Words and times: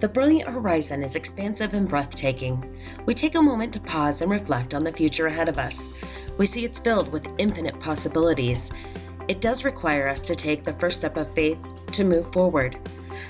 The 0.00 0.08
brilliant 0.08 0.48
horizon 0.48 1.02
is 1.02 1.16
expansive 1.16 1.74
and 1.74 1.88
breathtaking. 1.88 2.78
We 3.04 3.14
take 3.14 3.34
a 3.34 3.42
moment 3.42 3.72
to 3.72 3.80
pause 3.80 4.22
and 4.22 4.30
reflect 4.30 4.72
on 4.72 4.84
the 4.84 4.92
future 4.92 5.26
ahead 5.26 5.48
of 5.48 5.58
us. 5.58 5.90
We 6.36 6.46
see 6.46 6.64
it's 6.64 6.78
filled 6.78 7.10
with 7.10 7.28
infinite 7.38 7.80
possibilities. 7.80 8.70
It 9.26 9.40
does 9.40 9.64
require 9.64 10.06
us 10.06 10.20
to 10.20 10.36
take 10.36 10.62
the 10.62 10.72
first 10.72 11.00
step 11.00 11.16
of 11.16 11.34
faith 11.34 11.66
to 11.90 12.04
move 12.04 12.32
forward. 12.32 12.78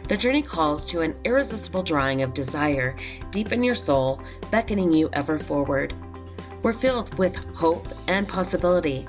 The 0.08 0.16
journey 0.16 0.42
calls 0.42 0.86
to 0.90 1.00
an 1.00 1.16
irresistible 1.24 1.82
drawing 1.82 2.20
of 2.20 2.34
desire 2.34 2.94
deep 3.30 3.50
in 3.50 3.62
your 3.62 3.74
soul, 3.74 4.20
beckoning 4.50 4.92
you 4.92 5.08
ever 5.14 5.38
forward. 5.38 5.94
We're 6.62 6.74
filled 6.74 7.16
with 7.16 7.36
hope 7.54 7.88
and 8.08 8.28
possibility. 8.28 9.06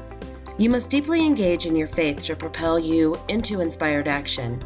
You 0.58 0.70
must 0.70 0.90
deeply 0.90 1.26
engage 1.26 1.66
in 1.66 1.76
your 1.76 1.88
faith 1.88 2.24
to 2.24 2.38
propel 2.38 2.80
you 2.80 3.18
into 3.28 3.60
inspired 3.60 4.08
action. 4.08 4.62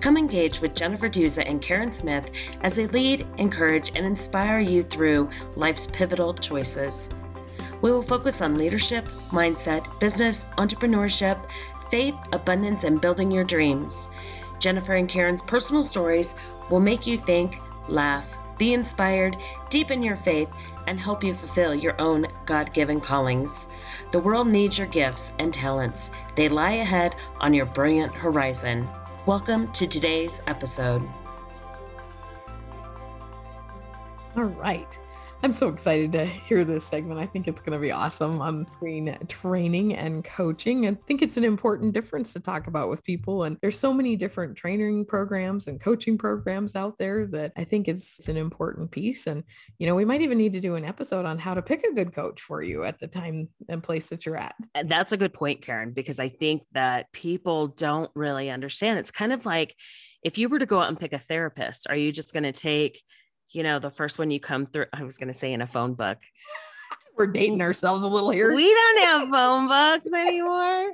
Come 0.00 0.16
engage 0.16 0.60
with 0.60 0.76
Jennifer 0.76 1.08
Dusza 1.08 1.44
and 1.48 1.60
Karen 1.60 1.90
Smith 1.90 2.30
as 2.62 2.74
they 2.74 2.86
lead, 2.86 3.26
encourage, 3.38 3.90
and 3.96 4.06
inspire 4.06 4.60
you 4.60 4.82
through 4.82 5.28
life's 5.56 5.88
pivotal 5.88 6.34
choices. 6.34 7.08
We 7.82 7.90
will 7.90 8.02
focus 8.02 8.40
on 8.40 8.56
leadership, 8.56 9.06
mindset, 9.30 9.98
business, 10.00 10.44
entrepreneurship, 10.56 11.38
faith, 11.90 12.16
abundance, 12.32 12.84
and 12.84 13.00
building 13.00 13.30
your 13.30 13.44
dreams. 13.44 14.08
Jennifer 14.58 14.94
and 14.94 15.08
Karen's 15.08 15.42
personal 15.42 15.82
stories 15.82 16.34
will 16.70 16.80
make 16.80 17.06
you 17.06 17.16
think, 17.16 17.60
laugh, 17.88 18.36
be 18.58 18.74
inspired, 18.74 19.36
deepen 19.70 20.02
your 20.02 20.16
faith, 20.16 20.50
and 20.86 20.98
help 20.98 21.22
you 21.22 21.34
fulfill 21.34 21.74
your 21.74 22.00
own 22.00 22.26
God 22.44 22.72
given 22.72 23.00
callings. 23.00 23.66
The 24.10 24.18
world 24.18 24.48
needs 24.48 24.78
your 24.78 24.86
gifts 24.88 25.32
and 25.38 25.54
talents. 25.54 26.10
They 26.34 26.48
lie 26.48 26.72
ahead 26.72 27.14
on 27.40 27.54
your 27.54 27.66
brilliant 27.66 28.12
horizon. 28.12 28.88
Welcome 29.28 29.70
to 29.72 29.86
today's 29.86 30.40
episode. 30.46 31.06
All 34.34 34.44
right. 34.44 34.98
I'm 35.40 35.52
so 35.52 35.68
excited 35.68 36.10
to 36.12 36.26
hear 36.26 36.64
this 36.64 36.84
segment. 36.84 37.20
I 37.20 37.26
think 37.26 37.46
it's 37.46 37.60
going 37.60 37.72
to 37.72 37.78
be 37.78 37.92
awesome 37.92 38.40
on 38.40 38.64
between 38.64 39.16
training 39.28 39.94
and 39.94 40.24
coaching. 40.24 40.88
I 40.88 40.96
think 41.06 41.22
it's 41.22 41.36
an 41.36 41.44
important 41.44 41.92
difference 41.92 42.32
to 42.32 42.40
talk 42.40 42.66
about 42.66 42.88
with 42.88 43.04
people. 43.04 43.44
And 43.44 43.56
there's 43.62 43.78
so 43.78 43.94
many 43.94 44.16
different 44.16 44.56
training 44.56 45.04
programs 45.06 45.68
and 45.68 45.80
coaching 45.80 46.18
programs 46.18 46.74
out 46.74 46.98
there 46.98 47.28
that 47.28 47.52
I 47.56 47.62
think 47.62 47.86
it's, 47.86 48.28
an 48.28 48.36
important 48.36 48.90
piece. 48.90 49.26
And, 49.26 49.44
you 49.78 49.86
know, 49.86 49.94
we 49.94 50.04
might 50.04 50.20
even 50.20 50.36
need 50.38 50.52
to 50.52 50.60
do 50.60 50.74
an 50.74 50.84
episode 50.84 51.24
on 51.24 51.38
how 51.38 51.54
to 51.54 51.62
pick 51.62 51.84
a 51.84 51.94
good 51.94 52.12
coach 52.12 52.42
for 52.42 52.62
you 52.62 52.84
at 52.84 52.98
the 52.98 53.06
time 53.06 53.48
and 53.68 53.82
place 53.82 54.08
that 54.08 54.26
you're 54.26 54.36
at. 54.36 54.54
Uh, 54.74 54.82
that's 54.84 55.12
a 55.12 55.16
good 55.16 55.32
point, 55.32 55.62
Karen, 55.62 55.92
because 55.92 56.18
I 56.18 56.28
think 56.28 56.64
that 56.72 57.10
people 57.12 57.68
don't 57.68 58.10
really 58.14 58.50
understand. 58.50 58.98
It's 58.98 59.10
kind 59.10 59.32
of 59.32 59.46
like 59.46 59.76
if 60.22 60.36
you 60.36 60.48
were 60.48 60.58
to 60.58 60.66
go 60.66 60.80
out 60.80 60.88
and 60.88 60.98
pick 60.98 61.12
a 61.12 61.18
therapist, 61.18 61.86
are 61.88 61.96
you 61.96 62.12
just 62.12 62.32
going 62.32 62.42
to 62.42 62.52
take 62.52 63.02
you 63.50 63.62
know, 63.62 63.78
the 63.78 63.90
first 63.90 64.18
one 64.18 64.30
you 64.30 64.40
come 64.40 64.66
through, 64.66 64.86
I 64.92 65.04
was 65.04 65.16
going 65.18 65.28
to 65.28 65.34
say 65.34 65.52
in 65.52 65.62
a 65.62 65.66
phone 65.66 65.94
book. 65.94 66.18
We're 67.16 67.26
dating 67.26 67.62
ourselves 67.62 68.04
a 68.04 68.06
little 68.06 68.30
here. 68.30 68.54
We 68.54 68.72
don't 68.72 69.04
have 69.04 69.28
phone 69.30 69.66
books 69.66 70.08
anymore. 70.12 70.92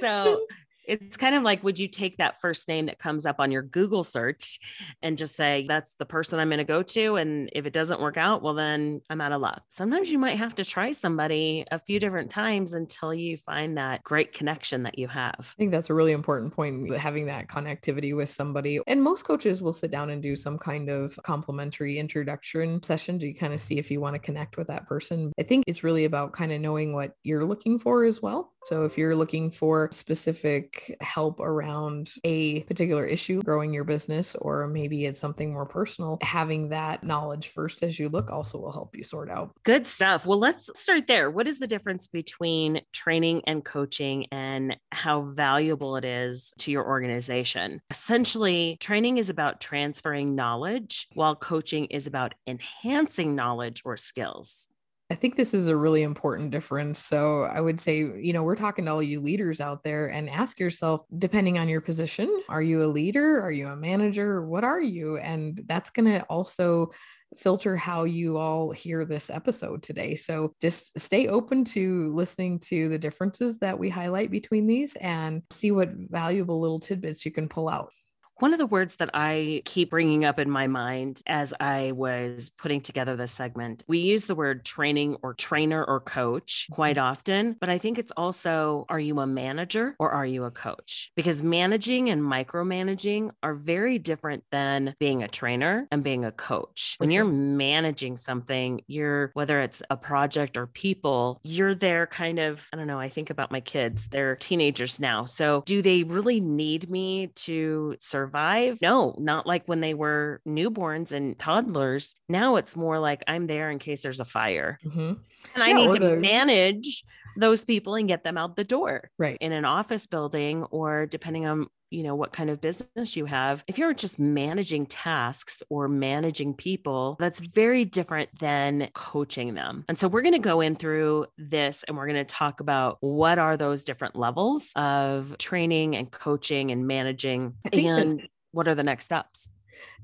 so 0.00 0.44
it's 0.86 1.16
kind 1.16 1.34
of 1.34 1.42
like 1.42 1.62
would 1.64 1.78
you 1.78 1.88
take 1.88 2.16
that 2.18 2.40
first 2.40 2.68
name 2.68 2.86
that 2.86 2.98
comes 2.98 3.26
up 3.26 3.36
on 3.38 3.50
your 3.50 3.62
Google 3.62 4.04
search 4.04 4.58
and 5.02 5.18
just 5.18 5.36
say, 5.36 5.64
that's 5.68 5.94
the 5.94 6.06
person 6.06 6.38
I'm 6.38 6.48
going 6.48 6.58
to 6.58 6.64
go 6.64 6.82
to? 6.82 7.16
And 7.16 7.50
if 7.52 7.66
it 7.66 7.72
doesn't 7.72 8.00
work 8.00 8.16
out, 8.16 8.42
well, 8.42 8.54
then 8.54 9.00
I'm 9.10 9.20
out 9.20 9.32
of 9.32 9.40
luck. 9.40 9.62
Sometimes 9.68 10.10
you 10.10 10.18
might 10.18 10.38
have 10.38 10.54
to 10.56 10.64
try 10.64 10.92
somebody 10.92 11.64
a 11.70 11.78
few 11.78 12.00
different 12.00 12.30
times 12.30 12.72
until 12.72 13.12
you 13.12 13.36
find 13.38 13.78
that 13.78 14.02
great 14.04 14.32
connection 14.32 14.82
that 14.84 14.98
you 14.98 15.08
have. 15.08 15.34
I 15.38 15.54
think 15.58 15.70
that's 15.70 15.90
a 15.90 15.94
really 15.94 16.12
important 16.12 16.52
point, 16.54 16.94
having 16.96 17.26
that 17.26 17.48
connectivity 17.48 18.14
with 18.14 18.30
somebody. 18.30 18.80
And 18.86 19.02
most 19.02 19.24
coaches 19.24 19.62
will 19.62 19.72
sit 19.72 19.90
down 19.90 20.10
and 20.10 20.22
do 20.22 20.36
some 20.36 20.58
kind 20.58 20.88
of 20.88 21.18
complimentary 21.22 21.98
introduction 21.98 22.82
session 22.82 23.18
to 23.18 23.32
kind 23.32 23.52
of 23.52 23.60
see 23.60 23.78
if 23.78 23.90
you 23.90 24.00
want 24.00 24.14
to 24.14 24.18
connect 24.18 24.56
with 24.56 24.68
that 24.68 24.86
person. 24.86 25.32
I 25.38 25.42
think 25.42 25.64
it's 25.66 25.84
really 25.84 26.04
about 26.04 26.32
kind 26.32 26.52
of 26.52 26.60
knowing 26.60 26.92
what 26.92 27.12
you're 27.22 27.44
looking 27.44 27.78
for 27.78 28.04
as 28.04 28.22
well. 28.22 28.52
So 28.66 28.84
if 28.84 28.98
you're 28.98 29.14
looking 29.14 29.52
for 29.52 29.88
specific 29.92 30.96
help 31.00 31.38
around 31.38 32.10
a 32.24 32.64
particular 32.64 33.06
issue, 33.06 33.40
growing 33.42 33.72
your 33.72 33.84
business, 33.84 34.34
or 34.34 34.66
maybe 34.66 35.04
it's 35.04 35.20
something 35.20 35.52
more 35.52 35.66
personal, 35.66 36.18
having 36.20 36.70
that 36.70 37.04
knowledge 37.04 37.48
first 37.48 37.84
as 37.84 37.96
you 37.96 38.08
look 38.08 38.32
also 38.32 38.58
will 38.58 38.72
help 38.72 38.96
you 38.96 39.04
sort 39.04 39.30
out. 39.30 39.52
Good 39.62 39.86
stuff. 39.86 40.26
Well, 40.26 40.40
let's 40.40 40.68
start 40.74 41.06
there. 41.06 41.30
What 41.30 41.46
is 41.46 41.60
the 41.60 41.68
difference 41.68 42.08
between 42.08 42.80
training 42.92 43.42
and 43.46 43.64
coaching 43.64 44.26
and 44.32 44.76
how 44.90 45.20
valuable 45.20 45.94
it 45.94 46.04
is 46.04 46.52
to 46.58 46.72
your 46.72 46.84
organization? 46.84 47.80
Essentially, 47.90 48.78
training 48.80 49.18
is 49.18 49.30
about 49.30 49.60
transferring 49.60 50.34
knowledge, 50.34 51.06
while 51.14 51.36
coaching 51.36 51.84
is 51.84 52.08
about 52.08 52.34
enhancing 52.48 53.36
knowledge 53.36 53.82
or 53.84 53.96
skills. 53.96 54.66
I 55.08 55.14
think 55.14 55.36
this 55.36 55.54
is 55.54 55.68
a 55.68 55.76
really 55.76 56.02
important 56.02 56.50
difference. 56.50 56.98
So 56.98 57.44
I 57.44 57.60
would 57.60 57.80
say, 57.80 57.98
you 57.98 58.32
know, 58.32 58.42
we're 58.42 58.56
talking 58.56 58.86
to 58.86 58.90
all 58.90 59.02
you 59.02 59.20
leaders 59.20 59.60
out 59.60 59.84
there 59.84 60.08
and 60.08 60.28
ask 60.28 60.58
yourself, 60.58 61.02
depending 61.16 61.58
on 61.58 61.68
your 61.68 61.80
position, 61.80 62.42
are 62.48 62.62
you 62.62 62.82
a 62.82 62.86
leader? 62.90 63.40
Are 63.40 63.52
you 63.52 63.68
a 63.68 63.76
manager? 63.76 64.44
What 64.44 64.64
are 64.64 64.80
you? 64.80 65.16
And 65.18 65.62
that's 65.66 65.90
going 65.90 66.06
to 66.06 66.22
also 66.24 66.90
filter 67.36 67.76
how 67.76 68.02
you 68.04 68.36
all 68.36 68.72
hear 68.72 69.04
this 69.04 69.30
episode 69.30 69.82
today. 69.82 70.16
So 70.16 70.54
just 70.60 70.98
stay 70.98 71.28
open 71.28 71.64
to 71.66 72.12
listening 72.12 72.58
to 72.60 72.88
the 72.88 72.98
differences 72.98 73.58
that 73.58 73.78
we 73.78 73.88
highlight 73.88 74.32
between 74.32 74.66
these 74.66 74.96
and 74.96 75.42
see 75.52 75.70
what 75.70 75.90
valuable 75.92 76.60
little 76.60 76.80
tidbits 76.80 77.24
you 77.24 77.30
can 77.30 77.48
pull 77.48 77.68
out. 77.68 77.92
One 78.38 78.52
of 78.52 78.58
the 78.58 78.66
words 78.66 78.96
that 78.96 79.08
I 79.14 79.62
keep 79.64 79.88
bringing 79.88 80.26
up 80.26 80.38
in 80.38 80.50
my 80.50 80.66
mind 80.66 81.22
as 81.26 81.54
I 81.58 81.92
was 81.92 82.50
putting 82.58 82.82
together 82.82 83.16
this 83.16 83.32
segment, 83.32 83.82
we 83.88 84.00
use 84.00 84.26
the 84.26 84.34
word 84.34 84.62
training 84.62 85.16
or 85.22 85.32
trainer 85.32 85.82
or 85.82 86.00
coach 86.00 86.66
quite 86.70 86.96
mm-hmm. 86.96 87.06
often, 87.06 87.56
but 87.58 87.70
I 87.70 87.78
think 87.78 87.98
it's 87.98 88.12
also 88.14 88.84
are 88.90 89.00
you 89.00 89.20
a 89.20 89.26
manager 89.26 89.96
or 89.98 90.10
are 90.10 90.26
you 90.26 90.44
a 90.44 90.50
coach? 90.50 91.12
Because 91.16 91.42
managing 91.42 92.10
and 92.10 92.20
micromanaging 92.20 93.30
are 93.42 93.54
very 93.54 93.98
different 93.98 94.44
than 94.50 94.94
being 95.00 95.22
a 95.22 95.28
trainer 95.28 95.88
and 95.90 96.04
being 96.04 96.26
a 96.26 96.32
coach. 96.32 96.96
When 96.98 97.10
you're 97.10 97.24
managing 97.24 98.18
something, 98.18 98.82
you're 98.86 99.30
whether 99.32 99.62
it's 99.62 99.82
a 99.88 99.96
project 99.96 100.58
or 100.58 100.66
people, 100.66 101.40
you're 101.42 101.74
there 101.74 102.06
kind 102.06 102.38
of, 102.38 102.68
I 102.70 102.76
don't 102.76 102.86
know, 102.86 103.00
I 103.00 103.08
think 103.08 103.30
about 103.30 103.50
my 103.50 103.60
kids, 103.60 104.08
they're 104.08 104.36
teenagers 104.36 105.00
now. 105.00 105.24
So 105.24 105.62
do 105.64 105.80
they 105.80 106.02
really 106.02 106.42
need 106.42 106.90
me 106.90 107.28
to 107.28 107.96
serve? 107.98 108.25
Survive? 108.26 108.78
No, 108.82 109.14
not 109.18 109.46
like 109.46 109.66
when 109.66 109.80
they 109.80 109.94
were 109.94 110.40
newborns 110.46 111.12
and 111.12 111.38
toddlers. 111.38 112.14
Now 112.28 112.56
it's 112.56 112.76
more 112.76 112.98
like 112.98 113.22
I'm 113.28 113.46
there 113.46 113.70
in 113.70 113.78
case 113.78 114.02
there's 114.02 114.20
a 114.20 114.24
fire. 114.24 114.78
Mm-hmm. 114.84 115.12
And 115.54 115.62
I 115.62 115.68
yeah, 115.68 115.74
need 115.76 115.92
to 115.92 115.98
the- 116.00 116.16
manage 116.16 117.04
those 117.36 117.64
people 117.64 117.94
and 117.94 118.08
get 118.08 118.24
them 118.24 118.36
out 118.36 118.56
the 118.56 118.64
door. 118.64 119.10
Right. 119.18 119.38
In 119.40 119.52
an 119.52 119.64
office 119.64 120.06
building 120.06 120.64
or 120.64 121.06
depending 121.06 121.46
on 121.46 121.68
you 121.96 122.02
know 122.02 122.14
what 122.14 122.30
kind 122.30 122.50
of 122.50 122.60
business 122.60 123.16
you 123.16 123.24
have. 123.24 123.64
If 123.66 123.78
you're 123.78 123.94
just 123.94 124.18
managing 124.18 124.84
tasks 124.84 125.62
or 125.70 125.88
managing 125.88 126.52
people 126.52 127.16
that's 127.18 127.40
very 127.40 127.86
different 127.86 128.28
than 128.38 128.90
coaching 128.92 129.54
them. 129.54 129.86
And 129.88 129.98
so 129.98 130.06
we're 130.06 130.20
going 130.20 130.34
to 130.34 130.38
go 130.38 130.60
in 130.60 130.76
through 130.76 131.26
this 131.38 131.84
and 131.88 131.96
we're 131.96 132.06
going 132.06 132.16
to 132.16 132.24
talk 132.24 132.60
about 132.60 132.98
what 133.00 133.38
are 133.38 133.56
those 133.56 133.84
different 133.84 134.14
levels 134.14 134.70
of 134.76 135.38
training 135.38 135.96
and 135.96 136.10
coaching 136.10 136.70
and 136.70 136.86
managing 136.86 137.54
and 137.72 138.28
what 138.52 138.68
are 138.68 138.74
the 138.74 138.82
next 138.82 139.06
steps 139.06 139.48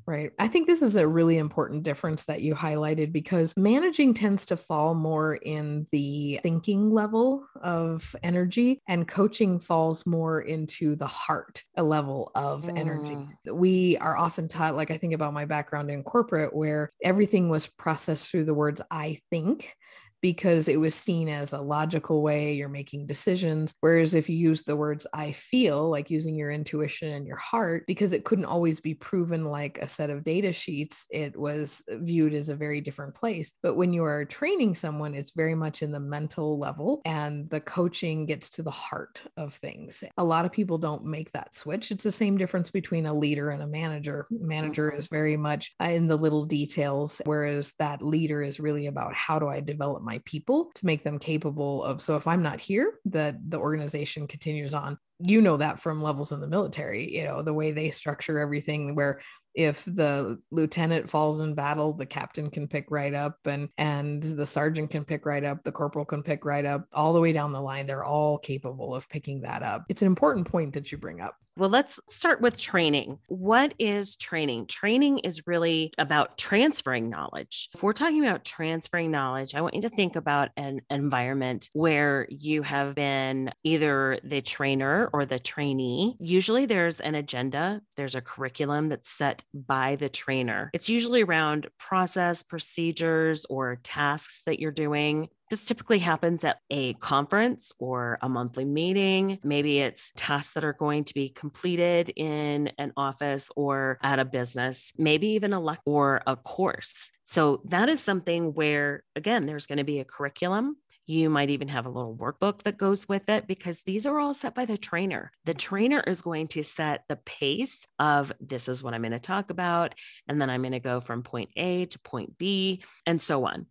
Right. 0.06 0.32
I 0.38 0.48
think 0.48 0.66
this 0.66 0.82
is 0.82 0.96
a 0.96 1.06
really 1.06 1.38
important 1.38 1.84
difference 1.84 2.24
that 2.24 2.42
you 2.42 2.54
highlighted 2.54 3.12
because 3.12 3.54
managing 3.56 4.14
tends 4.14 4.46
to 4.46 4.56
fall 4.56 4.94
more 4.94 5.36
in 5.36 5.86
the 5.92 6.40
thinking 6.42 6.90
level 6.90 7.46
of 7.62 8.16
energy, 8.22 8.80
and 8.88 9.06
coaching 9.06 9.60
falls 9.60 10.04
more 10.04 10.40
into 10.40 10.96
the 10.96 11.06
heart 11.06 11.62
level 11.76 12.32
of 12.34 12.64
mm. 12.64 12.78
energy. 12.78 13.16
We 13.50 13.96
are 13.98 14.16
often 14.16 14.48
taught, 14.48 14.76
like 14.76 14.90
I 14.90 14.98
think 14.98 15.12
about 15.12 15.34
my 15.34 15.44
background 15.44 15.90
in 15.90 16.02
corporate, 16.02 16.54
where 16.54 16.90
everything 17.02 17.48
was 17.48 17.66
processed 17.66 18.30
through 18.30 18.44
the 18.44 18.54
words 18.54 18.80
I 18.90 19.18
think 19.30 19.76
because 20.22 20.68
it 20.68 20.80
was 20.80 20.94
seen 20.94 21.28
as 21.28 21.52
a 21.52 21.60
logical 21.60 22.22
way 22.22 22.54
you're 22.54 22.68
making 22.68 23.06
decisions. 23.06 23.74
Whereas 23.80 24.14
if 24.14 24.28
you 24.28 24.36
use 24.36 24.62
the 24.62 24.76
words 24.76 25.06
I 25.12 25.32
feel, 25.32 25.90
like 25.90 26.10
using 26.10 26.36
your 26.36 26.50
intuition 26.50 27.10
and 27.10 27.26
your 27.26 27.36
heart, 27.36 27.84
because 27.86 28.12
it 28.12 28.24
couldn't 28.24 28.44
always 28.44 28.80
be 28.80 28.94
proven 28.94 29.44
like 29.44 29.78
a 29.78 29.88
set 29.88 30.10
of 30.10 30.24
data 30.24 30.52
sheets, 30.52 31.06
it 31.10 31.36
was 31.36 31.82
viewed 31.88 32.34
as 32.34 32.48
a 32.48 32.56
very 32.56 32.80
different 32.80 33.14
place. 33.14 33.52
But 33.62 33.74
when 33.74 33.92
you 33.92 34.04
are 34.04 34.24
training 34.24 34.76
someone, 34.76 35.14
it's 35.14 35.32
very 35.32 35.56
much 35.56 35.82
in 35.82 35.90
the 35.90 36.00
mental 36.00 36.58
level 36.58 37.02
and 37.04 37.50
the 37.50 37.60
coaching 37.60 38.26
gets 38.26 38.48
to 38.50 38.62
the 38.62 38.70
heart 38.70 39.22
of 39.36 39.54
things. 39.54 40.04
A 40.16 40.24
lot 40.24 40.44
of 40.44 40.52
people 40.52 40.78
don't 40.78 41.04
make 41.04 41.32
that 41.32 41.54
switch. 41.54 41.90
It's 41.90 42.04
the 42.04 42.12
same 42.12 42.38
difference 42.38 42.70
between 42.70 43.06
a 43.06 43.14
leader 43.14 43.50
and 43.50 43.62
a 43.62 43.66
manager. 43.66 44.26
Manager 44.30 44.90
mm-hmm. 44.90 44.98
is 44.98 45.08
very 45.08 45.36
much 45.36 45.74
in 45.80 46.06
the 46.06 46.16
little 46.16 46.44
details, 46.44 47.20
whereas 47.24 47.74
that 47.80 48.02
leader 48.02 48.42
is 48.42 48.60
really 48.60 48.86
about 48.86 49.14
how 49.14 49.40
do 49.40 49.48
I 49.48 49.60
develop 49.60 50.02
my 50.02 50.11
my 50.12 50.20
people 50.26 50.70
to 50.74 50.84
make 50.84 51.02
them 51.04 51.18
capable 51.18 51.82
of 51.84 52.02
so 52.02 52.16
if 52.16 52.26
i'm 52.26 52.42
not 52.42 52.60
here 52.60 52.98
that 53.06 53.36
the 53.48 53.58
organization 53.58 54.26
continues 54.26 54.74
on. 54.74 54.98
You 55.24 55.40
know 55.40 55.56
that 55.56 55.80
from 55.80 56.02
levels 56.02 56.32
in 56.32 56.40
the 56.40 56.48
military 56.48 57.16
you 57.16 57.24
know 57.24 57.42
the 57.42 57.54
way 57.54 57.70
they 57.72 57.90
structure 57.90 58.38
everything 58.38 58.94
where 58.94 59.20
if 59.54 59.84
the 59.84 60.38
lieutenant 60.50 61.08
falls 61.08 61.40
in 61.40 61.54
battle 61.54 61.92
the 61.92 62.06
captain 62.06 62.50
can 62.50 62.66
pick 62.66 62.86
right 62.90 63.14
up 63.14 63.36
and 63.44 63.68
and 63.78 64.22
the 64.22 64.46
sergeant 64.46 64.90
can 64.90 65.04
pick 65.04 65.24
right 65.24 65.44
up 65.44 65.62
the 65.62 65.72
corporal 65.72 66.04
can 66.04 66.22
pick 66.22 66.44
right 66.44 66.66
up 66.66 66.86
all 66.92 67.12
the 67.12 67.20
way 67.20 67.32
down 67.32 67.52
the 67.52 67.60
line 67.60 67.86
they're 67.86 68.04
all 68.04 68.36
capable 68.38 68.94
of 68.94 69.08
picking 69.08 69.42
that 69.42 69.62
up. 69.62 69.84
It's 69.88 70.02
an 70.02 70.08
important 70.08 70.48
point 70.48 70.74
that 70.74 70.90
you 70.90 70.98
bring 70.98 71.20
up 71.20 71.36
well, 71.56 71.68
let's 71.68 72.00
start 72.08 72.40
with 72.40 72.58
training. 72.58 73.18
What 73.28 73.74
is 73.78 74.16
training? 74.16 74.66
Training 74.66 75.18
is 75.18 75.46
really 75.46 75.92
about 75.98 76.38
transferring 76.38 77.10
knowledge. 77.10 77.68
If 77.74 77.82
we're 77.82 77.92
talking 77.92 78.24
about 78.24 78.44
transferring 78.44 79.10
knowledge, 79.10 79.54
I 79.54 79.60
want 79.60 79.74
you 79.74 79.82
to 79.82 79.88
think 79.90 80.16
about 80.16 80.50
an 80.56 80.80
environment 80.90 81.68
where 81.72 82.26
you 82.30 82.62
have 82.62 82.94
been 82.94 83.50
either 83.64 84.18
the 84.24 84.40
trainer 84.40 85.10
or 85.12 85.26
the 85.26 85.38
trainee. 85.38 86.16
Usually 86.18 86.66
there's 86.66 87.00
an 87.00 87.14
agenda, 87.14 87.82
there's 87.96 88.14
a 88.14 88.22
curriculum 88.22 88.88
that's 88.88 89.10
set 89.10 89.42
by 89.52 89.96
the 89.96 90.08
trainer. 90.08 90.70
It's 90.72 90.88
usually 90.88 91.22
around 91.22 91.68
process, 91.78 92.42
procedures, 92.42 93.44
or 93.46 93.78
tasks 93.82 94.42
that 94.46 94.58
you're 94.58 94.70
doing. 94.70 95.28
This 95.52 95.64
typically 95.64 95.98
happens 95.98 96.44
at 96.44 96.60
a 96.70 96.94
conference 96.94 97.72
or 97.78 98.16
a 98.22 98.28
monthly 98.30 98.64
meeting. 98.64 99.38
Maybe 99.44 99.80
it's 99.80 100.10
tasks 100.16 100.54
that 100.54 100.64
are 100.64 100.72
going 100.72 101.04
to 101.04 101.12
be 101.12 101.28
completed 101.28 102.10
in 102.16 102.72
an 102.78 102.94
office 102.96 103.50
or 103.54 103.98
at 104.02 104.18
a 104.18 104.24
business, 104.24 104.94
maybe 104.96 105.26
even 105.32 105.52
a 105.52 105.60
or 105.84 106.22
a 106.26 106.36
course. 106.36 107.12
So 107.24 107.60
that 107.66 107.90
is 107.90 108.00
something 108.00 108.54
where 108.54 109.04
again 109.14 109.44
there's 109.44 109.66
going 109.66 109.76
to 109.76 109.84
be 109.84 110.00
a 110.00 110.06
curriculum 110.06 110.76
you 111.06 111.28
might 111.28 111.50
even 111.50 111.68
have 111.68 111.84
a 111.84 111.90
little 111.90 112.16
workbook 112.16 112.62
that 112.62 112.78
goes 112.78 113.08
with 113.08 113.28
it 113.28 113.46
because 113.46 113.82
these 113.82 114.06
are 114.06 114.20
all 114.20 114.34
set 114.34 114.54
by 114.54 114.64
the 114.64 114.78
trainer. 114.78 115.32
The 115.44 115.52
trainer 115.52 116.00
is 116.00 116.22
going 116.22 116.46
to 116.48 116.62
set 116.62 117.02
the 117.08 117.16
pace 117.16 117.86
of 117.98 118.32
this 118.40 118.68
is 118.68 118.82
what 118.82 118.94
I'm 118.94 119.02
going 119.02 119.12
to 119.12 119.18
talk 119.18 119.50
about. 119.50 119.94
And 120.28 120.40
then 120.40 120.48
I'm 120.48 120.62
going 120.62 120.72
to 120.72 120.80
go 120.80 121.00
from 121.00 121.24
point 121.24 121.50
A 121.56 121.86
to 121.86 121.98
point 121.98 122.38
B 122.38 122.84
and 123.04 123.20
so 123.20 123.44
on 123.46 123.66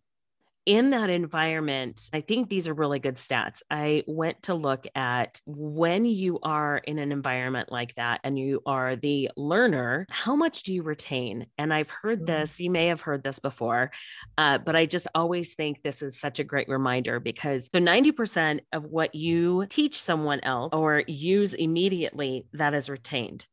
in 0.66 0.90
that 0.90 1.10
environment, 1.10 2.08
I 2.12 2.20
think 2.20 2.48
these 2.48 2.68
are 2.68 2.74
really 2.74 2.98
good 2.98 3.16
stats. 3.16 3.62
I 3.70 4.04
went 4.06 4.42
to 4.42 4.54
look 4.54 4.86
at 4.94 5.40
when 5.46 6.04
you 6.04 6.38
are 6.42 6.78
in 6.78 6.98
an 6.98 7.12
environment 7.12 7.72
like 7.72 7.94
that 7.96 8.20
and 8.24 8.38
you 8.38 8.62
are 8.66 8.96
the 8.96 9.30
learner, 9.36 10.06
how 10.10 10.36
much 10.36 10.62
do 10.62 10.72
you 10.72 10.82
retain? 10.82 11.46
And 11.58 11.72
I've 11.72 11.90
heard 11.90 12.20
mm-hmm. 12.20 12.26
this, 12.26 12.60
you 12.60 12.70
may 12.70 12.86
have 12.86 13.00
heard 13.00 13.24
this 13.24 13.40
before, 13.40 13.90
uh, 14.38 14.58
but 14.58 14.76
I 14.76 14.86
just 14.86 15.08
always 15.14 15.54
think 15.54 15.82
this 15.82 16.02
is 16.02 16.18
such 16.18 16.38
a 16.38 16.44
great 16.44 16.68
reminder 16.68 17.18
because 17.18 17.68
so 17.72 17.80
90% 17.80 18.60
of 18.72 18.86
what 18.86 19.14
you 19.14 19.66
teach 19.66 20.00
someone 20.00 20.40
else 20.40 20.70
or 20.72 21.02
use 21.06 21.54
immediately, 21.54 22.46
that 22.52 22.74
is 22.74 22.88
retained. 22.88 23.46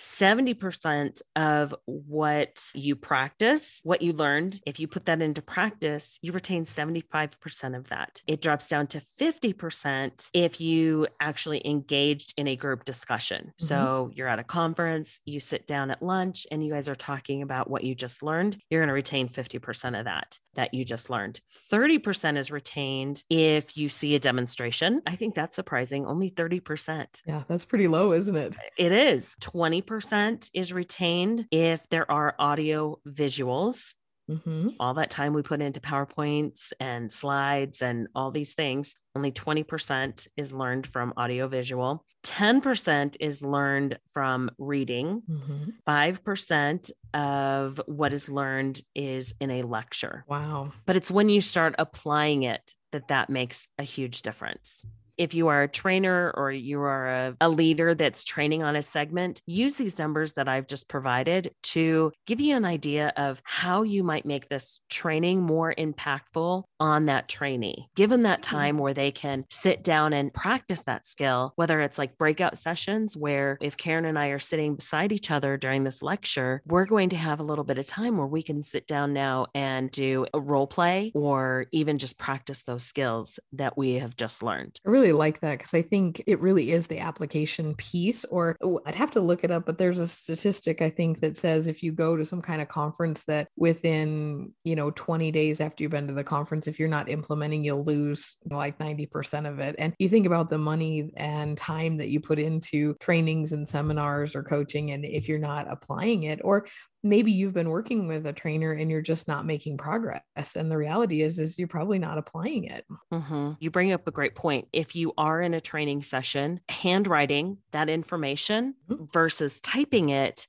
70% 0.00 1.20
of 1.36 1.74
what 1.84 2.70
you 2.74 2.96
practice, 2.96 3.80
what 3.84 4.02
you 4.02 4.12
learned, 4.12 4.60
if 4.66 4.80
you 4.80 4.88
put 4.88 5.04
that 5.06 5.22
into 5.22 5.42
practice, 5.42 6.18
you 6.22 6.32
retain 6.32 6.64
75% 6.64 7.76
of 7.76 7.88
that. 7.88 8.22
It 8.26 8.40
drops 8.40 8.66
down 8.66 8.86
to 8.88 9.02
50% 9.20 10.30
if 10.32 10.60
you 10.60 11.06
actually 11.20 11.66
engaged 11.66 12.34
in 12.36 12.48
a 12.48 12.56
group 12.56 12.84
discussion. 12.84 13.46
Mm-hmm. 13.46 13.66
So 13.66 14.10
you're 14.14 14.28
at 14.28 14.38
a 14.38 14.44
conference, 14.44 15.20
you 15.24 15.40
sit 15.40 15.66
down 15.66 15.90
at 15.90 16.02
lunch, 16.02 16.46
and 16.50 16.64
you 16.64 16.72
guys 16.72 16.88
are 16.88 16.94
talking 16.94 17.42
about 17.42 17.70
what 17.70 17.84
you 17.84 17.94
just 17.94 18.22
learned. 18.22 18.56
You're 18.70 18.80
going 18.80 18.88
to 18.88 18.94
retain 18.94 19.28
50% 19.28 19.98
of 19.98 20.06
that 20.06 20.38
that 20.54 20.74
you 20.74 20.84
just 20.84 21.10
learned. 21.10 21.40
30% 21.72 22.36
is 22.36 22.50
retained 22.50 23.22
if 23.30 23.76
you 23.76 23.88
see 23.88 24.14
a 24.14 24.18
demonstration. 24.18 25.02
I 25.06 25.16
think 25.16 25.34
that's 25.34 25.54
surprising. 25.54 26.06
Only 26.06 26.30
30%. 26.30 27.20
Yeah, 27.26 27.44
that's 27.48 27.64
pretty 27.64 27.86
low, 27.86 28.12
isn't 28.12 28.36
it? 28.36 28.56
It 28.76 28.92
is. 28.92 29.34
20 29.40 29.82
percent 29.90 30.48
is 30.54 30.72
retained 30.72 31.48
if 31.50 31.86
there 31.88 32.08
are 32.08 32.36
audio 32.38 33.00
visuals. 33.08 33.94
Mm-hmm. 34.30 34.68
All 34.78 34.94
that 34.94 35.10
time 35.10 35.32
we 35.32 35.42
put 35.42 35.60
into 35.60 35.80
PowerPoints 35.80 36.72
and 36.78 37.10
slides 37.10 37.82
and 37.82 38.06
all 38.14 38.30
these 38.30 38.54
things, 38.54 38.94
only 39.16 39.32
20% 39.32 40.28
is 40.36 40.52
learned 40.52 40.86
from 40.86 41.12
audiovisual. 41.18 42.04
10% 42.22 43.16
is 43.18 43.42
learned 43.42 43.98
from 44.12 44.52
reading. 44.58 45.22
Mm-hmm. 45.28 45.70
5% 45.84 46.90
of 47.12 47.80
what 47.86 48.12
is 48.12 48.28
learned 48.28 48.80
is 48.94 49.34
in 49.40 49.50
a 49.50 49.62
lecture. 49.64 50.24
Wow. 50.28 50.70
But 50.86 50.94
it's 50.94 51.10
when 51.10 51.28
you 51.28 51.40
start 51.40 51.74
applying 51.80 52.44
it 52.44 52.74
that 52.92 53.08
that 53.08 53.28
makes 53.28 53.66
a 53.76 53.82
huge 53.82 54.22
difference 54.22 54.86
if 55.20 55.34
you 55.34 55.48
are 55.48 55.62
a 55.62 55.68
trainer 55.68 56.32
or 56.34 56.50
you 56.50 56.80
are 56.80 57.06
a, 57.06 57.36
a, 57.42 57.48
leader 57.50 57.94
that's 57.94 58.24
training 58.24 58.62
on 58.62 58.74
a 58.74 58.80
segment, 58.80 59.42
use 59.44 59.74
these 59.74 59.98
numbers 59.98 60.32
that 60.32 60.48
I've 60.48 60.66
just 60.66 60.88
provided 60.88 61.50
to 61.74 62.10
give 62.26 62.40
you 62.40 62.56
an 62.56 62.64
idea 62.64 63.12
of 63.18 63.42
how 63.44 63.82
you 63.82 64.02
might 64.02 64.24
make 64.24 64.48
this 64.48 64.80
training 64.88 65.42
more 65.42 65.74
impactful 65.76 66.62
on 66.80 67.06
that 67.06 67.28
trainee. 67.28 67.90
Give 67.94 68.08
them 68.08 68.22
that 68.22 68.40
mm-hmm. 68.40 68.56
time 68.56 68.78
where 68.78 68.94
they 68.94 69.10
can 69.10 69.44
sit 69.50 69.84
down 69.84 70.14
and 70.14 70.32
practice 70.32 70.84
that 70.84 71.06
skill, 71.06 71.52
whether 71.56 71.82
it's 71.82 71.98
like 71.98 72.16
breakout 72.16 72.56
sessions 72.56 73.14
where 73.14 73.58
if 73.60 73.76
Karen 73.76 74.06
and 74.06 74.18
I 74.18 74.28
are 74.28 74.38
sitting 74.38 74.76
beside 74.76 75.12
each 75.12 75.30
other 75.30 75.58
during 75.58 75.84
this 75.84 76.02
lecture, 76.02 76.62
we're 76.64 76.86
going 76.86 77.10
to 77.10 77.16
have 77.18 77.40
a 77.40 77.44
little 77.44 77.64
bit 77.64 77.76
of 77.76 77.84
time 77.84 78.16
where 78.16 78.26
we 78.26 78.42
can 78.42 78.62
sit 78.62 78.86
down 78.86 79.12
now 79.12 79.48
and 79.54 79.90
do 79.90 80.24
a 80.32 80.40
role 80.40 80.66
play 80.66 81.12
or 81.14 81.66
even 81.72 81.98
just 81.98 82.16
practice 82.16 82.62
those 82.62 82.84
skills 82.84 83.38
that 83.52 83.76
we 83.76 83.96
have 83.96 84.16
just 84.16 84.42
learned. 84.42 84.80
I 84.86 84.90
really 84.90 85.09
really 85.10 85.18
like 85.18 85.40
that 85.40 85.58
because 85.58 85.74
I 85.74 85.82
think 85.82 86.22
it 86.26 86.40
really 86.40 86.72
is 86.72 86.86
the 86.86 86.98
application 86.98 87.74
piece, 87.74 88.24
or 88.26 88.56
oh, 88.62 88.80
I'd 88.86 88.94
have 88.94 89.10
to 89.12 89.20
look 89.20 89.44
it 89.44 89.50
up, 89.50 89.66
but 89.66 89.78
there's 89.78 90.00
a 90.00 90.06
statistic 90.06 90.82
I 90.82 90.90
think 90.90 91.20
that 91.20 91.36
says 91.36 91.66
if 91.66 91.82
you 91.82 91.92
go 91.92 92.16
to 92.16 92.24
some 92.24 92.42
kind 92.42 92.62
of 92.62 92.68
conference 92.68 93.24
that 93.24 93.48
within, 93.56 94.52
you 94.64 94.76
know, 94.76 94.90
20 94.90 95.30
days 95.32 95.60
after 95.60 95.82
you've 95.82 95.92
been 95.92 96.08
to 96.08 96.14
the 96.14 96.24
conference, 96.24 96.66
if 96.66 96.78
you're 96.78 96.88
not 96.88 97.08
implementing, 97.08 97.64
you'll 97.64 97.84
lose 97.84 98.36
like 98.50 98.78
90% 98.78 99.48
of 99.48 99.58
it. 99.58 99.76
And 99.78 99.94
you 99.98 100.08
think 100.08 100.26
about 100.26 100.50
the 100.50 100.58
money 100.58 101.10
and 101.16 101.56
time 101.56 101.98
that 101.98 102.08
you 102.08 102.20
put 102.20 102.38
into 102.38 102.94
trainings 103.00 103.52
and 103.52 103.68
seminars 103.68 104.34
or 104.34 104.42
coaching, 104.42 104.92
and 104.92 105.04
if 105.04 105.28
you're 105.28 105.38
not 105.38 105.70
applying 105.70 106.24
it, 106.24 106.40
or 106.44 106.66
maybe 107.02 107.32
you've 107.32 107.54
been 107.54 107.70
working 107.70 108.06
with 108.06 108.26
a 108.26 108.32
trainer 108.32 108.72
and 108.72 108.90
you're 108.90 109.00
just 109.00 109.26
not 109.26 109.46
making 109.46 109.78
progress 109.78 110.22
and 110.56 110.70
the 110.70 110.76
reality 110.76 111.22
is 111.22 111.38
is 111.38 111.58
you're 111.58 111.68
probably 111.68 111.98
not 111.98 112.18
applying 112.18 112.64
it 112.64 112.84
mm-hmm. 113.12 113.52
you 113.58 113.70
bring 113.70 113.92
up 113.92 114.06
a 114.06 114.10
great 114.12 114.34
point 114.34 114.68
if 114.72 114.94
you 114.94 115.12
are 115.16 115.40
in 115.40 115.54
a 115.54 115.60
training 115.60 116.02
session 116.02 116.60
handwriting 116.68 117.56
that 117.72 117.88
information 117.88 118.74
mm-hmm. 118.88 119.04
versus 119.12 119.60
typing 119.60 120.10
it 120.10 120.46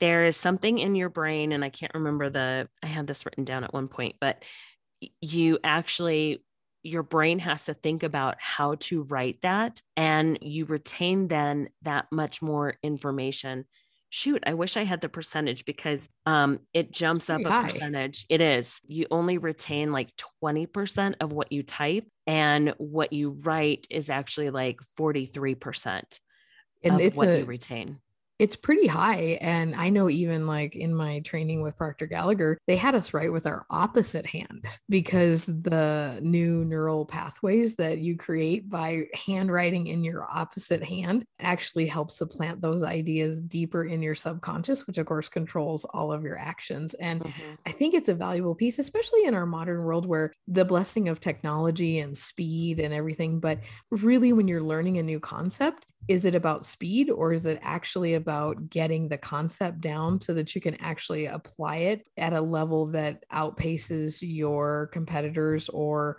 there 0.00 0.24
is 0.24 0.36
something 0.36 0.78
in 0.78 0.94
your 0.94 1.10
brain 1.10 1.52
and 1.52 1.64
i 1.64 1.68
can't 1.68 1.94
remember 1.94 2.30
the 2.30 2.68
i 2.82 2.86
had 2.86 3.06
this 3.06 3.26
written 3.26 3.44
down 3.44 3.64
at 3.64 3.74
one 3.74 3.88
point 3.88 4.16
but 4.20 4.42
you 5.20 5.58
actually 5.62 6.42
your 6.84 7.02
brain 7.04 7.38
has 7.38 7.66
to 7.66 7.74
think 7.74 8.02
about 8.02 8.36
how 8.40 8.74
to 8.76 9.02
write 9.04 9.40
that 9.42 9.80
and 9.96 10.38
you 10.40 10.64
retain 10.64 11.28
then 11.28 11.68
that 11.82 12.06
much 12.10 12.42
more 12.42 12.74
information 12.82 13.64
shoot, 14.12 14.42
I 14.46 14.52
wish 14.52 14.76
I 14.76 14.84
had 14.84 15.00
the 15.00 15.08
percentage 15.08 15.64
because 15.64 16.06
um, 16.26 16.60
it 16.74 16.92
jumps 16.92 17.30
up 17.30 17.40
a 17.40 17.50
high. 17.50 17.62
percentage. 17.62 18.26
It 18.28 18.42
is. 18.42 18.78
You 18.86 19.06
only 19.10 19.38
retain 19.38 19.90
like 19.90 20.12
20% 20.44 21.14
of 21.20 21.32
what 21.32 21.50
you 21.50 21.62
type, 21.62 22.06
and 22.26 22.74
what 22.76 23.14
you 23.14 23.30
write 23.30 23.86
is 23.88 24.10
actually 24.10 24.50
like 24.50 24.80
43% 24.98 26.02
and 26.84 27.00
of 27.00 27.16
what 27.16 27.28
a, 27.28 27.38
you 27.38 27.44
retain 27.46 28.00
it's 28.38 28.56
pretty 28.56 28.86
high. 28.86 29.38
And 29.40 29.74
I 29.74 29.90
know 29.90 30.10
even 30.10 30.46
like 30.46 30.74
in 30.74 30.94
my 30.94 31.20
training 31.20 31.62
with 31.62 31.76
Proctor 31.76 32.06
Gallagher, 32.06 32.58
they 32.66 32.76
had 32.76 32.94
us 32.94 33.14
write 33.14 33.32
with 33.32 33.46
our 33.46 33.66
opposite 33.70 34.26
hand 34.26 34.66
because 34.88 35.46
the 35.46 36.18
new 36.22 36.64
neural 36.64 37.06
pathways 37.06 37.76
that 37.76 37.98
you 37.98 38.16
create 38.16 38.68
by 38.68 39.04
handwriting 39.26 39.86
in 39.86 40.02
your 40.02 40.24
opposite 40.24 40.82
hand 40.82 41.24
actually 41.40 41.86
helps 41.86 42.16
supplant 42.16 42.60
those 42.60 42.82
ideas 42.82 43.40
deeper 43.40 43.84
in 43.84 44.02
your 44.02 44.14
subconscious, 44.14 44.86
which 44.86 44.98
of 44.98 45.06
course 45.06 45.28
controls 45.28 45.84
all 45.84 46.12
of 46.12 46.22
your 46.22 46.38
actions. 46.38 46.94
And 46.94 47.20
mm-hmm. 47.20 47.54
I 47.66 47.72
think 47.72 47.94
it's 47.94 48.08
a 48.08 48.14
valuable 48.14 48.54
piece, 48.54 48.78
especially 48.78 49.24
in 49.24 49.34
our 49.34 49.46
modern 49.46 49.82
world 49.82 50.06
where 50.06 50.32
the 50.48 50.64
blessing 50.64 51.08
of 51.08 51.20
technology 51.20 52.00
and 52.00 52.16
speed 52.16 52.80
and 52.80 52.92
everything. 52.92 53.40
But 53.40 53.60
really, 53.90 54.32
when 54.32 54.48
you're 54.48 54.62
learning 54.62 54.98
a 54.98 55.02
new 55.02 55.20
concept, 55.20 55.86
is 56.08 56.24
it 56.24 56.34
about 56.34 56.66
speed 56.66 57.10
or 57.10 57.32
is 57.32 57.46
it 57.46 57.58
actually 57.62 58.14
about 58.22 58.70
getting 58.70 59.08
the 59.08 59.18
concept 59.18 59.80
down 59.80 60.20
so 60.20 60.34
that 60.34 60.54
you 60.54 60.60
can 60.60 60.76
actually 60.76 61.26
apply 61.26 61.76
it 61.76 62.06
at 62.16 62.32
a 62.32 62.40
level 62.40 62.86
that 62.86 63.24
outpaces 63.32 64.18
your 64.22 64.88
competitors 64.92 65.68
or 65.68 66.18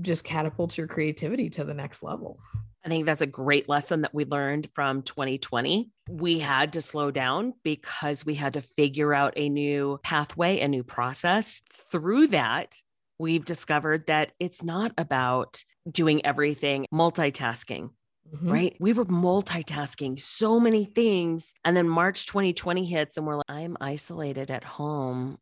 just 0.00 0.24
catapults 0.24 0.76
your 0.76 0.86
creativity 0.86 1.48
to 1.50 1.64
the 1.64 1.74
next 1.74 2.02
level? 2.02 2.40
I 2.84 2.88
think 2.88 3.06
that's 3.06 3.22
a 3.22 3.26
great 3.26 3.68
lesson 3.68 4.02
that 4.02 4.14
we 4.14 4.24
learned 4.24 4.68
from 4.72 5.02
2020. 5.02 5.90
We 6.08 6.38
had 6.38 6.72
to 6.74 6.80
slow 6.80 7.10
down 7.10 7.54
because 7.62 8.24
we 8.24 8.34
had 8.34 8.54
to 8.54 8.62
figure 8.62 9.12
out 9.12 9.34
a 9.36 9.48
new 9.48 9.98
pathway, 10.02 10.60
a 10.60 10.68
new 10.68 10.84
process. 10.84 11.62
Through 11.90 12.28
that, 12.28 12.76
we've 13.18 13.44
discovered 13.44 14.06
that 14.06 14.32
it's 14.38 14.62
not 14.62 14.92
about 14.96 15.62
doing 15.90 16.24
everything 16.24 16.86
multitasking 16.92 17.90
Mm-hmm. 18.34 18.50
Right. 18.50 18.76
We 18.78 18.92
were 18.92 19.04
multitasking 19.04 20.20
so 20.20 20.60
many 20.60 20.84
things. 20.84 21.54
And 21.64 21.76
then 21.76 21.88
March 21.88 22.26
2020 22.26 22.84
hits, 22.84 23.16
and 23.16 23.26
we're 23.26 23.36
like, 23.36 23.46
I'm 23.48 23.76
isolated 23.80 24.50
at 24.50 24.64
home 24.64 25.38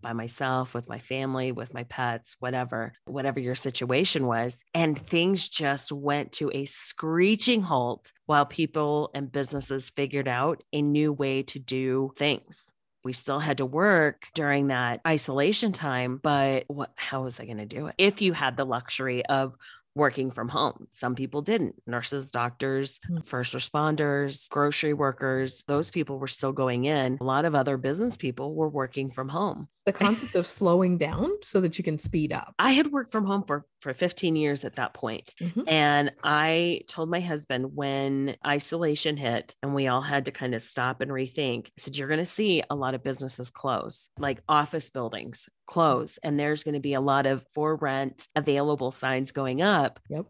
by 0.00 0.12
myself, 0.12 0.74
with 0.74 0.88
my 0.88 0.98
family, 0.98 1.52
with 1.52 1.72
my 1.72 1.84
pets, 1.84 2.34
whatever, 2.40 2.94
whatever 3.04 3.38
your 3.38 3.54
situation 3.54 4.26
was. 4.26 4.62
And 4.74 4.98
things 4.98 5.48
just 5.48 5.92
went 5.92 6.32
to 6.32 6.50
a 6.52 6.64
screeching 6.64 7.62
halt 7.62 8.12
while 8.26 8.46
people 8.46 9.10
and 9.14 9.30
businesses 9.30 9.90
figured 9.90 10.26
out 10.26 10.64
a 10.72 10.82
new 10.82 11.12
way 11.12 11.44
to 11.44 11.58
do 11.60 12.12
things 12.16 12.72
we 13.04 13.12
still 13.12 13.38
had 13.38 13.58
to 13.58 13.66
work 13.66 14.28
during 14.34 14.68
that 14.68 15.00
isolation 15.06 15.72
time 15.72 16.18
but 16.22 16.64
what 16.68 16.90
how 16.96 17.22
was 17.22 17.38
i 17.38 17.44
going 17.44 17.58
to 17.58 17.66
do 17.66 17.86
it 17.86 17.94
if 17.98 18.22
you 18.22 18.32
had 18.32 18.56
the 18.56 18.64
luxury 18.64 19.24
of 19.26 19.54
working 19.94 20.30
from 20.30 20.48
home. 20.48 20.86
Some 20.90 21.14
people 21.14 21.42
didn't. 21.42 21.74
Nurses, 21.86 22.30
doctors, 22.30 23.00
mm. 23.10 23.24
first 23.24 23.54
responders, 23.54 24.48
grocery 24.48 24.92
workers, 24.92 25.64
those 25.66 25.90
people 25.90 26.18
were 26.18 26.26
still 26.26 26.52
going 26.52 26.84
in. 26.84 27.18
A 27.20 27.24
lot 27.24 27.44
of 27.44 27.54
other 27.54 27.76
business 27.76 28.16
people 28.16 28.54
were 28.54 28.68
working 28.68 29.10
from 29.10 29.28
home. 29.28 29.68
The 29.86 29.92
concept 29.92 30.34
of 30.34 30.46
slowing 30.46 30.98
down 30.98 31.30
so 31.42 31.60
that 31.60 31.78
you 31.78 31.84
can 31.84 31.98
speed 31.98 32.32
up. 32.32 32.54
I 32.58 32.72
had 32.72 32.88
worked 32.88 33.12
from 33.12 33.24
home 33.24 33.44
for, 33.44 33.64
for 33.80 33.92
15 33.92 34.36
years 34.36 34.64
at 34.64 34.76
that 34.76 34.94
point. 34.94 35.34
Mm-hmm. 35.40 35.62
And 35.68 36.12
I 36.22 36.80
told 36.88 37.08
my 37.08 37.20
husband 37.20 37.74
when 37.74 38.36
isolation 38.46 39.16
hit 39.16 39.54
and 39.62 39.74
we 39.74 39.86
all 39.86 40.02
had 40.02 40.24
to 40.24 40.32
kind 40.32 40.54
of 40.54 40.62
stop 40.62 41.00
and 41.00 41.10
rethink, 41.10 41.68
I 41.68 41.70
said, 41.78 41.96
You're 41.96 42.08
going 42.08 42.18
to 42.18 42.24
see 42.24 42.62
a 42.68 42.74
lot 42.74 42.94
of 42.94 43.02
businesses 43.02 43.50
close, 43.50 44.08
like 44.18 44.40
office 44.48 44.90
buildings 44.90 45.48
close, 45.66 46.18
and 46.22 46.38
there's 46.38 46.64
going 46.64 46.74
to 46.74 46.80
be 46.80 46.94
a 46.94 47.00
lot 47.00 47.26
of 47.26 47.44
for 47.48 47.76
rent 47.76 48.28
available 48.36 48.90
signs 48.90 49.32
going 49.32 49.62
up. 49.62 50.00
Yep 50.08 50.26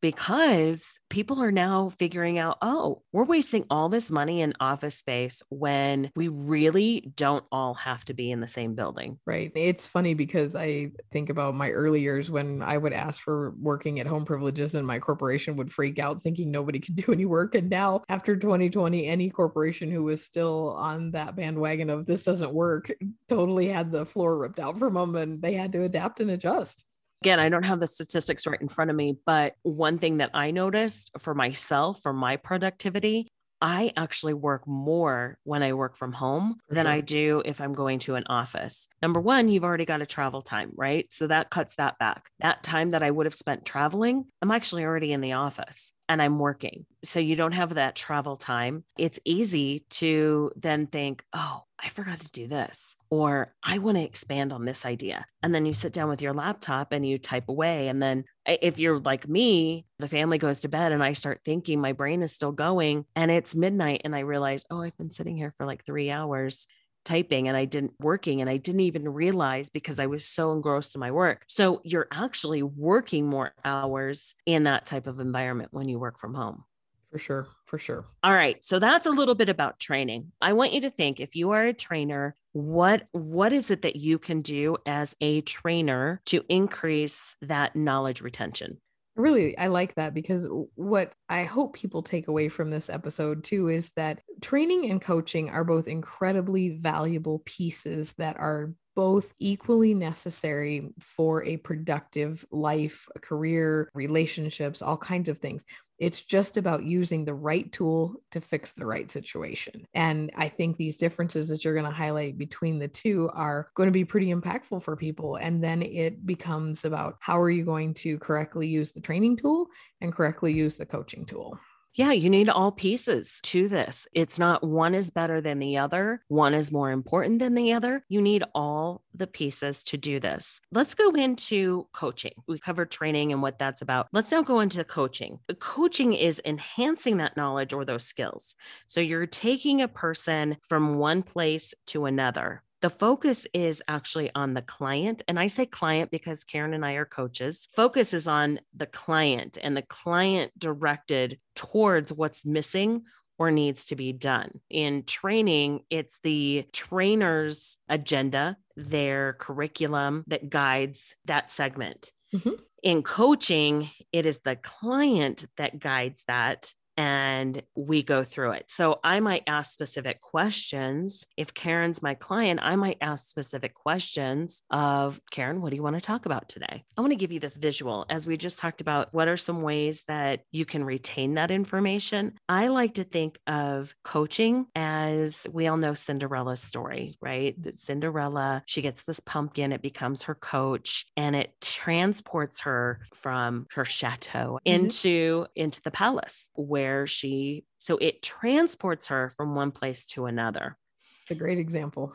because 0.00 0.98
people 1.08 1.42
are 1.42 1.52
now 1.52 1.90
figuring 1.98 2.38
out, 2.38 2.58
oh, 2.62 3.02
we're 3.12 3.24
wasting 3.24 3.64
all 3.70 3.88
this 3.88 4.10
money 4.10 4.40
in 4.40 4.54
office 4.60 4.96
space 4.96 5.42
when 5.48 6.10
we 6.16 6.28
really 6.28 7.12
don't 7.16 7.44
all 7.50 7.74
have 7.74 8.04
to 8.06 8.14
be 8.14 8.30
in 8.30 8.40
the 8.40 8.46
same 8.46 8.74
building. 8.74 9.18
Right. 9.26 9.52
It's 9.54 9.86
funny 9.86 10.14
because 10.14 10.54
I 10.54 10.90
think 11.12 11.30
about 11.30 11.54
my 11.54 11.70
early 11.70 12.00
years 12.00 12.30
when 12.30 12.62
I 12.62 12.76
would 12.76 12.92
ask 12.92 13.20
for 13.20 13.54
working 13.60 14.00
at 14.00 14.06
home 14.06 14.24
privileges 14.24 14.74
and 14.74 14.86
my 14.86 14.98
corporation 14.98 15.56
would 15.56 15.72
freak 15.72 15.98
out 15.98 16.22
thinking 16.22 16.50
nobody 16.50 16.78
could 16.78 16.96
do 17.06 17.12
any 17.12 17.24
work. 17.24 17.54
And 17.54 17.70
now, 17.70 18.02
after 18.08 18.36
2020, 18.36 19.06
any 19.06 19.30
corporation 19.30 19.90
who 19.90 20.04
was 20.04 20.24
still 20.24 20.70
on 20.78 21.12
that 21.12 21.36
bandwagon 21.36 21.90
of 21.90 22.06
this 22.06 22.24
doesn't 22.24 22.52
work 22.52 22.90
totally 23.28 23.68
had 23.68 23.90
the 23.90 24.06
floor 24.06 24.38
ripped 24.38 24.60
out 24.60 24.78
from 24.78 24.94
them 24.94 25.14
and 25.16 25.40
they 25.42 25.54
had 25.54 25.72
to 25.72 25.82
adapt 25.82 26.20
and 26.20 26.30
adjust. 26.30 26.84
Again, 27.22 27.40
I 27.40 27.48
don't 27.48 27.64
have 27.64 27.80
the 27.80 27.86
statistics 27.86 28.46
right 28.46 28.60
in 28.60 28.68
front 28.68 28.90
of 28.90 28.96
me, 28.96 29.16
but 29.24 29.54
one 29.62 29.98
thing 29.98 30.18
that 30.18 30.30
I 30.34 30.50
noticed 30.50 31.10
for 31.18 31.34
myself, 31.34 32.00
for 32.02 32.12
my 32.12 32.36
productivity, 32.36 33.28
I 33.60 33.92
actually 33.96 34.34
work 34.34 34.66
more 34.66 35.38
when 35.44 35.62
I 35.62 35.72
work 35.72 35.96
from 35.96 36.12
home 36.12 36.56
for 36.68 36.74
than 36.74 36.84
sure. 36.84 36.92
I 36.92 37.00
do 37.00 37.42
if 37.44 37.60
I'm 37.60 37.72
going 37.72 38.00
to 38.00 38.14
an 38.16 38.24
office. 38.26 38.86
Number 39.00 39.18
one, 39.18 39.48
you've 39.48 39.64
already 39.64 39.86
got 39.86 40.02
a 40.02 40.06
travel 40.06 40.42
time, 40.42 40.72
right? 40.76 41.06
So 41.10 41.26
that 41.26 41.48
cuts 41.48 41.76
that 41.76 41.98
back. 41.98 42.28
That 42.40 42.62
time 42.62 42.90
that 42.90 43.02
I 43.02 43.10
would 43.10 43.26
have 43.26 43.34
spent 43.34 43.64
traveling, 43.64 44.26
I'm 44.42 44.50
actually 44.50 44.84
already 44.84 45.12
in 45.12 45.22
the 45.22 45.32
office 45.32 45.92
and 46.08 46.22
I'm 46.22 46.38
working. 46.38 46.86
So 47.02 47.20
you 47.20 47.36
don't 47.36 47.52
have 47.52 47.74
that 47.74 47.96
travel 47.96 48.36
time. 48.36 48.84
It's 48.98 49.20
easy 49.24 49.84
to 49.90 50.50
then 50.56 50.86
think, 50.86 51.24
oh, 51.32 51.62
I 51.82 51.88
forgot 51.90 52.20
to 52.20 52.32
do 52.32 52.46
this, 52.46 52.96
or 53.10 53.54
I 53.62 53.78
want 53.78 53.98
to 53.98 54.04
expand 54.04 54.52
on 54.52 54.64
this 54.64 54.86
idea. 54.86 55.26
And 55.42 55.54
then 55.54 55.66
you 55.66 55.74
sit 55.74 55.92
down 55.92 56.08
with 56.08 56.22
your 56.22 56.32
laptop 56.32 56.92
and 56.92 57.06
you 57.06 57.18
type 57.18 57.48
away. 57.48 57.88
And 57.88 58.02
then 58.02 58.24
eh, 58.46 58.56
if 58.62 58.78
you're 58.78 58.98
like 58.98 59.28
me, 59.28 59.84
the 59.98 60.08
family 60.08 60.38
goes 60.38 60.60
to 60.60 60.68
bed 60.68 60.92
and 60.92 61.02
I 61.02 61.12
start 61.12 61.42
thinking 61.44 61.80
my 61.80 61.92
brain 61.92 62.22
is 62.22 62.32
still 62.32 62.52
going 62.52 63.04
and 63.14 63.30
it's 63.30 63.54
midnight 63.54 64.02
and 64.04 64.16
I 64.16 64.20
realize, 64.20 64.64
oh, 64.70 64.80
I've 64.80 64.96
been 64.96 65.10
sitting 65.10 65.36
here 65.36 65.50
for 65.50 65.66
like 65.66 65.84
three 65.84 66.10
hours 66.10 66.66
typing 67.06 67.48
and 67.48 67.56
I 67.56 67.64
didn't 67.64 67.94
working 68.00 68.40
and 68.40 68.50
I 68.50 68.58
didn't 68.58 68.80
even 68.80 69.08
realize 69.08 69.70
because 69.70 69.98
I 69.98 70.06
was 70.06 70.26
so 70.26 70.52
engrossed 70.52 70.94
in 70.94 71.00
my 71.00 71.10
work. 71.10 71.44
So 71.48 71.80
you're 71.84 72.08
actually 72.12 72.62
working 72.62 73.26
more 73.26 73.54
hours 73.64 74.34
in 74.44 74.64
that 74.64 74.84
type 74.84 75.06
of 75.06 75.20
environment 75.20 75.70
when 75.72 75.88
you 75.88 75.98
work 75.98 76.18
from 76.18 76.34
home. 76.34 76.64
For 77.12 77.18
sure, 77.18 77.46
for 77.64 77.78
sure. 77.78 78.04
All 78.22 78.34
right, 78.34 78.62
so 78.62 78.78
that's 78.78 79.06
a 79.06 79.10
little 79.10 79.34
bit 79.34 79.48
about 79.48 79.78
training. 79.78 80.32
I 80.42 80.52
want 80.52 80.72
you 80.72 80.82
to 80.82 80.90
think 80.90 81.20
if 81.20 81.34
you 81.36 81.52
are 81.52 81.64
a 81.64 81.72
trainer, 81.72 82.34
what 82.52 83.06
what 83.12 83.52
is 83.52 83.70
it 83.70 83.82
that 83.82 83.96
you 83.96 84.18
can 84.18 84.42
do 84.42 84.76
as 84.84 85.14
a 85.20 85.40
trainer 85.42 86.20
to 86.26 86.44
increase 86.48 87.36
that 87.40 87.76
knowledge 87.76 88.20
retention? 88.20 88.80
Really, 89.16 89.56
I 89.56 89.68
like 89.68 89.94
that 89.94 90.12
because 90.12 90.46
what 90.74 91.14
I 91.30 91.44
hope 91.44 91.74
people 91.74 92.02
take 92.02 92.28
away 92.28 92.50
from 92.50 92.70
this 92.70 92.90
episode 92.90 93.44
too 93.44 93.68
is 93.68 93.92
that 93.92 94.20
training 94.42 94.90
and 94.90 95.00
coaching 95.00 95.48
are 95.48 95.64
both 95.64 95.88
incredibly 95.88 96.68
valuable 96.68 97.40
pieces 97.46 98.12
that 98.18 98.36
are 98.38 98.74
both 98.94 99.34
equally 99.38 99.94
necessary 99.94 100.90
for 101.00 101.42
a 101.44 101.56
productive 101.58 102.44
life, 102.50 103.08
career, 103.22 103.90
relationships, 103.94 104.82
all 104.82 104.98
kinds 104.98 105.30
of 105.30 105.38
things. 105.38 105.64
It's 105.98 106.20
just 106.20 106.56
about 106.56 106.84
using 106.84 107.24
the 107.24 107.34
right 107.34 107.70
tool 107.72 108.16
to 108.30 108.40
fix 108.40 108.72
the 108.72 108.86
right 108.86 109.10
situation. 109.10 109.86
And 109.94 110.30
I 110.36 110.48
think 110.48 110.76
these 110.76 110.96
differences 110.96 111.48
that 111.48 111.64
you're 111.64 111.74
going 111.74 111.86
to 111.86 111.90
highlight 111.90 112.36
between 112.36 112.78
the 112.78 112.88
two 112.88 113.30
are 113.32 113.70
going 113.74 113.86
to 113.86 113.92
be 113.92 114.04
pretty 114.04 114.32
impactful 114.32 114.82
for 114.82 114.96
people. 114.96 115.36
And 115.36 115.62
then 115.64 115.82
it 115.82 116.26
becomes 116.26 116.84
about 116.84 117.16
how 117.20 117.40
are 117.40 117.50
you 117.50 117.64
going 117.64 117.94
to 117.94 118.18
correctly 118.18 118.68
use 118.68 118.92
the 118.92 119.00
training 119.00 119.38
tool 119.38 119.68
and 120.00 120.12
correctly 120.12 120.52
use 120.52 120.76
the 120.76 120.86
coaching 120.86 121.24
tool. 121.24 121.58
Yeah, 121.96 122.12
you 122.12 122.28
need 122.28 122.50
all 122.50 122.72
pieces 122.72 123.40
to 123.44 123.68
this. 123.68 124.06
It's 124.12 124.38
not 124.38 124.62
one 124.62 124.94
is 124.94 125.10
better 125.10 125.40
than 125.40 125.60
the 125.60 125.78
other, 125.78 126.20
one 126.28 126.52
is 126.52 126.70
more 126.70 126.90
important 126.90 127.38
than 127.38 127.54
the 127.54 127.72
other. 127.72 128.04
You 128.10 128.20
need 128.20 128.44
all 128.54 129.00
the 129.14 129.26
pieces 129.26 129.82
to 129.84 129.96
do 129.96 130.20
this. 130.20 130.60
Let's 130.70 130.94
go 130.94 131.12
into 131.12 131.88
coaching. 131.94 132.32
We 132.46 132.58
covered 132.58 132.90
training 132.90 133.32
and 133.32 133.40
what 133.40 133.58
that's 133.58 133.80
about. 133.80 134.08
Let's 134.12 134.30
now 134.30 134.42
go 134.42 134.60
into 134.60 134.84
coaching. 134.84 135.38
Coaching 135.58 136.12
is 136.12 136.38
enhancing 136.44 137.16
that 137.16 137.34
knowledge 137.34 137.72
or 137.72 137.86
those 137.86 138.04
skills. 138.04 138.56
So 138.86 139.00
you're 139.00 139.24
taking 139.24 139.80
a 139.80 139.88
person 139.88 140.58
from 140.60 140.96
one 140.96 141.22
place 141.22 141.72
to 141.86 142.04
another 142.04 142.62
the 142.86 142.90
focus 142.90 143.48
is 143.52 143.82
actually 143.88 144.30
on 144.36 144.54
the 144.54 144.62
client. 144.62 145.20
And 145.26 145.40
I 145.40 145.48
say 145.48 145.66
client 145.66 146.12
because 146.12 146.44
Karen 146.44 146.72
and 146.72 146.86
I 146.86 146.92
are 146.92 147.04
coaches. 147.04 147.66
Focus 147.74 148.14
is 148.14 148.28
on 148.28 148.60
the 148.76 148.86
client 148.86 149.58
and 149.60 149.76
the 149.76 149.82
client 149.82 150.52
directed 150.56 151.40
towards 151.56 152.12
what's 152.12 152.46
missing 152.46 153.02
or 153.40 153.50
needs 153.50 153.86
to 153.86 153.96
be 153.96 154.12
done. 154.12 154.60
In 154.70 155.02
training, 155.02 155.80
it's 155.90 156.20
the 156.22 156.66
trainer's 156.72 157.76
agenda, 157.88 158.56
their 158.76 159.32
curriculum 159.32 160.22
that 160.28 160.48
guides 160.48 161.16
that 161.24 161.50
segment. 161.50 162.12
Mm-hmm. 162.32 162.50
In 162.84 163.02
coaching, 163.02 163.90
it 164.12 164.26
is 164.26 164.38
the 164.44 164.54
client 164.54 165.44
that 165.56 165.80
guides 165.80 166.22
that 166.28 166.72
and 166.96 167.62
we 167.74 168.02
go 168.02 168.24
through 168.24 168.52
it. 168.52 168.64
So 168.68 169.00
I 169.04 169.20
might 169.20 169.42
ask 169.46 169.72
specific 169.72 170.20
questions. 170.20 171.26
If 171.36 171.54
Karen's 171.54 172.02
my 172.02 172.14
client, 172.14 172.60
I 172.62 172.76
might 172.76 172.98
ask 173.00 173.28
specific 173.28 173.74
questions 173.74 174.62
of 174.70 175.20
Karen, 175.30 175.60
what 175.60 175.70
do 175.70 175.76
you 175.76 175.82
want 175.82 175.96
to 175.96 176.02
talk 176.02 176.26
about 176.26 176.48
today? 176.48 176.84
I 176.96 177.00
want 177.00 177.10
to 177.12 177.16
give 177.16 177.32
you 177.32 177.40
this 177.40 177.58
visual 177.58 178.06
as 178.08 178.26
we 178.26 178.36
just 178.36 178.58
talked 178.58 178.80
about 178.80 179.12
what 179.12 179.28
are 179.28 179.36
some 179.36 179.62
ways 179.62 180.04
that 180.08 180.40
you 180.52 180.64
can 180.64 180.84
retain 180.84 181.34
that 181.34 181.50
information. 181.50 182.34
I 182.48 182.68
like 182.68 182.94
to 182.94 183.04
think 183.04 183.38
of 183.46 183.94
coaching 184.04 184.66
as 184.74 185.46
we 185.52 185.66
all 185.66 185.76
know 185.76 185.94
Cinderella's 185.94 186.62
story, 186.62 187.18
right? 187.20 187.54
Cinderella, 187.72 188.62
she 188.66 188.82
gets 188.82 189.04
this 189.04 189.20
pumpkin, 189.20 189.72
it 189.72 189.82
becomes 189.82 190.24
her 190.24 190.34
coach 190.34 191.06
and 191.16 191.36
it 191.36 191.52
transports 191.60 192.60
her 192.60 193.00
from 193.14 193.66
her 193.72 193.84
chateau 193.84 194.58
mm-hmm. 194.66 194.74
into 194.84 195.46
into 195.54 195.80
the 195.82 195.90
palace 195.90 196.48
where 196.54 196.85
where 196.86 197.06
she, 197.06 197.64
so 197.78 197.98
it 198.00 198.22
transports 198.22 199.08
her 199.08 199.28
from 199.30 199.54
one 199.54 199.72
place 199.72 200.06
to 200.06 200.26
another. 200.26 200.76
It's 201.22 201.30
a 201.32 201.34
great 201.34 201.58
example. 201.58 202.12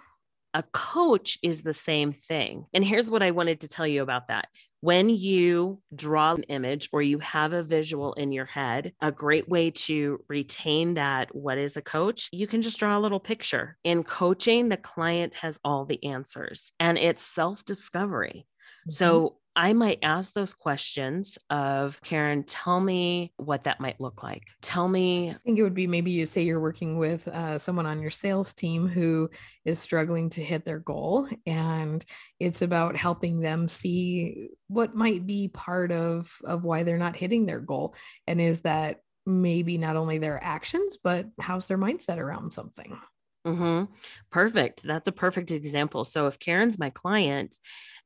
A 0.53 0.63
coach 0.71 1.37
is 1.43 1.61
the 1.61 1.73
same 1.73 2.13
thing. 2.13 2.65
And 2.73 2.83
here's 2.83 3.11
what 3.11 3.23
I 3.23 3.31
wanted 3.31 3.61
to 3.61 3.67
tell 3.67 3.87
you 3.87 4.01
about 4.01 4.27
that. 4.27 4.47
When 4.79 5.09
you 5.09 5.81
draw 5.93 6.33
an 6.33 6.43
image 6.43 6.89
or 6.91 7.01
you 7.01 7.19
have 7.19 7.53
a 7.53 7.63
visual 7.63 8.13
in 8.13 8.31
your 8.31 8.45
head, 8.45 8.93
a 9.01 9.11
great 9.11 9.47
way 9.47 9.71
to 9.71 10.23
retain 10.27 10.95
that, 10.95 11.35
what 11.35 11.57
is 11.57 11.77
a 11.77 11.81
coach? 11.81 12.29
You 12.31 12.47
can 12.47 12.61
just 12.61 12.79
draw 12.79 12.97
a 12.97 12.99
little 12.99 13.19
picture. 13.19 13.77
In 13.83 14.03
coaching, 14.03 14.69
the 14.69 14.77
client 14.77 15.35
has 15.35 15.59
all 15.63 15.85
the 15.85 16.03
answers 16.03 16.71
and 16.79 16.97
it's 16.97 17.23
self 17.23 17.63
discovery. 17.65 18.45
Mm-hmm. 18.87 18.91
So 18.91 19.37
I 19.55 19.73
might 19.73 19.99
ask 20.01 20.33
those 20.33 20.53
questions 20.53 21.37
of 21.49 21.99
Karen, 22.01 22.43
tell 22.43 22.79
me 22.79 23.33
what 23.37 23.65
that 23.65 23.81
might 23.81 23.99
look 23.99 24.23
like. 24.23 24.43
Tell 24.61 24.87
me. 24.87 25.31
I 25.31 25.37
think 25.45 25.59
it 25.59 25.63
would 25.63 25.73
be 25.73 25.87
maybe 25.87 26.11
you 26.11 26.25
say 26.25 26.43
you're 26.43 26.61
working 26.61 26.97
with 26.97 27.27
uh, 27.27 27.57
someone 27.57 27.85
on 27.85 28.01
your 28.01 28.11
sales 28.11 28.53
team 28.53 28.87
who 28.87 29.29
is 29.65 29.79
struggling 29.79 30.29
to 30.31 30.43
hit 30.43 30.63
their 30.63 30.79
goal. 30.79 31.27
And 31.45 32.03
it's 32.39 32.61
about 32.61 32.95
helping 32.95 33.41
them 33.41 33.67
see 33.67 34.49
what 34.67 34.95
might 34.95 35.27
be 35.27 35.49
part 35.49 35.91
of, 35.91 36.31
of 36.45 36.63
why 36.63 36.83
they're 36.83 36.97
not 36.97 37.17
hitting 37.17 37.45
their 37.45 37.59
goal. 37.59 37.95
And 38.27 38.39
is 38.39 38.61
that 38.61 38.99
maybe 39.25 39.77
not 39.77 39.95
only 39.95 40.17
their 40.17 40.41
actions, 40.41 40.97
but 41.03 41.27
how's 41.39 41.67
their 41.67 41.77
mindset 41.77 42.17
around 42.17 42.53
something. 42.53 42.97
Mm-hmm. 43.45 43.91
Perfect. 44.29 44.83
That's 44.83 45.07
a 45.07 45.11
perfect 45.11 45.51
example. 45.51 46.03
So 46.03 46.27
if 46.27 46.39
Karen's 46.39 46.77
my 46.77 46.89
client 46.91 47.57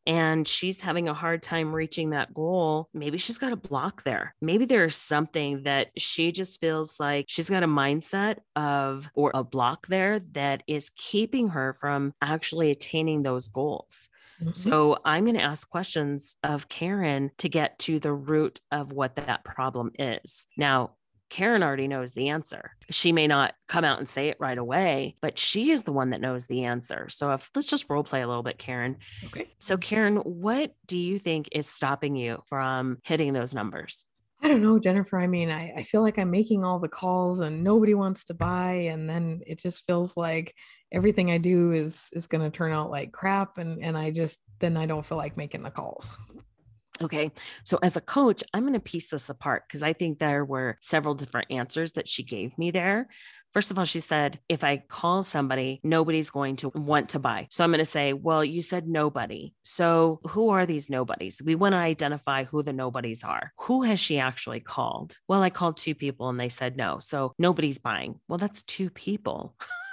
and 0.05 0.47
she's 0.47 0.81
having 0.81 1.07
a 1.07 1.13
hard 1.13 1.41
time 1.41 1.73
reaching 1.73 2.11
that 2.11 2.33
goal, 2.33 2.89
maybe 2.93 3.17
she's 3.17 3.37
got 3.37 3.53
a 3.53 3.57
block 3.57 4.03
there. 4.03 4.35
Maybe 4.41 4.65
there's 4.65 4.95
something 4.95 5.63
that 5.63 5.89
she 5.97 6.31
just 6.31 6.61
feels 6.61 6.99
like 6.99 7.25
she's 7.27 7.49
got 7.49 7.63
a 7.63 7.67
mindset 7.67 8.37
of 8.55 9.09
or 9.15 9.31
a 9.33 9.43
block 9.43 9.87
there 9.87 10.19
that 10.33 10.63
is 10.67 10.91
keeping 10.95 11.49
her 11.49 11.73
from 11.73 12.13
actually 12.21 12.71
attaining 12.71 13.23
those 13.23 13.47
goals. 13.47 14.09
Mm-hmm. 14.39 14.51
So 14.51 14.97
I'm 15.05 15.25
going 15.25 15.37
to 15.37 15.41
ask 15.41 15.69
questions 15.69 16.35
of 16.43 16.69
Karen 16.69 17.31
to 17.39 17.49
get 17.49 17.79
to 17.79 17.99
the 17.99 18.13
root 18.13 18.59
of 18.71 18.91
what 18.91 19.15
that 19.15 19.43
problem 19.43 19.91
is. 19.97 20.45
Now, 20.57 20.91
Karen 21.29 21.63
already 21.63 21.87
knows 21.87 22.13
the 22.13 22.29
answer. 22.29 22.71
She 22.89 23.11
may 23.11 23.27
not 23.27 23.53
come 23.67 23.83
out 23.83 23.99
and 23.99 24.07
say 24.07 24.29
it 24.29 24.37
right 24.39 24.57
away, 24.57 25.15
but 25.21 25.39
she 25.39 25.71
is 25.71 25.83
the 25.83 25.91
one 25.91 26.11
that 26.11 26.21
knows 26.21 26.45
the 26.45 26.65
answer. 26.65 27.09
So 27.09 27.31
if 27.31 27.49
let's 27.55 27.67
just 27.67 27.89
role 27.89 28.03
play 28.03 28.21
a 28.21 28.27
little 28.27 28.43
bit, 28.43 28.57
Karen. 28.57 28.97
Okay. 29.25 29.49
So 29.59 29.77
Karen, 29.77 30.17
what 30.17 30.75
do 30.87 30.97
you 30.97 31.17
think 31.19 31.49
is 31.51 31.67
stopping 31.67 32.15
you 32.15 32.41
from 32.45 32.99
hitting 33.03 33.33
those 33.33 33.53
numbers? 33.53 34.05
I 34.41 34.47
don't 34.47 34.61
know, 34.61 34.77
Jennifer. 34.77 35.17
I 35.17 35.27
mean, 35.27 35.49
I, 35.49 35.73
I 35.77 35.83
feel 35.83 36.01
like 36.01 36.19
I'm 36.19 36.29
making 36.29 36.63
all 36.63 36.77
the 36.77 36.87
calls 36.87 37.39
and 37.39 37.63
nobody 37.63 37.95
wants 37.95 38.25
to 38.25 38.33
buy. 38.33 38.73
And 38.91 39.09
then 39.09 39.41
it 39.47 39.59
just 39.59 39.85
feels 39.87 40.15
like 40.15 40.53
everything 40.91 41.31
I 41.31 41.39
do 41.39 41.71
is 41.71 42.09
is 42.13 42.27
gonna 42.27 42.51
turn 42.51 42.71
out 42.71 42.91
like 42.91 43.11
crap. 43.11 43.57
And 43.57 43.83
and 43.83 43.97
I 43.97 44.11
just 44.11 44.39
then 44.59 44.77
I 44.77 44.85
don't 44.85 45.05
feel 45.05 45.17
like 45.17 45.37
making 45.37 45.63
the 45.63 45.71
calls. 45.71 46.15
Okay. 47.01 47.31
So 47.63 47.77
as 47.83 47.97
a 47.97 48.01
coach, 48.01 48.43
I'm 48.53 48.63
going 48.63 48.73
to 48.73 48.79
piece 48.79 49.09
this 49.09 49.29
apart 49.29 49.63
because 49.67 49.83
I 49.83 49.93
think 49.93 50.19
there 50.19 50.45
were 50.45 50.77
several 50.81 51.13
different 51.13 51.51
answers 51.51 51.93
that 51.93 52.07
she 52.07 52.23
gave 52.23 52.57
me 52.57 52.71
there. 52.71 53.07
First 53.53 53.71
of 53.71 53.79
all, 53.79 53.85
she 53.85 54.01
said, 54.01 54.39
if 54.49 54.65
I 54.65 54.77
call 54.77 55.23
somebody, 55.23 55.79
nobody's 55.81 56.29
going 56.29 56.57
to 56.57 56.69
want 56.75 57.09
to 57.09 57.19
buy. 57.19 57.47
So 57.51 57.63
I'm 57.63 57.69
going 57.69 57.79
to 57.79 57.85
say, 57.85 58.11
well, 58.11 58.43
you 58.43 58.61
said 58.61 58.85
nobody. 58.85 59.53
So 59.63 60.19
who 60.27 60.49
are 60.49 60.65
these 60.65 60.89
nobodies? 60.89 61.41
We 61.41 61.55
want 61.55 61.71
to 61.71 61.77
identify 61.77 62.43
who 62.43 62.63
the 62.63 62.73
nobodies 62.73 63.23
are. 63.23 63.53
Who 63.59 63.83
has 63.83 63.97
she 63.97 64.19
actually 64.19 64.59
called? 64.59 65.17
Well, 65.29 65.41
I 65.41 65.49
called 65.49 65.77
two 65.77 65.95
people 65.95 66.27
and 66.27 66.37
they 66.37 66.49
said 66.49 66.75
no. 66.75 66.99
So 66.99 67.33
nobody's 67.39 67.77
buying. 67.77 68.19
Well, 68.27 68.39
that's 68.39 68.61
two 68.63 68.89
people. 68.89 69.55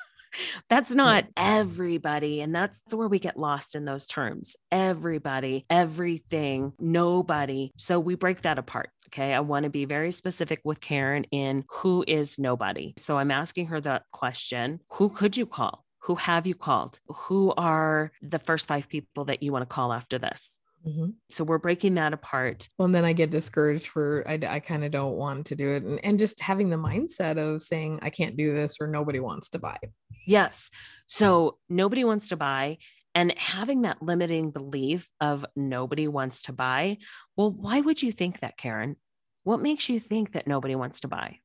that's 0.69 0.95
not 0.95 1.27
everybody. 1.37 2.41
And 2.41 2.55
that's 2.55 2.81
where 2.93 3.09
we 3.09 3.19
get 3.19 3.39
lost 3.39 3.75
in 3.75 3.85
those 3.85 4.07
terms 4.07 4.57
everybody, 4.71 5.67
everything, 5.69 6.73
nobody. 6.79 7.71
So 7.77 8.01
we 8.01 8.15
break 8.15 8.43
that 8.43 8.59
apart. 8.59 8.91
Okay. 9.09 9.35
I 9.35 9.41
want 9.41 9.65
to 9.65 9.71
be 9.71 9.85
very 9.85 10.11
specific 10.11 10.61
with 10.65 10.81
Karen 10.81 11.25
in 11.25 11.65
who 11.69 12.05
is 12.09 12.39
nobody. 12.39 12.95
So 12.97 13.19
I'm 13.19 13.31
asking 13.31 13.67
her 13.67 13.81
that 13.83 14.05
question 14.11 14.81
Who 14.93 15.11
could 15.11 15.37
you 15.37 15.47
call? 15.47 15.85
Who 16.05 16.17
have 16.17 16.47
you 16.47 16.55
called? 16.55 16.99
Who 17.07 17.53
are 17.57 18.11
the 18.23 18.41
first 18.41 18.67
five 18.67 18.89
people 18.89 19.27
that 19.27 19.43
you 19.43 19.53
want 19.53 19.62
to 19.62 19.73
call 19.73 19.93
after 19.93 20.19
this? 20.19 20.59
Mm-hmm. 20.87 21.11
So 21.31 21.45
we're 21.45 21.59
breaking 21.59 21.95
that 21.95 22.12
apart. 22.12 22.69
Well, 22.77 22.87
and 22.87 22.95
then 22.95 23.05
I 23.05 23.12
get 23.12 23.31
discouraged 23.31 23.87
for 23.87 24.25
I, 24.29 24.39
I 24.49 24.61
kind 24.61 24.85
of 24.85 24.91
don't 24.91 25.15
want 25.15 25.47
to 25.47 25.57
do 25.57 25.71
it, 25.71 25.85
and, 25.85 26.01
and 26.05 26.19
just 26.19 26.41
having 26.41 26.71
the 26.71 26.77
mindset 26.77 27.39
of 27.39 27.62
saying 27.62 28.01
I 28.03 28.11
can't 28.11 28.37
do 28.37 28.53
this 28.53 28.79
or 28.81 28.87
nobody 28.87 29.21
wants 29.21 29.51
to 29.51 29.59
buy. 29.59 29.79
Yes. 30.27 30.71
So 31.07 31.59
nobody 31.69 32.05
wants 32.05 32.29
to 32.29 32.37
buy. 32.37 32.79
And 33.15 33.37
having 33.39 33.83
that 33.83 34.03
limiting 34.03 34.51
belief 34.51 35.11
of 35.21 35.45
nobody 35.55 36.09
wants 36.09 36.43
to 36.43 36.53
buy, 36.53 36.99
well, 37.37 37.51
why 37.51 37.81
would 37.81 38.03
you 38.03 38.11
think 38.11 38.41
that, 38.41 38.57
Karen? 38.57 38.97
What 39.45 39.61
makes 39.61 39.89
you 39.89 40.01
think 40.01 40.33
that 40.33 40.47
nobody 40.47 40.75
wants 40.75 41.01
to 41.01 41.09
buy? 41.09 41.39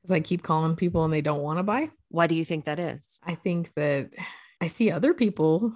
Because 0.00 0.12
I 0.14 0.20
keep 0.20 0.42
calling 0.42 0.74
people 0.74 1.04
and 1.04 1.12
they 1.12 1.20
don't 1.20 1.42
want 1.42 1.58
to 1.58 1.64
buy. 1.64 1.90
Why 2.08 2.28
do 2.28 2.34
you 2.34 2.44
think 2.44 2.64
that 2.64 2.78
is? 2.78 3.18
I 3.24 3.34
think 3.34 3.72
that 3.74 4.10
I 4.60 4.68
see 4.68 4.90
other 4.90 5.12
people 5.12 5.74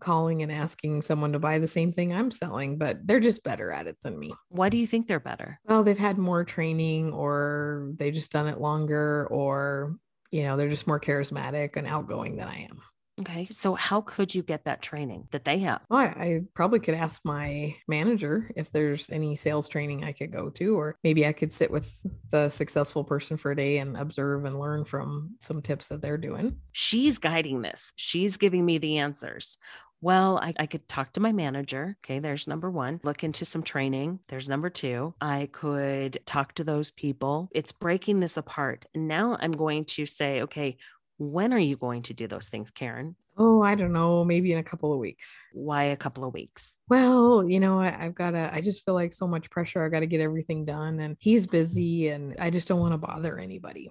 calling 0.00 0.42
and 0.42 0.52
asking 0.52 1.02
someone 1.02 1.32
to 1.32 1.38
buy 1.38 1.58
the 1.58 1.66
same 1.66 1.92
thing 1.92 2.12
I'm 2.12 2.30
selling, 2.30 2.78
but 2.78 3.06
they're 3.06 3.20
just 3.20 3.42
better 3.42 3.70
at 3.72 3.86
it 3.86 3.96
than 4.02 4.18
me. 4.18 4.34
Why 4.48 4.68
do 4.68 4.76
you 4.76 4.86
think 4.86 5.06
they're 5.06 5.20
better? 5.20 5.60
Well, 5.64 5.82
they've 5.82 5.98
had 5.98 6.18
more 6.18 6.44
training 6.44 7.12
or 7.12 7.92
they've 7.96 8.14
just 8.14 8.32
done 8.32 8.48
it 8.48 8.60
longer 8.60 9.26
or 9.30 9.96
you 10.30 10.42
know, 10.42 10.56
they're 10.56 10.68
just 10.68 10.86
more 10.86 11.00
charismatic 11.00 11.76
and 11.76 11.86
outgoing 11.86 12.36
than 12.36 12.48
I 12.48 12.68
am. 12.70 12.82
Okay. 13.20 13.48
So, 13.50 13.74
how 13.74 14.00
could 14.02 14.34
you 14.34 14.42
get 14.42 14.64
that 14.64 14.82
training 14.82 15.28
that 15.32 15.44
they 15.44 15.58
have? 15.60 15.80
Well, 15.88 16.00
I, 16.00 16.04
I, 16.04 16.40
probably 16.54 16.80
could 16.80 16.94
ask 16.94 17.20
my 17.24 17.74
manager 17.86 18.50
if 18.56 18.70
there's 18.70 19.10
any 19.10 19.36
sales 19.36 19.68
training 19.68 20.04
I 20.04 20.12
could 20.12 20.32
go 20.32 20.50
to, 20.50 20.78
or 20.78 20.96
maybe 21.02 21.26
I 21.26 21.32
could 21.32 21.52
sit 21.52 21.70
with 21.70 22.00
the 22.30 22.48
successful 22.48 23.04
person 23.04 23.36
for 23.36 23.50
a 23.50 23.56
day 23.56 23.78
and 23.78 23.96
observe 23.96 24.44
and 24.44 24.58
learn 24.58 24.84
from 24.84 25.36
some 25.40 25.62
tips 25.62 25.88
that 25.88 26.00
they're 26.00 26.18
doing. 26.18 26.56
She's 26.72 27.18
guiding 27.18 27.62
this, 27.62 27.92
she's 27.96 28.36
giving 28.36 28.64
me 28.64 28.78
the 28.78 28.98
answers. 28.98 29.58
Well, 30.00 30.38
I, 30.38 30.54
I, 30.58 30.66
could 30.66 30.88
talk 30.88 31.12
to 31.14 31.20
my 31.20 31.32
manager. 31.32 31.96
Okay, 32.04 32.20
there's 32.20 32.46
number 32.46 32.70
one. 32.70 33.00
Look 33.02 33.24
into 33.24 33.44
some 33.44 33.64
training. 33.64 34.20
There's 34.28 34.48
number 34.48 34.70
two. 34.70 35.14
I 35.20 35.48
could 35.50 36.18
talk 36.24 36.54
to 36.54 36.64
those 36.64 36.92
people. 36.92 37.48
It's 37.50 37.72
breaking 37.72 38.20
this 38.20 38.36
apart. 38.36 38.86
And 38.94 39.08
now 39.08 39.36
I'm 39.40 39.50
going 39.50 39.86
to 39.86 40.06
say, 40.06 40.42
okay, 40.42 40.76
when 41.18 41.52
are 41.52 41.58
you 41.58 41.76
going 41.76 42.02
to 42.02 42.14
do 42.14 42.26
those 42.26 42.48
things, 42.48 42.70
Karen? 42.70 43.16
Oh, 43.36 43.62
I 43.62 43.74
don't 43.74 43.92
know, 43.92 44.24
maybe 44.24 44.52
in 44.52 44.58
a 44.58 44.64
couple 44.64 44.92
of 44.92 44.98
weeks. 44.98 45.38
Why 45.52 45.84
a 45.84 45.96
couple 45.96 46.24
of 46.24 46.34
weeks? 46.34 46.74
Well, 46.88 47.44
you 47.48 47.60
know, 47.60 47.78
I, 47.80 47.90
have 47.90 48.14
got 48.14 48.32
to, 48.32 48.50
I 48.52 48.60
just 48.60 48.84
feel 48.84 48.94
like 48.94 49.12
so 49.12 49.26
much 49.26 49.50
pressure. 49.50 49.84
I 49.84 49.88
got 49.88 50.00
to 50.00 50.06
get 50.06 50.20
everything 50.20 50.64
done 50.64 50.98
and 51.00 51.16
he's 51.20 51.46
busy 51.46 52.08
and 52.08 52.34
I 52.38 52.50
just 52.50 52.66
don't 52.66 52.80
want 52.80 52.94
to 52.94 52.98
bother 52.98 53.38
anybody. 53.38 53.90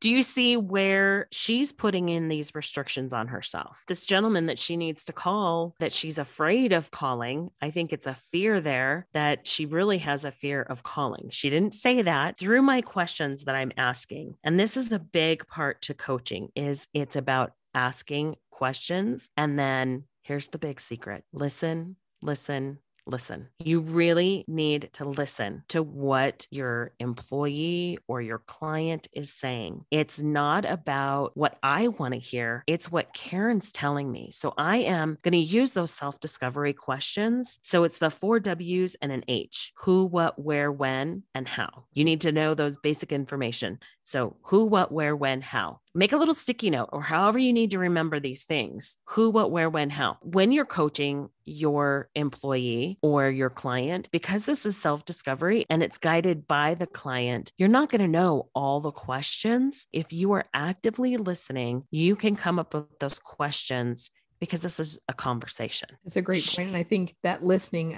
Do 0.00 0.10
you 0.10 0.22
see 0.22 0.56
where 0.56 1.26
she's 1.32 1.72
putting 1.72 2.08
in 2.08 2.28
these 2.28 2.54
restrictions 2.54 3.12
on 3.12 3.28
herself? 3.28 3.82
This 3.88 4.04
gentleman 4.04 4.46
that 4.46 4.58
she 4.58 4.76
needs 4.76 5.04
to 5.06 5.12
call, 5.12 5.74
that 5.78 5.92
she's 5.92 6.18
afraid 6.18 6.72
of 6.72 6.90
calling, 6.90 7.50
I 7.62 7.70
think 7.70 7.92
it's 7.92 8.06
a 8.06 8.14
fear 8.14 8.60
there 8.60 9.06
that 9.14 9.46
she 9.46 9.64
really 9.64 9.98
has 9.98 10.24
a 10.24 10.30
fear 10.30 10.62
of 10.62 10.82
calling. 10.82 11.28
She 11.30 11.48
didn't 11.48 11.74
say 11.74 12.02
that 12.02 12.38
through 12.38 12.62
my 12.62 12.82
questions 12.82 13.44
that 13.44 13.54
I'm 13.54 13.72
asking. 13.76 14.34
And 14.44 14.60
this 14.60 14.76
is 14.76 14.92
a 14.92 14.98
big 14.98 15.46
part 15.46 15.82
to 15.82 15.94
coaching 15.94 16.50
is 16.54 16.88
it's 16.92 17.16
about 17.16 17.52
asking 17.74 18.36
questions 18.50 19.30
and 19.36 19.58
then 19.58 20.04
here's 20.22 20.48
the 20.48 20.58
big 20.58 20.80
secret. 20.80 21.24
Listen, 21.32 21.96
listen, 22.22 22.78
listen. 23.06 23.48
You 23.58 23.80
really 23.80 24.44
need 24.48 24.90
to 24.94 25.04
listen 25.04 25.62
to 25.68 25.82
what 25.82 26.46
your 26.50 26.92
employee 26.98 27.98
or 28.08 28.20
your 28.20 28.38
client 28.38 29.08
is 29.12 29.32
saying. 29.32 29.84
It's 29.90 30.20
not 30.20 30.64
about 30.64 31.36
what 31.36 31.58
I 31.62 31.88
want 31.88 32.14
to 32.14 32.20
hear, 32.20 32.64
it's 32.66 32.90
what 32.90 33.14
Karen's 33.14 33.72
telling 33.72 34.10
me. 34.10 34.30
So 34.32 34.54
I 34.58 34.78
am 34.78 35.18
going 35.22 35.32
to 35.32 35.38
use 35.38 35.72
those 35.72 35.92
self 35.92 36.20
discovery 36.20 36.72
questions. 36.72 37.58
So 37.62 37.84
it's 37.84 37.98
the 37.98 38.10
four 38.10 38.40
W's 38.40 38.96
and 38.96 39.12
an 39.12 39.24
H 39.28 39.72
who, 39.76 40.04
what, 40.04 40.38
where, 40.38 40.70
when, 40.70 41.22
and 41.34 41.48
how. 41.48 41.84
You 41.92 42.04
need 42.04 42.20
to 42.22 42.32
know 42.32 42.54
those 42.54 42.76
basic 42.76 43.12
information. 43.12 43.78
So 44.04 44.36
who, 44.42 44.64
what, 44.64 44.92
where, 44.92 45.16
when, 45.16 45.40
how 45.40 45.80
make 45.96 46.12
a 46.12 46.16
little 46.16 46.34
sticky 46.34 46.70
note 46.70 46.90
or 46.92 47.02
however 47.02 47.38
you 47.38 47.52
need 47.52 47.70
to 47.70 47.78
remember 47.78 48.20
these 48.20 48.44
things 48.44 48.98
who, 49.06 49.30
what, 49.30 49.50
where, 49.50 49.70
when, 49.70 49.90
how. 49.90 50.18
When 50.22 50.52
you're 50.52 50.66
coaching 50.66 51.30
your 51.44 52.10
employee 52.14 52.98
or 53.02 53.30
your 53.30 53.50
client, 53.50 54.08
because 54.12 54.44
this 54.44 54.66
is 54.66 54.76
self 54.76 55.04
discovery 55.04 55.64
and 55.70 55.82
it's 55.82 55.98
guided 55.98 56.46
by 56.46 56.74
the 56.74 56.86
client, 56.86 57.52
you're 57.56 57.68
not 57.68 57.88
going 57.88 58.02
to 58.02 58.08
know 58.08 58.50
all 58.54 58.80
the 58.80 58.92
questions. 58.92 59.86
If 59.92 60.12
you 60.12 60.32
are 60.32 60.44
actively 60.52 61.16
listening, 61.16 61.84
you 61.90 62.14
can 62.14 62.36
come 62.36 62.58
up 62.58 62.74
with 62.74 62.98
those 63.00 63.18
questions 63.18 64.10
because 64.38 64.60
this 64.60 64.78
is 64.78 64.98
a 65.08 65.14
conversation. 65.14 65.88
It's 66.04 66.16
a 66.16 66.22
great 66.22 66.44
point. 66.44 66.68
And 66.68 66.76
I 66.76 66.82
think 66.82 67.14
that 67.22 67.42
listening 67.42 67.96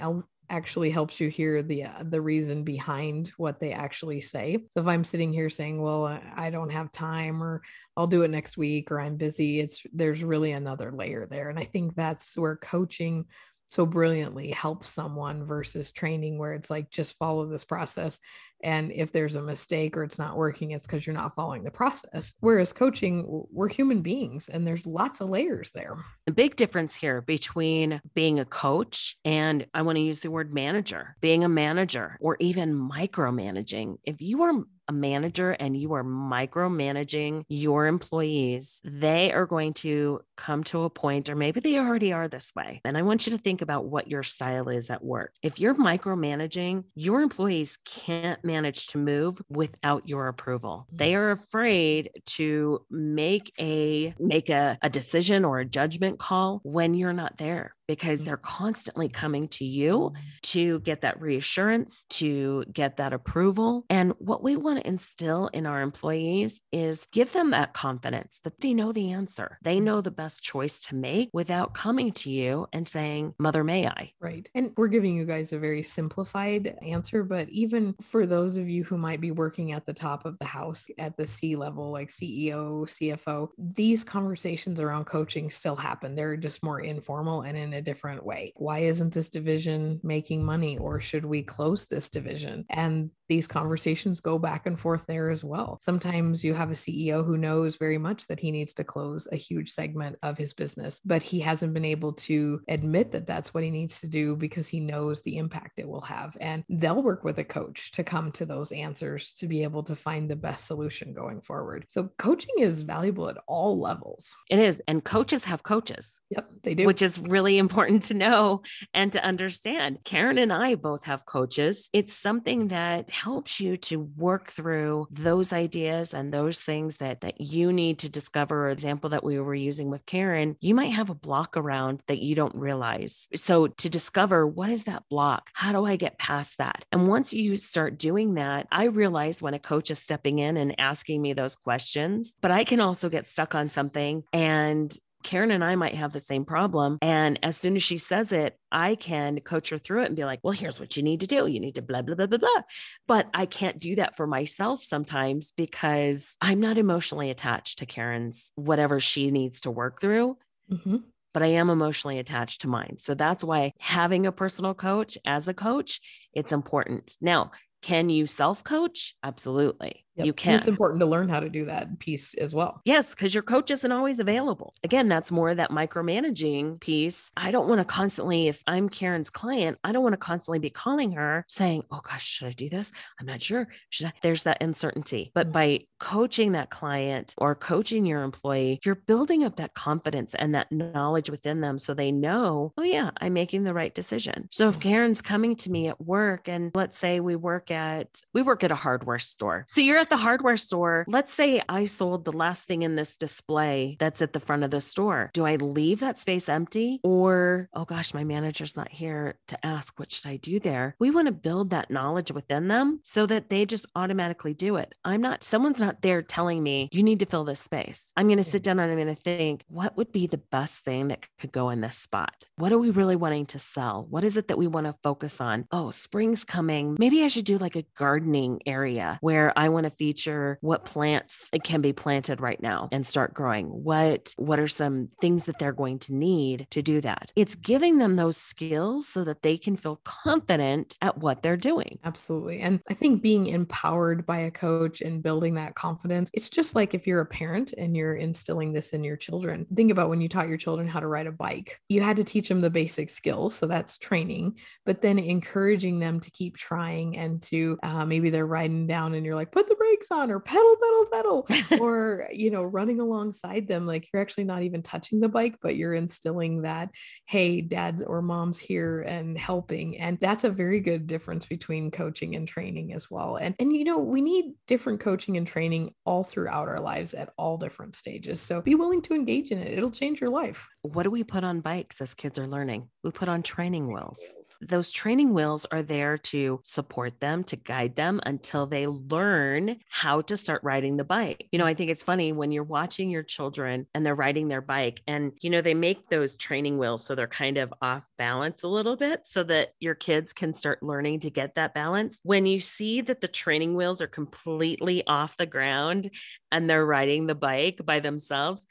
actually 0.49 0.89
helps 0.89 1.19
you 1.19 1.29
hear 1.29 1.61
the 1.61 1.83
uh, 1.83 2.03
the 2.03 2.21
reason 2.21 2.63
behind 2.63 3.29
what 3.37 3.59
they 3.59 3.71
actually 3.71 4.21
say. 4.21 4.57
So 4.73 4.81
if 4.81 4.87
I'm 4.87 5.03
sitting 5.03 5.33
here 5.33 5.49
saying, 5.49 5.81
"Well, 5.81 6.05
I 6.35 6.49
don't 6.49 6.71
have 6.71 6.91
time," 6.91 7.41
or 7.43 7.61
"I'll 7.95 8.07
do 8.07 8.23
it 8.23 8.31
next 8.31 8.57
week," 8.57 8.91
or 8.91 8.99
"I'm 8.99 9.17
busy," 9.17 9.59
it's 9.59 9.83
there's 9.93 10.23
really 10.23 10.51
another 10.51 10.91
layer 10.91 11.25
there, 11.25 11.49
and 11.49 11.59
I 11.59 11.63
think 11.65 11.95
that's 11.95 12.37
where 12.37 12.55
coaching 12.55 13.25
so 13.69 13.85
brilliantly 13.85 14.51
helps 14.51 14.89
someone 14.89 15.45
versus 15.45 15.91
training 15.91 16.37
where 16.37 16.53
it's 16.53 16.69
like 16.69 16.89
just 16.89 17.17
follow 17.17 17.45
this 17.47 17.63
process 17.63 18.19
and 18.61 18.91
if 18.91 19.11
there's 19.13 19.37
a 19.37 19.41
mistake 19.41 19.95
or 19.95 20.03
it's 20.03 20.19
not 20.19 20.35
working 20.35 20.71
it's 20.71 20.85
because 20.85 21.07
you're 21.07 21.13
not 21.13 21.33
following 21.33 21.63
the 21.63 21.71
process. 21.71 22.33
Whereas 22.41 22.73
coaching 22.73 23.25
we're 23.51 23.69
human 23.69 24.01
beings 24.01 24.49
and 24.49 24.67
there's 24.67 24.85
lots 24.85 25.21
of 25.21 25.29
layers 25.29 25.71
there. 25.71 25.95
The 26.25 26.33
big 26.33 26.57
difference 26.57 26.95
here 26.95 27.21
between 27.21 28.01
being 28.13 28.39
a 28.39 28.45
coach 28.45 29.15
and 29.23 29.65
i 29.73 29.81
want 29.81 29.97
to 29.97 30.03
use 30.03 30.19
the 30.19 30.31
word 30.31 30.53
manager 30.53 31.15
being 31.21 31.43
a 31.43 31.49
manager 31.49 32.17
or 32.19 32.37
even 32.39 32.73
micromanaging 32.73 33.95
if 34.03 34.21
you 34.21 34.43
are 34.43 34.53
a 34.89 34.91
manager 34.91 35.51
and 35.51 35.77
you 35.77 35.93
are 35.93 36.03
micromanaging 36.03 37.43
your 37.47 37.85
employees, 37.85 38.81
they 38.83 39.31
are 39.31 39.45
going 39.45 39.73
to 39.75 40.21
come 40.35 40.63
to 40.65 40.83
a 40.83 40.89
point, 40.89 41.29
or 41.29 41.35
maybe 41.35 41.59
they 41.59 41.77
already 41.77 42.11
are 42.11 42.27
this 42.27 42.51
way. 42.55 42.81
And 42.83 42.97
I 42.97 43.03
want 43.03 43.25
you 43.25 43.37
to 43.37 43.41
think 43.41 43.61
about 43.61 43.85
what 43.85 44.07
your 44.07 44.23
style 44.23 44.67
is 44.67 44.89
at 44.89 45.03
work. 45.03 45.33
If 45.43 45.59
you're 45.59 45.75
micromanaging, 45.75 46.85
your 46.95 47.21
employees 47.21 47.77
can't 47.85 48.43
manage 48.43 48.87
to 48.87 48.97
move 48.97 49.41
without 49.47 50.09
your 50.09 50.27
approval. 50.27 50.87
They 50.91 51.15
are 51.15 51.31
afraid 51.31 52.09
to 52.37 52.83
make 52.89 53.53
a 53.59 54.15
make 54.19 54.49
a, 54.49 54.77
a 54.81 54.89
decision 54.89 55.45
or 55.45 55.59
a 55.59 55.65
judgment 55.65 56.17
call 56.17 56.61
when 56.63 56.95
you're 56.95 57.13
not 57.13 57.37
there 57.37 57.75
because 57.89 58.23
they're 58.23 58.37
constantly 58.37 59.07
mm-hmm. 59.07 59.19
coming 59.19 59.47
to 59.47 59.65
you 59.65 59.97
mm-hmm. 59.97 60.21
to 60.43 60.79
get 60.81 61.01
that 61.01 61.19
reassurance, 61.19 62.05
to 62.07 62.63
get 62.71 62.97
that 62.97 63.13
approval. 63.13 63.83
And 63.89 64.13
what 64.19 64.43
we 64.43 64.55
want 64.55 64.79
to 64.79 64.87
instill 64.87 65.47
in 65.47 65.65
our 65.65 65.81
employees 65.81 66.61
is 66.71 67.07
give 67.11 67.33
them 67.33 67.49
that 67.49 67.73
confidence 67.73 68.41
that 68.43 68.61
they 68.61 68.75
know 68.75 68.91
the 68.91 69.11
answer. 69.11 69.57
They 69.63 69.77
mm-hmm. 69.77 69.85
know 69.85 70.01
the 70.01 70.11
best 70.11 70.43
choice 70.43 70.81
to 70.81 70.95
make 70.95 71.31
without 71.33 71.73
coming 71.73 72.11
to 72.11 72.29
you 72.29 72.67
and 72.71 72.87
saying, 72.87 73.33
Mother, 73.39 73.63
may 73.63 73.87
I? 73.87 74.11
Right. 74.19 74.47
And 74.53 74.71
we're 74.77 74.87
giving 74.87 75.15
you 75.15 75.25
guys 75.25 75.51
a 75.51 75.57
very 75.57 75.81
simplified 75.81 76.77
answer, 76.85 77.23
but 77.23 77.49
even 77.49 77.95
for 78.03 78.27
those 78.27 78.57
of 78.57 78.69
you 78.69 78.83
who 78.83 78.99
might 78.99 79.19
be 79.19 79.31
working 79.31 79.71
at 79.71 79.87
the 79.87 79.93
top 79.95 80.27
of 80.27 80.37
the 80.37 80.45
house 80.45 80.85
at 80.99 81.17
the 81.17 81.25
C 81.25 81.55
level, 81.55 81.89
like 81.89 82.09
CEO, 82.09 82.83
CFO, 82.83 83.49
these 83.57 84.03
conversations 84.03 84.79
around 84.79 85.05
coaching 85.05 85.49
still 85.49 85.75
happen. 85.75 86.13
They're 86.13 86.37
just 86.37 86.61
more 86.61 86.81
informal 86.81 87.41
and 87.41 87.57
in 87.57 87.73
a 87.73 87.78
different 87.81 88.25
way. 88.25 88.53
Why 88.55 88.79
isn't 88.79 89.13
this 89.13 89.29
division 89.29 89.99
making 90.03 90.45
money 90.45 90.77
or 90.77 90.99
should 90.99 91.25
we 91.25 91.43
close 91.43 91.85
this 91.85 92.09
division? 92.09 92.65
And 92.69 93.11
these 93.29 93.47
conversations 93.47 94.19
go 94.19 94.37
back 94.37 94.65
and 94.65 94.77
forth 94.77 95.05
there 95.05 95.29
as 95.29 95.43
well. 95.43 95.77
Sometimes 95.81 96.43
you 96.43 96.53
have 96.55 96.71
a 96.71 96.75
CEO 96.75 97.25
who 97.25 97.37
knows 97.37 97.77
very 97.77 97.97
much 97.97 98.27
that 98.27 98.39
he 98.39 98.51
needs 98.51 98.73
to 98.73 98.83
close 98.83 99.27
a 99.31 99.37
huge 99.37 99.71
segment 99.71 100.17
of 100.23 100.37
his 100.37 100.53
business, 100.53 100.99
but 101.05 101.23
he 101.23 101.39
hasn't 101.39 101.73
been 101.73 101.85
able 101.85 102.13
to 102.13 102.61
admit 102.67 103.11
that 103.11 103.27
that's 103.27 103.53
what 103.53 103.63
he 103.63 103.69
needs 103.69 104.01
to 104.01 104.07
do 104.07 104.35
because 104.35 104.67
he 104.67 104.79
knows 104.79 105.21
the 105.21 105.37
impact 105.37 105.79
it 105.79 105.87
will 105.87 106.01
have. 106.01 106.35
And 106.41 106.63
they'll 106.67 107.03
work 107.03 107.23
with 107.23 107.37
a 107.37 107.43
coach 107.43 107.91
to 107.93 108.03
come 108.03 108.31
to 108.33 108.45
those 108.45 108.71
answers 108.71 109.33
to 109.35 109.47
be 109.47 109.63
able 109.63 109.83
to 109.83 109.95
find 109.95 110.29
the 110.29 110.35
best 110.35 110.65
solution 110.65 111.13
going 111.13 111.41
forward. 111.41 111.85
So 111.87 112.09
coaching 112.17 112.55
is 112.59 112.81
valuable 112.81 113.29
at 113.29 113.37
all 113.47 113.79
levels. 113.79 114.35
It 114.49 114.59
is. 114.59 114.81
And 114.87 115.03
coaches 115.03 115.45
have 115.45 115.61
coaches. 115.61 116.21
Yep, 116.31 116.49
they 116.63 116.73
do. 116.73 116.85
Which 116.85 117.03
is 117.03 117.19
really 117.19 117.57
important 117.65 118.03
to 118.03 118.15
know 118.15 118.63
and 118.93 119.11
to 119.13 119.23
understand. 119.23 119.99
Karen 120.03 120.39
and 120.39 120.51
I 120.51 120.75
both 120.75 121.03
have 121.03 121.25
coaches. 121.25 121.89
It's 121.93 122.13
something 122.13 122.69
that 122.69 123.09
helps 123.19 123.59
you 123.59 123.77
to 123.77 123.99
work 124.17 124.49
through 124.51 125.07
those 125.11 125.51
ideas 125.51 126.13
and 126.13 126.33
those 126.33 126.59
things 126.59 126.97
that 126.97 127.21
that 127.21 127.41
you 127.41 127.73
need 127.73 127.99
to 127.99 128.09
discover. 128.09 128.67
Or 128.67 128.69
Example 128.69 129.09
that 129.09 129.23
we 129.23 129.39
were 129.39 129.55
using 129.55 129.89
with 129.89 130.05
Karen, 130.05 130.55
you 130.61 130.73
might 130.73 130.93
have 130.93 131.09
a 131.09 131.15
block 131.15 131.57
around 131.57 132.01
that 132.07 132.19
you 132.19 132.33
don't 132.33 132.55
realize. 132.55 133.27
So 133.35 133.67
to 133.67 133.89
discover 133.89 134.47
what 134.47 134.69
is 134.69 134.85
that 134.85 135.03
block? 135.09 135.49
How 135.53 135.71
do 135.71 135.85
I 135.85 135.95
get 135.97 136.17
past 136.17 136.57
that? 136.59 136.85
And 136.91 137.07
once 137.07 137.33
you 137.33 137.55
start 137.55 137.97
doing 137.97 138.35
that, 138.35 138.67
I 138.71 138.85
realize 138.85 139.41
when 139.41 139.53
a 139.53 139.59
coach 139.59 139.91
is 139.91 139.99
stepping 139.99 140.39
in 140.39 140.55
and 140.55 140.79
asking 140.79 141.21
me 141.21 141.33
those 141.33 141.55
questions, 141.55 142.33
but 142.41 142.51
I 142.51 142.63
can 142.63 142.79
also 142.79 143.09
get 143.09 143.27
stuck 143.27 143.53
on 143.53 143.69
something 143.69 144.23
and 144.31 144.97
Karen 145.23 145.51
and 145.51 145.63
I 145.63 145.75
might 145.75 145.95
have 145.95 146.13
the 146.13 146.19
same 146.19 146.45
problem. 146.45 146.97
And 147.01 147.39
as 147.43 147.57
soon 147.57 147.75
as 147.75 147.83
she 147.83 147.97
says 147.97 148.31
it, 148.31 148.57
I 148.71 148.95
can 148.95 149.39
coach 149.41 149.69
her 149.69 149.77
through 149.77 150.03
it 150.03 150.07
and 150.07 150.15
be 150.15 150.25
like, 150.25 150.39
well, 150.43 150.53
here's 150.53 150.79
what 150.79 150.95
you 150.95 151.03
need 151.03 151.21
to 151.21 151.27
do. 151.27 151.47
You 151.47 151.59
need 151.59 151.75
to 151.75 151.81
blah, 151.81 152.01
blah, 152.01 152.15
blah, 152.15 152.27
blah, 152.27 152.37
blah. 152.37 152.61
But 153.07 153.27
I 153.33 153.45
can't 153.45 153.79
do 153.79 153.95
that 153.95 154.15
for 154.15 154.27
myself 154.27 154.83
sometimes 154.83 155.51
because 155.55 156.37
I'm 156.41 156.59
not 156.59 156.77
emotionally 156.77 157.29
attached 157.29 157.79
to 157.79 157.85
Karen's 157.85 158.51
whatever 158.55 158.99
she 158.99 159.29
needs 159.31 159.61
to 159.61 159.71
work 159.71 159.99
through. 159.99 160.37
Mm-hmm. 160.71 160.97
But 161.33 161.43
I 161.43 161.47
am 161.47 161.69
emotionally 161.69 162.17
attached 162.17 162.61
to 162.61 162.67
mine. 162.67 162.95
So 162.97 163.13
that's 163.13 163.43
why 163.43 163.73
having 163.79 164.25
a 164.25 164.31
personal 164.31 164.73
coach 164.73 165.17
as 165.25 165.47
a 165.47 165.53
coach, 165.53 166.01
it's 166.33 166.51
important. 166.51 167.15
Now, 167.21 167.51
can 167.81 168.09
you 168.09 168.25
self 168.25 168.63
coach? 168.63 169.15
Absolutely. 169.23 170.05
Yep. 170.19 170.25
You 170.25 170.33
can. 170.33 170.55
It's 170.55 170.67
important 170.67 170.99
to 170.99 171.05
learn 171.05 171.29
how 171.29 171.39
to 171.39 171.49
do 171.49 171.65
that 171.65 171.97
piece 171.99 172.33
as 172.35 172.53
well. 172.53 172.81
Yes, 172.85 173.15
because 173.15 173.33
your 173.33 173.43
coach 173.43 173.71
isn't 173.71 173.91
always 173.91 174.19
available. 174.19 174.73
Again, 174.83 175.07
that's 175.07 175.31
more 175.31 175.55
that 175.55 175.71
micromanaging 175.71 176.81
piece. 176.81 177.31
I 177.37 177.51
don't 177.51 177.69
want 177.69 177.79
to 177.79 177.85
constantly, 177.85 178.49
if 178.49 178.61
I'm 178.67 178.89
Karen's 178.89 179.29
client, 179.29 179.77
I 179.83 179.93
don't 179.93 180.03
want 180.03 180.13
to 180.13 180.17
constantly 180.17 180.59
be 180.59 180.69
calling 180.69 181.13
her 181.13 181.45
saying, 181.47 181.83
oh 181.89 182.01
gosh, 182.03 182.25
should 182.25 182.47
I 182.47 182.51
do 182.51 182.69
this? 182.69 182.91
I'm 183.19 183.25
not 183.25 183.41
sure. 183.41 183.69
Should 183.89 184.07
I? 184.07 184.13
There's 184.21 184.43
that 184.43 184.61
uncertainty. 184.61 185.31
But 185.33 185.47
mm-hmm. 185.47 185.53
by 185.53 185.79
coaching 185.99 186.51
that 186.51 186.69
client 186.69 187.33
or 187.37 187.55
coaching 187.55 188.05
your 188.05 188.23
employee, 188.23 188.79
you're 188.83 188.95
building 188.95 189.43
up 189.45 189.55
that 189.55 189.73
confidence 189.73 190.35
and 190.35 190.53
that 190.53 190.71
knowledge 190.71 191.29
within 191.29 191.61
them 191.61 191.77
so 191.77 191.93
they 191.93 192.11
know, 192.11 192.73
oh 192.77 192.83
yeah, 192.83 193.11
I'm 193.21 193.33
making 193.33 193.63
the 193.63 193.73
right 193.73 193.95
decision. 193.95 194.49
So 194.51 194.67
if 194.67 194.75
mm-hmm. 194.75 194.89
Karen's 194.89 195.21
coming 195.21 195.55
to 195.57 195.71
me 195.71 195.87
at 195.87 196.01
work 196.01 196.49
and 196.49 196.71
let's 196.75 196.97
say 196.97 197.21
we 197.21 197.37
work 197.37 197.71
at, 197.71 198.21
we 198.33 198.41
work 198.41 198.63
at 198.63 198.71
a 198.71 198.75
hardware 198.75 199.19
store. 199.19 199.65
So 199.67 199.79
you're 199.79 199.97
at 199.97 200.08
the 200.09 200.17
hardware 200.17 200.57
store, 200.57 201.05
let's 201.07 201.33
say 201.33 201.61
I 201.69 201.85
sold 201.85 202.25
the 202.25 202.31
last 202.31 202.65
thing 202.65 202.81
in 202.81 202.95
this 202.95 203.17
display 203.17 203.97
that's 203.99 204.21
at 204.21 204.33
the 204.33 204.39
front 204.39 204.63
of 204.63 204.71
the 204.71 204.81
store. 204.81 205.29
Do 205.33 205.45
I 205.45 205.55
leave 205.55 205.99
that 205.99 206.19
space 206.19 206.49
empty 206.49 206.99
or, 207.03 207.69
oh 207.73 207.85
gosh, 207.85 208.13
my 208.13 208.23
manager's 208.23 208.75
not 208.75 208.89
here 208.89 209.35
to 209.47 209.65
ask, 209.65 209.99
what 209.99 210.11
should 210.11 210.29
I 210.29 210.37
do 210.37 210.59
there? 210.59 210.95
We 210.99 211.11
want 211.11 211.27
to 211.27 211.31
build 211.31 211.69
that 211.69 211.91
knowledge 211.91 212.31
within 212.31 212.67
them 212.67 212.99
so 213.03 213.25
that 213.25 213.49
they 213.49 213.65
just 213.65 213.85
automatically 213.95 214.53
do 214.53 214.75
it. 214.77 214.93
I'm 215.05 215.21
not, 215.21 215.43
someone's 215.43 215.79
not 215.79 216.01
there 216.01 216.21
telling 216.21 216.63
me, 216.63 216.89
you 216.91 217.03
need 217.03 217.19
to 217.19 217.25
fill 217.25 217.43
this 217.43 217.59
space. 217.59 218.11
I'm 218.15 218.27
going 218.27 218.37
to 218.37 218.43
sit 218.43 218.63
down 218.63 218.79
and 218.79 218.91
I'm 218.91 218.97
going 218.97 219.15
to 219.15 219.21
think, 219.21 219.63
what 219.67 219.97
would 219.97 220.11
be 220.11 220.27
the 220.27 220.37
best 220.37 220.83
thing 220.83 221.09
that 221.09 221.25
could 221.37 221.51
go 221.51 221.69
in 221.69 221.81
this 221.81 221.97
spot? 221.97 222.45
What 222.55 222.71
are 222.71 222.79
we 222.79 222.89
really 222.89 223.15
wanting 223.15 223.45
to 223.47 223.59
sell? 223.59 224.05
What 224.09 224.23
is 224.23 224.37
it 224.37 224.47
that 224.47 224.57
we 224.57 224.67
want 224.67 224.87
to 224.87 224.95
focus 225.03 225.39
on? 225.39 225.67
Oh, 225.71 225.91
spring's 225.91 226.43
coming. 226.43 226.97
Maybe 226.99 227.23
I 227.23 227.27
should 227.27 227.45
do 227.45 227.57
like 227.57 227.75
a 227.75 227.85
gardening 227.95 228.61
area 228.65 229.17
where 229.21 229.53
I 229.57 229.69
want 229.69 229.85
feature 229.89 230.57
what 230.61 230.85
plants 230.85 231.49
can 231.63 231.81
be 231.81 231.93
planted 231.93 232.41
right 232.41 232.61
now 232.61 232.89
and 232.91 233.05
start 233.05 233.33
growing. 233.33 233.67
What 233.67 234.33
what 234.37 234.59
are 234.59 234.67
some 234.67 235.09
things 235.21 235.45
that 235.45 235.59
they're 235.59 235.71
going 235.71 235.99
to 235.99 236.15
need 236.15 236.67
to 236.71 236.81
do 236.81 237.01
that? 237.01 237.31
It's 237.35 237.55
giving 237.55 237.97
them 237.97 238.15
those 238.15 238.37
skills 238.37 239.07
so 239.07 239.23
that 239.23 239.41
they 239.41 239.57
can 239.57 239.75
feel 239.75 240.01
confident 240.03 240.97
at 241.01 241.17
what 241.17 241.41
they're 241.41 241.57
doing. 241.57 241.99
Absolutely. 242.03 242.61
And 242.61 242.81
I 242.89 242.93
think 242.93 243.21
being 243.21 243.47
empowered 243.47 244.25
by 244.25 244.39
a 244.39 244.51
coach 244.51 245.01
and 245.01 245.23
building 245.23 245.55
that 245.55 245.75
confidence, 245.75 246.29
it's 246.33 246.49
just 246.49 246.75
like 246.75 246.93
if 246.93 247.07
you're 247.07 247.21
a 247.21 247.25
parent 247.25 247.73
and 247.73 247.95
you're 247.95 248.15
instilling 248.15 248.73
this 248.73 248.91
in 248.91 249.03
your 249.03 249.17
children. 249.17 249.65
Think 249.75 249.91
about 249.91 250.09
when 250.09 250.21
you 250.21 250.29
taught 250.29 250.47
your 250.49 250.57
children 250.57 250.87
how 250.87 250.99
to 250.99 251.07
ride 251.07 251.27
a 251.27 251.31
bike. 251.31 251.79
You 251.89 252.01
had 252.01 252.17
to 252.17 252.23
teach 252.23 252.49
them 252.49 252.61
the 252.61 252.69
basic 252.69 253.09
skills, 253.09 253.55
so 253.55 253.65
that's 253.65 253.97
training, 253.97 254.57
but 254.85 255.01
then 255.01 255.19
encouraging 255.19 255.99
them 255.99 256.19
to 256.19 256.31
keep 256.31 256.57
trying 256.57 257.17
and 257.17 257.41
to 257.43 257.77
uh, 257.83 258.05
maybe 258.05 258.29
they're 258.29 258.45
riding 258.45 258.87
down 258.87 259.13
and 259.13 259.25
you're 259.25 259.35
like, 259.35 259.51
put 259.51 259.67
the 259.67 259.75
brakes 259.79 260.11
on 260.11 260.29
or 260.29 260.39
pedal, 260.39 260.75
pedal, 260.81 261.05
pedal, 261.11 261.81
or, 261.81 262.27
you 262.31 262.51
know, 262.51 262.63
running 262.63 262.99
alongside 262.99 263.67
them. 263.67 263.87
Like 263.87 264.07
you're 264.13 264.21
actually 264.21 264.43
not 264.43 264.61
even 264.61 264.83
touching 264.83 265.19
the 265.19 265.27
bike, 265.29 265.55
but 265.61 265.75
you're 265.75 265.95
instilling 265.95 266.61
that, 266.61 266.89
hey, 267.25 267.61
dad 267.61 268.03
or 268.05 268.21
mom's 268.21 268.59
here 268.59 269.01
and 269.01 269.37
helping. 269.37 269.97
And 269.97 270.19
that's 270.19 270.43
a 270.43 270.49
very 270.51 270.79
good 270.79 271.07
difference 271.07 271.45
between 271.45 271.89
coaching 271.89 272.35
and 272.35 272.47
training 272.47 272.93
as 272.93 273.09
well. 273.09 273.37
And, 273.37 273.55
and, 273.57 273.75
you 273.75 273.85
know, 273.85 273.97
we 273.97 274.21
need 274.21 274.53
different 274.67 274.99
coaching 274.99 275.37
and 275.37 275.47
training 275.47 275.93
all 276.05 276.23
throughout 276.23 276.67
our 276.67 276.79
lives 276.79 277.13
at 277.13 277.31
all 277.37 277.57
different 277.57 277.95
stages. 277.95 278.41
So 278.41 278.61
be 278.61 278.75
willing 278.75 279.01
to 279.03 279.15
engage 279.15 279.51
in 279.51 279.57
it. 279.57 279.75
It'll 279.75 279.89
change 279.89 280.21
your 280.21 280.29
life. 280.29 280.67
What 280.81 281.03
do 281.03 281.11
we 281.11 281.25
put 281.25 281.43
on 281.43 281.59
bikes 281.59 281.99
as 281.99 282.15
kids 282.15 282.39
are 282.39 282.47
learning? 282.47 282.89
We 283.03 283.11
put 283.11 283.27
on 283.27 283.43
training 283.43 283.91
wheels. 283.91 284.21
Those 284.61 284.91
training 284.91 285.33
wheels 285.33 285.65
are 285.71 285.83
there 285.83 286.17
to 286.17 286.61
support 286.63 287.19
them, 287.19 287.43
to 287.45 287.57
guide 287.57 287.97
them 287.97 288.21
until 288.25 288.65
they 288.65 288.87
learn 288.87 289.79
how 289.89 290.21
to 290.21 290.37
start 290.37 290.61
riding 290.63 290.95
the 290.95 291.03
bike. 291.03 291.47
You 291.51 291.59
know, 291.59 291.65
I 291.65 291.73
think 291.73 291.89
it's 291.91 292.03
funny 292.03 292.31
when 292.31 292.53
you're 292.53 292.63
watching 292.63 293.09
your 293.09 293.23
children 293.23 293.87
and 293.93 294.05
they're 294.05 294.15
riding 294.15 294.47
their 294.47 294.61
bike 294.61 295.01
and, 295.05 295.33
you 295.41 295.49
know, 295.49 295.61
they 295.61 295.73
make 295.73 296.07
those 296.07 296.37
training 296.37 296.77
wheels 296.77 297.05
so 297.05 297.13
they're 297.13 297.27
kind 297.27 297.57
of 297.57 297.73
off 297.81 298.07
balance 298.17 298.63
a 298.63 298.69
little 298.69 298.95
bit 298.95 299.21
so 299.25 299.43
that 299.43 299.73
your 299.81 299.95
kids 299.95 300.31
can 300.31 300.53
start 300.53 300.81
learning 300.81 301.19
to 301.21 301.29
get 301.29 301.55
that 301.55 301.73
balance. 301.73 302.21
When 302.23 302.45
you 302.45 302.61
see 302.61 303.01
that 303.01 303.19
the 303.19 303.27
training 303.27 303.75
wheels 303.75 304.01
are 304.01 304.07
completely 304.07 305.05
off 305.07 305.35
the 305.35 305.45
ground 305.45 306.09
and 306.51 306.69
they're 306.69 306.85
riding 306.85 307.27
the 307.27 307.35
bike 307.35 307.81
by 307.83 307.99
themselves, 307.99 308.65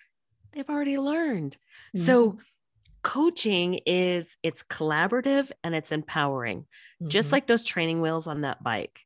they've 0.52 0.68
already 0.68 0.98
learned. 0.98 1.56
Mm-hmm. 1.96 2.04
So, 2.04 2.38
coaching 3.02 3.80
is 3.86 4.36
it's 4.42 4.62
collaborative 4.64 5.50
and 5.62 5.74
it's 5.74 5.92
empowering 5.92 6.60
mm-hmm. 6.60 7.08
just 7.08 7.32
like 7.32 7.46
those 7.46 7.64
training 7.64 8.00
wheels 8.00 8.26
on 8.26 8.40
that 8.40 8.62
bike 8.62 9.00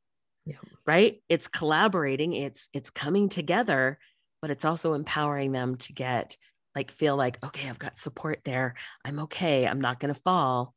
yeah. 0.47 0.57
right 0.87 1.23
it's 1.29 1.47
collaborating 1.47 2.33
it's 2.33 2.71
it's 2.73 2.91
coming 2.91 3.29
together 3.29 3.99
but 4.41 4.51
it's 4.51 4.65
also 4.65 4.95
empowering 4.95 5.53
them 5.53 5.77
to 5.77 5.93
get 5.93 6.37
like 6.75 6.91
feel 6.91 7.17
like 7.17 7.39
okay 7.45 7.69
i've 7.69 7.79
got 7.79 7.99
support 7.99 8.41
there 8.45 8.75
i'm 9.05 9.21
okay 9.21 9.67
i'm 9.67 9.81
not 9.81 10.01
going 10.01 10.13
to 10.13 10.21
fall 10.21 10.75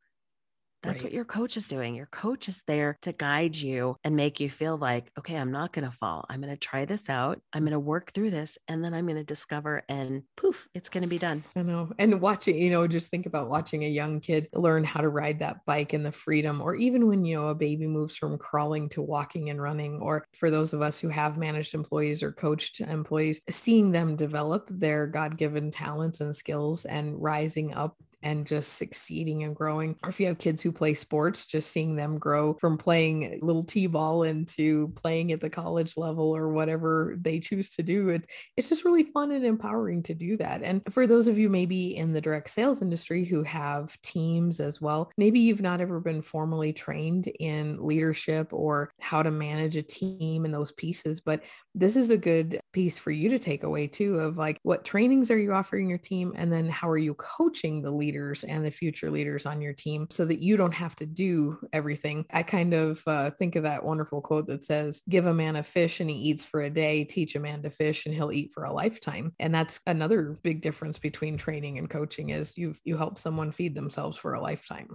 That's 0.85 1.01
right. 1.01 1.05
what 1.05 1.13
your 1.13 1.25
coach 1.25 1.57
is 1.57 1.67
doing. 1.67 1.95
Your 1.95 2.07
coach 2.07 2.47
is 2.47 2.61
there 2.67 2.97
to 3.01 3.11
guide 3.11 3.55
you 3.55 3.97
and 4.03 4.15
make 4.15 4.39
you 4.39 4.49
feel 4.49 4.77
like, 4.77 5.11
okay, 5.17 5.35
I'm 5.35 5.51
not 5.51 5.73
going 5.73 5.85
to 5.85 5.95
fall. 5.95 6.25
I'm 6.29 6.41
going 6.41 6.53
to 6.53 6.57
try 6.57 6.85
this 6.85 7.09
out. 7.09 7.39
I'm 7.53 7.63
going 7.63 7.71
to 7.71 7.79
work 7.79 8.11
through 8.13 8.31
this 8.31 8.57
and 8.67 8.83
then 8.83 8.93
I'm 8.93 9.05
going 9.05 9.17
to 9.17 9.23
discover 9.23 9.83
and 9.89 10.23
poof, 10.35 10.67
it's 10.73 10.89
going 10.89 11.03
to 11.03 11.09
be 11.09 11.17
done. 11.17 11.43
I 11.55 11.61
know. 11.63 11.91
And 11.97 12.21
watching, 12.21 12.57
you 12.57 12.69
know, 12.69 12.87
just 12.87 13.09
think 13.09 13.25
about 13.25 13.49
watching 13.49 13.83
a 13.83 13.89
young 13.89 14.19
kid 14.19 14.47
learn 14.53 14.83
how 14.83 15.01
to 15.01 15.09
ride 15.09 15.39
that 15.39 15.65
bike 15.65 15.93
and 15.93 16.05
the 16.05 16.11
freedom, 16.11 16.61
or 16.61 16.75
even 16.75 17.07
when, 17.07 17.25
you 17.25 17.35
know, 17.35 17.47
a 17.47 17.55
baby 17.55 17.87
moves 17.87 18.15
from 18.15 18.37
crawling 18.37 18.89
to 18.89 19.01
walking 19.01 19.49
and 19.49 19.61
running, 19.61 19.99
or 20.01 20.25
for 20.37 20.49
those 20.49 20.73
of 20.73 20.81
us 20.81 20.99
who 20.99 21.09
have 21.09 21.37
managed 21.37 21.73
employees 21.73 22.23
or 22.23 22.31
coached 22.31 22.81
employees, 22.81 23.41
seeing 23.49 23.91
them 23.91 24.15
develop 24.15 24.67
their 24.71 25.07
God 25.07 25.37
given 25.37 25.71
talents 25.71 26.21
and 26.21 26.35
skills 26.35 26.85
and 26.85 27.21
rising 27.21 27.73
up 27.73 27.95
and 28.25 28.45
just 28.45 28.73
succeeding 28.73 29.43
and 29.43 29.55
growing. 29.55 29.95
Or 30.03 30.09
if 30.09 30.19
you 30.19 30.25
have 30.25 30.39
kids 30.39 30.61
who 30.61 30.71
play 30.71 30.95
sports, 30.95 31.45
just 31.45 31.71
seeing 31.71 31.95
them 31.95 32.17
grow 32.17 32.55
from 32.55 32.77
playing 32.77 33.39
little 33.41 33.63
t-ball 33.63 34.23
into 34.23 34.89
playing 34.95 35.31
at 35.31 35.39
the 35.39 35.49
college 35.49 35.95
level 35.95 36.35
or 36.35 36.49
whatever 36.49 37.15
they 37.21 37.39
choose 37.39 37.69
to 37.71 37.83
do. 37.83 38.09
It, 38.09 38.25
it's 38.57 38.67
just 38.67 38.83
really 38.83 39.03
fun 39.03 39.31
and 39.31 39.45
empowering 39.45 40.01
to 40.03 40.15
do 40.15 40.37
that. 40.37 40.63
And 40.63 40.81
for 40.91 41.05
those 41.05 41.27
of 41.27 41.37
you 41.37 41.49
maybe 41.49 41.95
in 41.95 42.13
the 42.13 42.21
direct 42.21 42.49
sales 42.49 42.81
industry 42.81 43.25
who 43.25 43.43
have 43.43 43.95
teams 44.01 44.59
as 44.59 44.81
well, 44.81 45.11
maybe 45.17 45.39
you've 45.39 45.61
not 45.61 45.79
ever 45.79 45.99
been 45.99 46.23
formally 46.23 46.73
trained 46.73 47.27
in 47.39 47.77
leadership 47.85 48.51
or 48.51 48.91
how 48.99 49.21
to 49.21 49.29
manage 49.29 49.77
a 49.77 49.83
team 49.83 50.45
and 50.45 50.53
those 50.53 50.71
pieces, 50.71 51.21
but 51.21 51.43
this 51.75 51.97
is 51.97 52.09
a 52.09 52.17
good 52.17 52.59
piece 52.71 52.97
for 52.97 53.11
you 53.11 53.29
to 53.29 53.37
take 53.37 53.63
away 53.63 53.85
too 53.85 54.15
of 54.15 54.37
like 54.37 54.57
what 54.63 54.85
trainings 54.85 55.29
are 55.29 55.37
you 55.37 55.51
offering 55.53 55.89
your 55.89 55.97
team 55.97 56.33
and 56.37 56.51
then 56.51 56.69
how 56.69 56.89
are 56.89 56.97
you 56.97 57.13
coaching 57.15 57.81
the 57.81 57.91
leaders 58.15 58.45
and 58.45 58.65
the 58.65 58.71
future 58.71 59.11
leaders 59.11 59.45
on 59.45 59.61
your 59.61 59.73
team 59.73 60.07
so 60.09 60.23
that 60.25 60.39
you 60.39 60.55
don't 60.55 60.73
have 60.73 60.95
to 60.95 61.05
do 61.05 61.57
everything. 61.73 62.25
I 62.31 62.43
kind 62.43 62.73
of 62.73 63.03
uh, 63.05 63.31
think 63.31 63.57
of 63.57 63.63
that 63.63 63.83
wonderful 63.83 64.21
quote 64.21 64.47
that 64.47 64.63
says 64.63 65.03
give 65.09 65.25
a 65.25 65.33
man 65.33 65.57
a 65.57 65.63
fish 65.63 65.99
and 65.99 66.09
he 66.09 66.15
eats 66.15 66.45
for 66.45 66.61
a 66.61 66.69
day 66.69 67.03
teach 67.03 67.35
a 67.35 67.39
man 67.39 67.61
to 67.63 67.69
fish 67.69 68.05
and 68.05 68.15
he'll 68.15 68.31
eat 68.31 68.53
for 68.53 68.63
a 68.63 68.73
lifetime. 68.73 69.33
And 69.39 69.53
that's 69.53 69.81
another 69.85 70.39
big 70.43 70.61
difference 70.61 70.97
between 70.97 71.37
training 71.37 71.77
and 71.77 71.89
coaching 71.89 72.29
is 72.29 72.57
you 72.57 72.73
you 72.85 72.95
help 72.95 73.19
someone 73.19 73.51
feed 73.51 73.75
themselves 73.75 74.17
for 74.17 74.33
a 74.33 74.41
lifetime 74.41 74.87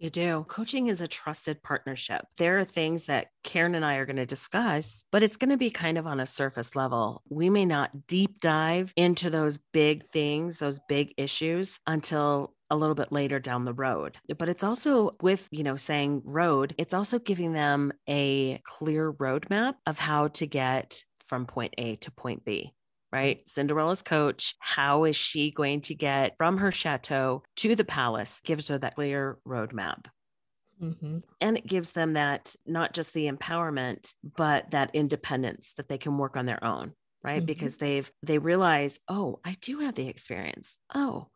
you 0.00 0.10
do. 0.10 0.44
Coaching 0.48 0.88
is 0.88 1.00
a 1.00 1.06
trusted 1.08 1.62
partnership. 1.62 2.26
There 2.38 2.58
are 2.58 2.64
things 2.64 3.06
that 3.06 3.28
Karen 3.44 3.74
and 3.74 3.84
I 3.84 3.96
are 3.96 4.06
going 4.06 4.16
to 4.16 4.26
discuss, 4.26 5.04
but 5.12 5.22
it's 5.22 5.36
going 5.36 5.50
to 5.50 5.56
be 5.56 5.70
kind 5.70 5.98
of 5.98 6.06
on 6.06 6.20
a 6.20 6.26
surface 6.26 6.74
level. 6.74 7.22
We 7.28 7.50
may 7.50 7.66
not 7.66 8.06
deep 8.06 8.40
dive 8.40 8.92
into 8.96 9.30
those 9.30 9.58
big 9.72 10.06
things, 10.06 10.58
those 10.58 10.80
big 10.88 11.14
issues 11.16 11.78
until 11.86 12.54
a 12.70 12.76
little 12.76 12.94
bit 12.94 13.12
later 13.12 13.40
down 13.40 13.64
the 13.64 13.74
road. 13.74 14.16
But 14.38 14.48
it's 14.48 14.64
also 14.64 15.10
with, 15.20 15.46
you 15.50 15.64
know, 15.64 15.76
saying 15.76 16.22
road, 16.24 16.74
it's 16.78 16.94
also 16.94 17.18
giving 17.18 17.52
them 17.52 17.92
a 18.08 18.60
clear 18.64 19.12
roadmap 19.12 19.74
of 19.86 19.98
how 19.98 20.28
to 20.28 20.46
get 20.46 21.04
from 21.26 21.46
point 21.46 21.74
A 21.78 21.96
to 21.96 22.10
point 22.10 22.44
B 22.44 22.72
right? 23.12 23.40
Cinderella's 23.48 24.02
coach, 24.02 24.54
how 24.58 25.04
is 25.04 25.16
she 25.16 25.50
going 25.50 25.80
to 25.82 25.94
get 25.94 26.36
from 26.36 26.58
her 26.58 26.72
chateau 26.72 27.42
to 27.56 27.74
the 27.74 27.84
palace? 27.84 28.40
Gives 28.44 28.68
her 28.68 28.78
that 28.78 28.94
clear 28.94 29.38
roadmap. 29.46 30.06
Mm-hmm. 30.82 31.18
And 31.40 31.56
it 31.58 31.66
gives 31.66 31.90
them 31.90 32.14
that 32.14 32.54
not 32.66 32.94
just 32.94 33.12
the 33.12 33.30
empowerment, 33.30 34.14
but 34.36 34.70
that 34.70 34.90
independence 34.94 35.72
that 35.76 35.88
they 35.88 35.98
can 35.98 36.16
work 36.16 36.36
on 36.36 36.46
their 36.46 36.62
own, 36.64 36.92
right? 37.22 37.38
Mm-hmm. 37.38 37.46
Because 37.46 37.76
they've 37.76 38.10
they 38.22 38.38
realize, 38.38 38.98
oh, 39.08 39.40
I 39.44 39.56
do 39.60 39.80
have 39.80 39.94
the 39.94 40.08
experience. 40.08 40.76
Oh, 40.94 41.28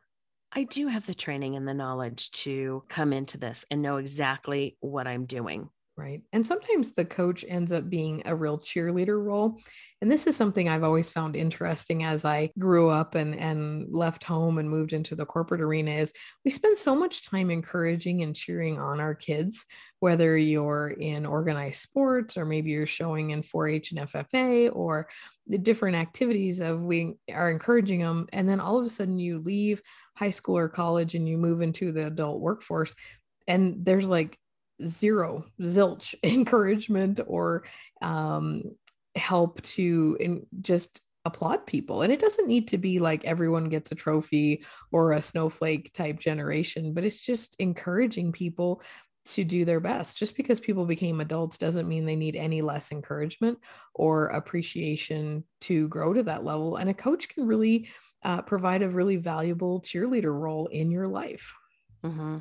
I 0.56 0.62
do 0.64 0.86
have 0.86 1.04
the 1.04 1.14
training 1.14 1.56
and 1.56 1.66
the 1.66 1.74
knowledge 1.74 2.30
to 2.30 2.84
come 2.88 3.12
into 3.12 3.38
this 3.38 3.64
and 3.70 3.82
know 3.82 3.96
exactly 3.96 4.76
what 4.80 5.06
I'm 5.06 5.26
doing. 5.26 5.68
Right. 5.96 6.22
And 6.32 6.44
sometimes 6.44 6.92
the 6.92 7.04
coach 7.04 7.44
ends 7.48 7.70
up 7.70 7.88
being 7.88 8.22
a 8.24 8.34
real 8.34 8.58
cheerleader 8.58 9.22
role. 9.24 9.60
And 10.02 10.10
this 10.10 10.26
is 10.26 10.36
something 10.36 10.68
I've 10.68 10.82
always 10.82 11.08
found 11.08 11.36
interesting 11.36 12.02
as 12.02 12.24
I 12.24 12.50
grew 12.58 12.88
up 12.88 13.14
and, 13.14 13.32
and 13.38 13.86
left 13.94 14.24
home 14.24 14.58
and 14.58 14.68
moved 14.68 14.92
into 14.92 15.14
the 15.14 15.24
corporate 15.24 15.60
arena 15.60 15.92
is 15.92 16.12
we 16.44 16.50
spend 16.50 16.76
so 16.76 16.96
much 16.96 17.24
time 17.24 17.48
encouraging 17.48 18.22
and 18.22 18.34
cheering 18.34 18.80
on 18.80 18.98
our 18.98 19.14
kids, 19.14 19.66
whether 20.00 20.36
you're 20.36 20.88
in 20.98 21.24
organized 21.24 21.80
sports 21.80 22.36
or 22.36 22.44
maybe 22.44 22.72
you're 22.72 22.88
showing 22.88 23.30
in 23.30 23.42
4-H 23.42 23.92
and 23.92 24.08
FFA 24.08 24.74
or 24.74 25.08
the 25.46 25.58
different 25.58 25.96
activities 25.96 26.58
of 26.58 26.80
we 26.80 27.14
are 27.32 27.52
encouraging 27.52 28.00
them. 28.00 28.26
And 28.32 28.48
then 28.48 28.58
all 28.58 28.78
of 28.78 28.84
a 28.84 28.88
sudden 28.88 29.20
you 29.20 29.38
leave 29.38 29.80
high 30.16 30.30
school 30.30 30.58
or 30.58 30.68
college 30.68 31.14
and 31.14 31.28
you 31.28 31.38
move 31.38 31.62
into 31.62 31.92
the 31.92 32.08
adult 32.08 32.40
workforce 32.40 32.96
and 33.46 33.84
there's 33.84 34.08
like 34.08 34.38
zero 34.86 35.44
zilch 35.60 36.14
encouragement 36.22 37.20
or 37.26 37.64
um, 38.02 38.62
help 39.14 39.62
to 39.62 40.16
in, 40.20 40.46
just 40.60 41.00
applaud 41.24 41.66
people. 41.66 42.02
And 42.02 42.12
it 42.12 42.20
doesn't 42.20 42.48
need 42.48 42.68
to 42.68 42.78
be 42.78 42.98
like 42.98 43.24
everyone 43.24 43.70
gets 43.70 43.90
a 43.92 43.94
trophy 43.94 44.64
or 44.92 45.12
a 45.12 45.22
snowflake 45.22 45.90
type 45.94 46.18
generation 46.18 46.92
but 46.92 47.02
it's 47.04 47.18
just 47.18 47.56
encouraging 47.58 48.30
people 48.30 48.82
to 49.26 49.44
do 49.44 49.64
their 49.64 49.80
best. 49.80 50.18
Just 50.18 50.36
because 50.36 50.60
people 50.60 50.84
became 50.84 51.20
adults 51.20 51.56
doesn't 51.56 51.88
mean 51.88 52.04
they 52.04 52.16
need 52.16 52.36
any 52.36 52.62
less 52.62 52.92
encouragement 52.92 53.58
or 53.94 54.26
appreciation 54.26 55.44
to 55.62 55.88
grow 55.88 56.12
to 56.12 56.22
that 56.24 56.44
level. 56.44 56.76
And 56.76 56.90
a 56.90 56.94
coach 56.94 57.28
can 57.28 57.46
really 57.46 57.88
uh, 58.22 58.42
provide 58.42 58.82
a 58.82 58.88
really 58.90 59.16
valuable 59.16 59.80
cheerleader 59.80 60.38
role 60.38 60.66
in 60.66 60.90
your 60.90 61.08
life 61.08 61.54
Mm-hmm. 62.04 62.38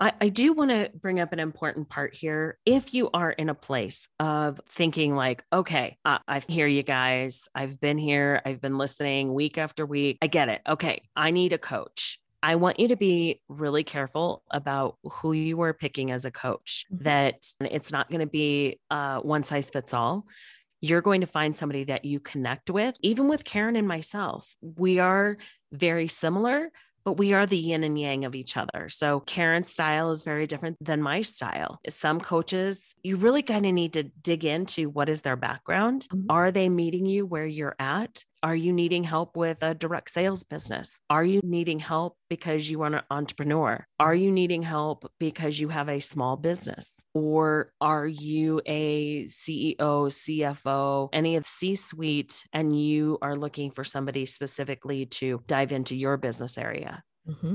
I, 0.00 0.12
I 0.20 0.28
do 0.28 0.52
want 0.52 0.70
to 0.70 0.90
bring 0.94 1.20
up 1.20 1.32
an 1.32 1.38
important 1.38 1.88
part 1.88 2.14
here. 2.14 2.58
If 2.66 2.92
you 2.92 3.08
are 3.14 3.30
in 3.30 3.48
a 3.48 3.54
place 3.54 4.08
of 4.18 4.60
thinking, 4.68 5.14
like, 5.14 5.44
okay, 5.52 5.96
I, 6.04 6.18
I 6.26 6.40
hear 6.40 6.66
you 6.66 6.82
guys, 6.82 7.48
I've 7.54 7.80
been 7.80 7.98
here, 7.98 8.42
I've 8.44 8.60
been 8.60 8.78
listening 8.78 9.32
week 9.32 9.58
after 9.58 9.86
week, 9.86 10.18
I 10.20 10.26
get 10.26 10.48
it. 10.48 10.60
Okay, 10.66 11.02
I 11.14 11.30
need 11.30 11.52
a 11.52 11.58
coach. 11.58 12.18
I 12.42 12.56
want 12.56 12.78
you 12.78 12.88
to 12.88 12.96
be 12.96 13.40
really 13.48 13.84
careful 13.84 14.42
about 14.50 14.96
who 15.04 15.32
you 15.32 15.60
are 15.62 15.72
picking 15.72 16.10
as 16.10 16.24
a 16.24 16.30
coach, 16.30 16.84
mm-hmm. 16.92 17.04
that 17.04 17.46
it's 17.60 17.92
not 17.92 18.10
going 18.10 18.20
to 18.20 18.26
be 18.26 18.80
uh, 18.90 19.20
one 19.20 19.44
size 19.44 19.70
fits 19.70 19.94
all 19.94 20.26
you're 20.82 21.00
going 21.00 21.22
to 21.22 21.26
find 21.26 21.56
somebody 21.56 21.84
that 21.84 22.04
you 22.04 22.20
connect 22.20 22.70
with. 22.70 22.96
Even 23.02 23.28
with 23.28 23.44
Karen 23.44 23.76
and 23.76 23.88
myself, 23.88 24.54
we 24.60 24.98
are 24.98 25.38
very 25.72 26.06
similar, 26.06 26.70
but 27.06 27.18
we 27.18 27.32
are 27.32 27.46
the 27.46 27.56
yin 27.56 27.84
and 27.84 27.96
yang 27.96 28.24
of 28.24 28.34
each 28.34 28.56
other. 28.56 28.88
So 28.88 29.20
Karen's 29.20 29.72
style 29.72 30.10
is 30.10 30.24
very 30.24 30.48
different 30.48 30.76
than 30.80 31.00
my 31.00 31.22
style. 31.22 31.78
Some 31.88 32.20
coaches, 32.20 32.96
you 33.04 33.16
really 33.16 33.42
kind 33.42 33.64
of 33.64 33.72
need 33.72 33.92
to 33.92 34.02
dig 34.02 34.44
into 34.44 34.90
what 34.90 35.08
is 35.08 35.20
their 35.20 35.36
background. 35.36 36.08
Mm-hmm. 36.12 36.26
Are 36.30 36.50
they 36.50 36.68
meeting 36.68 37.06
you 37.06 37.24
where 37.24 37.46
you're 37.46 37.76
at? 37.78 38.24
Are 38.46 38.54
you 38.54 38.72
needing 38.72 39.02
help 39.02 39.36
with 39.36 39.60
a 39.64 39.74
direct 39.74 40.08
sales 40.08 40.44
business? 40.44 41.00
Are 41.10 41.24
you 41.24 41.40
needing 41.42 41.80
help 41.80 42.16
because 42.30 42.70
you 42.70 42.82
are 42.82 42.94
an 42.94 43.00
entrepreneur? 43.10 43.84
Are 43.98 44.14
you 44.14 44.30
needing 44.30 44.62
help 44.62 45.10
because 45.18 45.58
you 45.58 45.70
have 45.70 45.88
a 45.88 45.98
small 45.98 46.36
business? 46.36 46.94
Or 47.12 47.72
are 47.80 48.06
you 48.06 48.60
a 48.64 49.24
CEO, 49.24 49.76
CFO, 49.76 51.08
any 51.12 51.34
of 51.34 51.44
C 51.44 51.74
suite, 51.74 52.44
and 52.52 52.80
you 52.80 53.18
are 53.20 53.34
looking 53.34 53.72
for 53.72 53.82
somebody 53.82 54.24
specifically 54.26 55.06
to 55.06 55.42
dive 55.48 55.72
into 55.72 55.96
your 55.96 56.16
business 56.16 56.56
area? 56.56 57.02
Mm-hmm. 57.28 57.54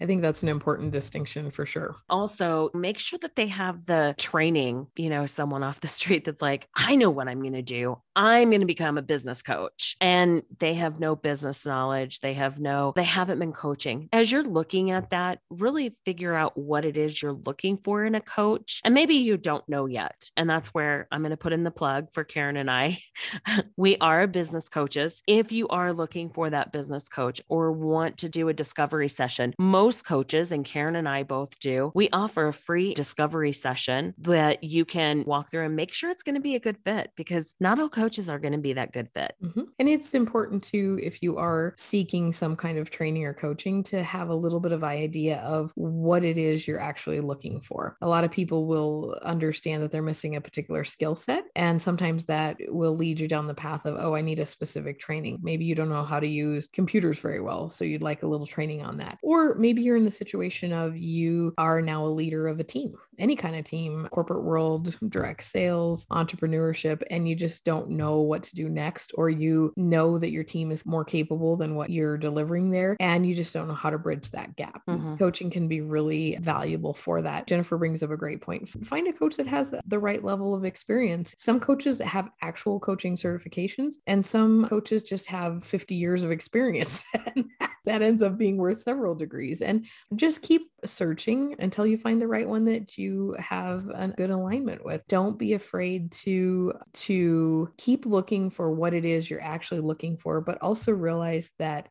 I 0.00 0.06
think 0.06 0.22
that's 0.22 0.42
an 0.42 0.48
important 0.48 0.92
distinction 0.92 1.50
for 1.50 1.66
sure. 1.66 1.96
Also, 2.08 2.70
make 2.72 2.98
sure 2.98 3.18
that 3.18 3.36
they 3.36 3.48
have 3.48 3.84
the 3.84 4.14
training, 4.16 4.86
you 4.96 5.10
know, 5.10 5.26
someone 5.26 5.62
off 5.62 5.80
the 5.80 5.88
street 6.00 6.24
that's 6.24 6.42
like, 6.42 6.68
I 6.74 6.96
know 6.96 7.10
what 7.10 7.28
I'm 7.28 7.40
going 7.40 7.52
to 7.52 7.62
do. 7.62 7.98
I'm 8.16 8.50
going 8.50 8.60
to 8.60 8.66
become 8.66 8.98
a 8.98 9.02
business 9.02 9.42
coach. 9.42 9.96
And 10.00 10.42
they 10.58 10.74
have 10.74 11.00
no 11.00 11.16
business 11.16 11.64
knowledge. 11.64 12.20
They 12.20 12.34
have 12.34 12.58
no, 12.58 12.92
they 12.96 13.04
haven't 13.04 13.38
been 13.38 13.52
coaching. 13.52 14.08
As 14.12 14.30
you're 14.30 14.44
looking 14.44 14.90
at 14.90 15.10
that, 15.10 15.40
really 15.50 15.96
figure 16.04 16.34
out 16.34 16.56
what 16.56 16.84
it 16.84 16.96
is 16.96 17.22
you're 17.22 17.32
looking 17.32 17.76
for 17.78 18.04
in 18.04 18.14
a 18.14 18.20
coach. 18.20 18.80
And 18.84 18.94
maybe 18.94 19.14
you 19.14 19.36
don't 19.36 19.66
know 19.68 19.86
yet. 19.86 20.30
And 20.36 20.48
that's 20.48 20.70
where 20.70 21.08
I'm 21.10 21.22
going 21.22 21.30
to 21.30 21.36
put 21.36 21.52
in 21.52 21.64
the 21.64 21.70
plug 21.70 22.12
for 22.12 22.24
Karen 22.24 22.56
and 22.56 22.70
I. 22.70 23.00
we 23.76 23.96
are 23.98 24.26
business 24.26 24.68
coaches. 24.68 25.22
If 25.26 25.52
you 25.52 25.68
are 25.68 25.92
looking 25.92 26.30
for 26.30 26.50
that 26.50 26.72
business 26.72 27.08
coach 27.08 27.40
or 27.48 27.72
want 27.72 28.18
to 28.18 28.28
do 28.28 28.48
a 28.48 28.54
discovery 28.54 29.08
session, 29.08 29.54
most 29.58 29.89
coaches, 30.02 30.52
and 30.52 30.64
Karen 30.64 30.96
and 30.96 31.08
I 31.08 31.22
both 31.22 31.58
do, 31.58 31.92
we 31.94 32.08
offer 32.12 32.48
a 32.48 32.52
free 32.52 32.94
discovery 32.94 33.52
session 33.52 34.14
that 34.18 34.64
you 34.64 34.84
can 34.84 35.24
walk 35.26 35.50
through 35.50 35.64
and 35.64 35.76
make 35.76 35.92
sure 35.92 36.10
it's 36.10 36.22
going 36.22 36.34
to 36.34 36.40
be 36.40 36.54
a 36.54 36.60
good 36.60 36.78
fit 36.84 37.10
because 37.16 37.54
not 37.60 37.78
all 37.78 37.88
coaches 37.88 38.30
are 38.30 38.38
going 38.38 38.52
to 38.52 38.58
be 38.58 38.72
that 38.74 38.92
good 38.92 39.10
fit. 39.10 39.34
Mm-hmm. 39.42 39.62
And 39.78 39.88
it's 39.88 40.14
important 40.14 40.62
to, 40.64 40.98
if 41.02 41.22
you 41.22 41.38
are 41.38 41.74
seeking 41.76 42.32
some 42.32 42.56
kind 42.56 42.78
of 42.78 42.90
training 42.90 43.24
or 43.24 43.34
coaching, 43.34 43.82
to 43.84 44.02
have 44.02 44.28
a 44.28 44.34
little 44.34 44.60
bit 44.60 44.72
of 44.72 44.84
idea 44.84 45.38
of 45.38 45.72
what 45.74 46.24
it 46.24 46.38
is 46.38 46.66
you're 46.66 46.80
actually 46.80 47.20
looking 47.20 47.60
for. 47.60 47.96
A 48.00 48.08
lot 48.08 48.24
of 48.24 48.30
people 48.30 48.66
will 48.66 49.18
understand 49.22 49.82
that 49.82 49.90
they're 49.90 50.02
missing 50.02 50.36
a 50.36 50.40
particular 50.40 50.84
skill 50.84 51.14
set. 51.14 51.44
And 51.54 51.80
sometimes 51.80 52.26
that 52.26 52.56
will 52.68 52.96
lead 52.96 53.20
you 53.20 53.28
down 53.28 53.46
the 53.46 53.54
path 53.54 53.86
of, 53.86 53.96
oh, 53.98 54.14
I 54.14 54.20
need 54.20 54.38
a 54.38 54.46
specific 54.46 54.98
training. 55.00 55.38
Maybe 55.42 55.64
you 55.64 55.74
don't 55.74 55.88
know 55.88 56.04
how 56.04 56.20
to 56.20 56.28
use 56.28 56.68
computers 56.68 57.18
very 57.18 57.40
well. 57.40 57.70
So 57.70 57.84
you'd 57.84 58.02
like 58.02 58.22
a 58.22 58.26
little 58.26 58.46
training 58.46 58.82
on 58.82 58.98
that. 58.98 59.18
Or 59.22 59.54
maybe 59.54 59.79
maybe 59.80 59.86
you're 59.86 59.96
in 59.96 60.04
the 60.04 60.10
situation 60.10 60.72
of 60.74 60.94
you 60.96 61.54
are 61.56 61.80
now 61.80 62.04
a 62.04 62.08
leader 62.08 62.48
of 62.48 62.60
a 62.60 62.64
team 62.64 62.94
any 63.20 63.36
kind 63.36 63.56
of 63.56 63.64
team, 63.64 64.08
corporate 64.10 64.42
world, 64.42 64.98
direct 65.08 65.44
sales, 65.44 66.06
entrepreneurship, 66.06 67.02
and 67.10 67.28
you 67.28 67.34
just 67.34 67.64
don't 67.64 67.90
know 67.90 68.20
what 68.20 68.42
to 68.44 68.54
do 68.54 68.68
next, 68.68 69.12
or 69.14 69.30
you 69.30 69.72
know 69.76 70.18
that 70.18 70.30
your 70.30 70.44
team 70.44 70.72
is 70.72 70.86
more 70.86 71.04
capable 71.04 71.56
than 71.56 71.74
what 71.74 71.90
you're 71.90 72.18
delivering 72.18 72.70
there, 72.70 72.96
and 72.98 73.26
you 73.26 73.34
just 73.34 73.52
don't 73.52 73.68
know 73.68 73.74
how 73.74 73.90
to 73.90 73.98
bridge 73.98 74.30
that 74.30 74.56
gap. 74.56 74.82
Mm-hmm. 74.88 75.16
Coaching 75.16 75.50
can 75.50 75.68
be 75.68 75.80
really 75.80 76.36
valuable 76.40 76.94
for 76.94 77.22
that. 77.22 77.46
Jennifer 77.46 77.78
brings 77.78 78.02
up 78.02 78.10
a 78.10 78.16
great 78.16 78.40
point. 78.40 78.68
Find 78.86 79.06
a 79.08 79.12
coach 79.12 79.36
that 79.36 79.46
has 79.46 79.74
the 79.86 79.98
right 79.98 80.24
level 80.24 80.54
of 80.54 80.64
experience. 80.64 81.34
Some 81.38 81.60
coaches 81.60 81.98
have 82.00 82.30
actual 82.42 82.80
coaching 82.80 83.16
certifications, 83.16 83.94
and 84.06 84.24
some 84.24 84.66
coaches 84.66 85.02
just 85.02 85.26
have 85.26 85.64
50 85.64 85.94
years 85.94 86.24
of 86.24 86.30
experience. 86.30 87.04
and 87.34 87.44
that 87.84 88.02
ends 88.02 88.22
up 88.22 88.38
being 88.38 88.56
worth 88.56 88.82
several 88.82 89.14
degrees. 89.14 89.60
And 89.62 89.86
just 90.14 90.42
keep 90.42 90.70
searching 90.84 91.56
until 91.58 91.86
you 91.86 91.98
find 91.98 92.20
the 92.20 92.28
right 92.28 92.48
one 92.48 92.64
that 92.66 92.96
you 92.98 93.36
have 93.38 93.88
a 93.88 94.08
good 94.08 94.30
alignment 94.30 94.84
with. 94.84 95.02
Don't 95.08 95.38
be 95.38 95.54
afraid 95.54 96.12
to 96.12 96.74
to 96.92 97.70
keep 97.76 98.06
looking 98.06 98.50
for 98.50 98.70
what 98.72 98.94
it 98.94 99.04
is 99.04 99.30
you're 99.30 99.42
actually 99.42 99.80
looking 99.80 100.16
for, 100.16 100.40
but 100.40 100.58
also 100.60 100.92
realize 100.92 101.50
that 101.58 101.88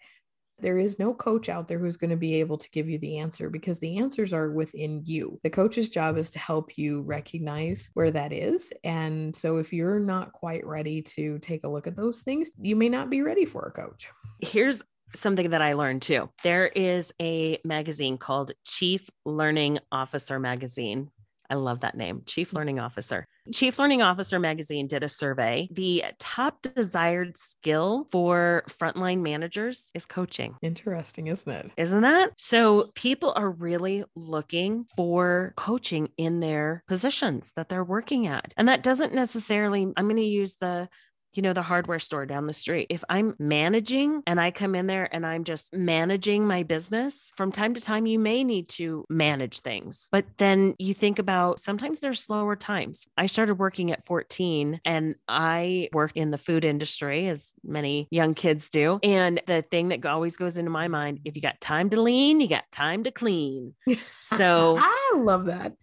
there 0.61 0.77
is 0.77 0.99
no 0.99 1.13
coach 1.13 1.49
out 1.49 1.67
there 1.67 1.79
who's 1.79 1.97
going 1.97 2.09
to 2.09 2.17
be 2.17 2.35
able 2.35 2.57
to 2.57 2.69
give 2.71 2.89
you 2.89 2.97
the 2.99 3.17
answer 3.19 3.49
because 3.49 3.79
the 3.79 3.97
answers 3.97 4.33
are 4.33 4.51
within 4.51 5.01
you. 5.05 5.39
The 5.43 5.49
coach's 5.49 5.89
job 5.89 6.17
is 6.17 6.29
to 6.31 6.39
help 6.39 6.77
you 6.77 7.01
recognize 7.01 7.89
where 7.93 8.11
that 8.11 8.33
is. 8.33 8.71
And 8.83 9.35
so 9.35 9.57
if 9.57 9.71
you're 9.71 9.99
not 9.99 10.33
quite 10.33 10.65
ready 10.65 11.01
to 11.03 11.39
take 11.39 11.63
a 11.63 11.69
look 11.69 11.87
at 11.87 11.95
those 11.95 12.21
things, 12.21 12.51
you 12.59 12.75
may 12.75 12.89
not 12.89 13.09
be 13.09 13.21
ready 13.21 13.45
for 13.45 13.61
a 13.61 13.71
coach. 13.71 14.09
Here's 14.41 14.83
something 15.13 15.49
that 15.51 15.61
I 15.61 15.73
learned 15.73 16.01
too. 16.01 16.29
There 16.43 16.67
is 16.67 17.13
a 17.21 17.59
magazine 17.63 18.17
called 18.17 18.51
Chief 18.65 19.09
Learning 19.25 19.79
Officer 19.91 20.39
Magazine. 20.39 21.11
I 21.51 21.55
love 21.55 21.79
that 21.79 21.97
name, 21.97 22.21
Chief 22.27 22.53
Learning 22.53 22.79
Officer. 22.79 23.25
Chief 23.51 23.79
Learning 23.79 24.03
Officer 24.03 24.37
magazine 24.37 24.85
did 24.85 25.01
a 25.01 25.09
survey. 25.09 25.67
The 25.71 26.03
top 26.19 26.61
desired 26.75 27.37
skill 27.37 28.07
for 28.11 28.63
frontline 28.69 29.21
managers 29.21 29.89
is 29.95 30.05
coaching. 30.05 30.57
Interesting, 30.61 31.25
isn't 31.25 31.51
it? 31.51 31.71
Isn't 31.75 32.01
that? 32.01 32.33
So 32.37 32.91
people 32.93 33.33
are 33.35 33.49
really 33.49 34.03
looking 34.15 34.85
for 34.95 35.53
coaching 35.57 36.09
in 36.17 36.39
their 36.39 36.83
positions 36.87 37.51
that 37.55 37.67
they're 37.67 37.83
working 37.83 38.27
at. 38.27 38.53
And 38.55 38.67
that 38.67 38.83
doesn't 38.83 39.15
necessarily, 39.15 39.91
I'm 39.97 40.05
going 40.05 40.17
to 40.17 40.21
use 40.21 40.57
the 40.61 40.87
you 41.33 41.41
know, 41.41 41.53
the 41.53 41.61
hardware 41.61 41.99
store 41.99 42.25
down 42.25 42.47
the 42.47 42.53
street. 42.53 42.87
If 42.89 43.03
I'm 43.09 43.35
managing 43.39 44.23
and 44.25 44.39
I 44.39 44.51
come 44.51 44.75
in 44.75 44.87
there 44.87 45.13
and 45.13 45.25
I'm 45.25 45.43
just 45.43 45.73
managing 45.73 46.45
my 46.45 46.63
business, 46.63 47.31
from 47.35 47.51
time 47.51 47.73
to 47.75 47.81
time, 47.81 48.05
you 48.05 48.19
may 48.19 48.43
need 48.43 48.69
to 48.69 49.05
manage 49.09 49.59
things. 49.59 50.07
But 50.11 50.25
then 50.37 50.75
you 50.79 50.93
think 50.93 51.19
about 51.19 51.59
sometimes 51.59 51.99
there's 51.99 52.19
slower 52.19 52.55
times. 52.55 53.07
I 53.17 53.27
started 53.27 53.55
working 53.55 53.91
at 53.91 54.05
14 54.05 54.81
and 54.85 55.15
I 55.27 55.89
work 55.93 56.11
in 56.15 56.31
the 56.31 56.37
food 56.37 56.65
industry, 56.65 57.27
as 57.27 57.53
many 57.63 58.07
young 58.11 58.33
kids 58.33 58.69
do. 58.69 58.99
And 59.03 59.41
the 59.45 59.61
thing 59.61 59.89
that 59.89 60.05
always 60.05 60.37
goes 60.37 60.57
into 60.57 60.71
my 60.71 60.87
mind 60.87 61.19
if 61.25 61.35
you 61.35 61.41
got 61.41 61.61
time 61.61 61.89
to 61.91 62.01
lean, 62.01 62.41
you 62.41 62.47
got 62.47 62.71
time 62.71 63.03
to 63.03 63.11
clean. 63.11 63.75
So 64.21 64.77
I 64.79 65.13
love 65.15 65.45
that. 65.45 65.73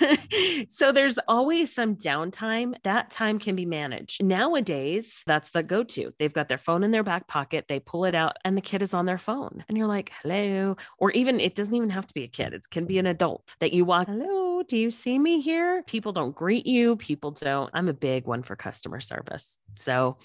so 0.68 0.92
there's 0.92 1.18
always 1.26 1.74
some 1.74 1.96
downtime. 1.96 2.74
That 2.82 3.10
time 3.10 3.38
can 3.38 3.56
be 3.56 3.64
managed. 3.66 4.22
Nowadays, 4.22 4.93
that's 5.26 5.50
the 5.50 5.62
go 5.62 5.82
to. 5.84 6.12
They've 6.18 6.32
got 6.32 6.48
their 6.48 6.58
phone 6.58 6.84
in 6.84 6.90
their 6.90 7.02
back 7.02 7.26
pocket, 7.28 7.66
they 7.68 7.80
pull 7.80 8.04
it 8.04 8.14
out, 8.14 8.36
and 8.44 8.56
the 8.56 8.62
kid 8.62 8.82
is 8.82 8.94
on 8.94 9.06
their 9.06 9.18
phone. 9.18 9.64
And 9.68 9.76
you're 9.78 9.86
like, 9.86 10.12
hello. 10.22 10.76
Or 10.98 11.10
even 11.12 11.40
it 11.40 11.54
doesn't 11.54 11.74
even 11.74 11.90
have 11.90 12.06
to 12.06 12.14
be 12.14 12.24
a 12.24 12.28
kid, 12.28 12.52
it 12.52 12.68
can 12.70 12.86
be 12.86 12.98
an 12.98 13.06
adult 13.06 13.56
that 13.60 13.72
you 13.72 13.84
walk, 13.84 14.06
hello, 14.06 14.62
do 14.62 14.76
you 14.76 14.90
see 14.90 15.18
me 15.18 15.40
here? 15.40 15.82
People 15.82 16.12
don't 16.12 16.34
greet 16.34 16.66
you. 16.66 16.96
People 16.96 17.30
don't. 17.30 17.70
I'm 17.74 17.88
a 17.88 17.92
big 17.92 18.26
one 18.26 18.42
for 18.42 18.56
customer 18.56 19.00
service. 19.00 19.58
So 19.74 20.16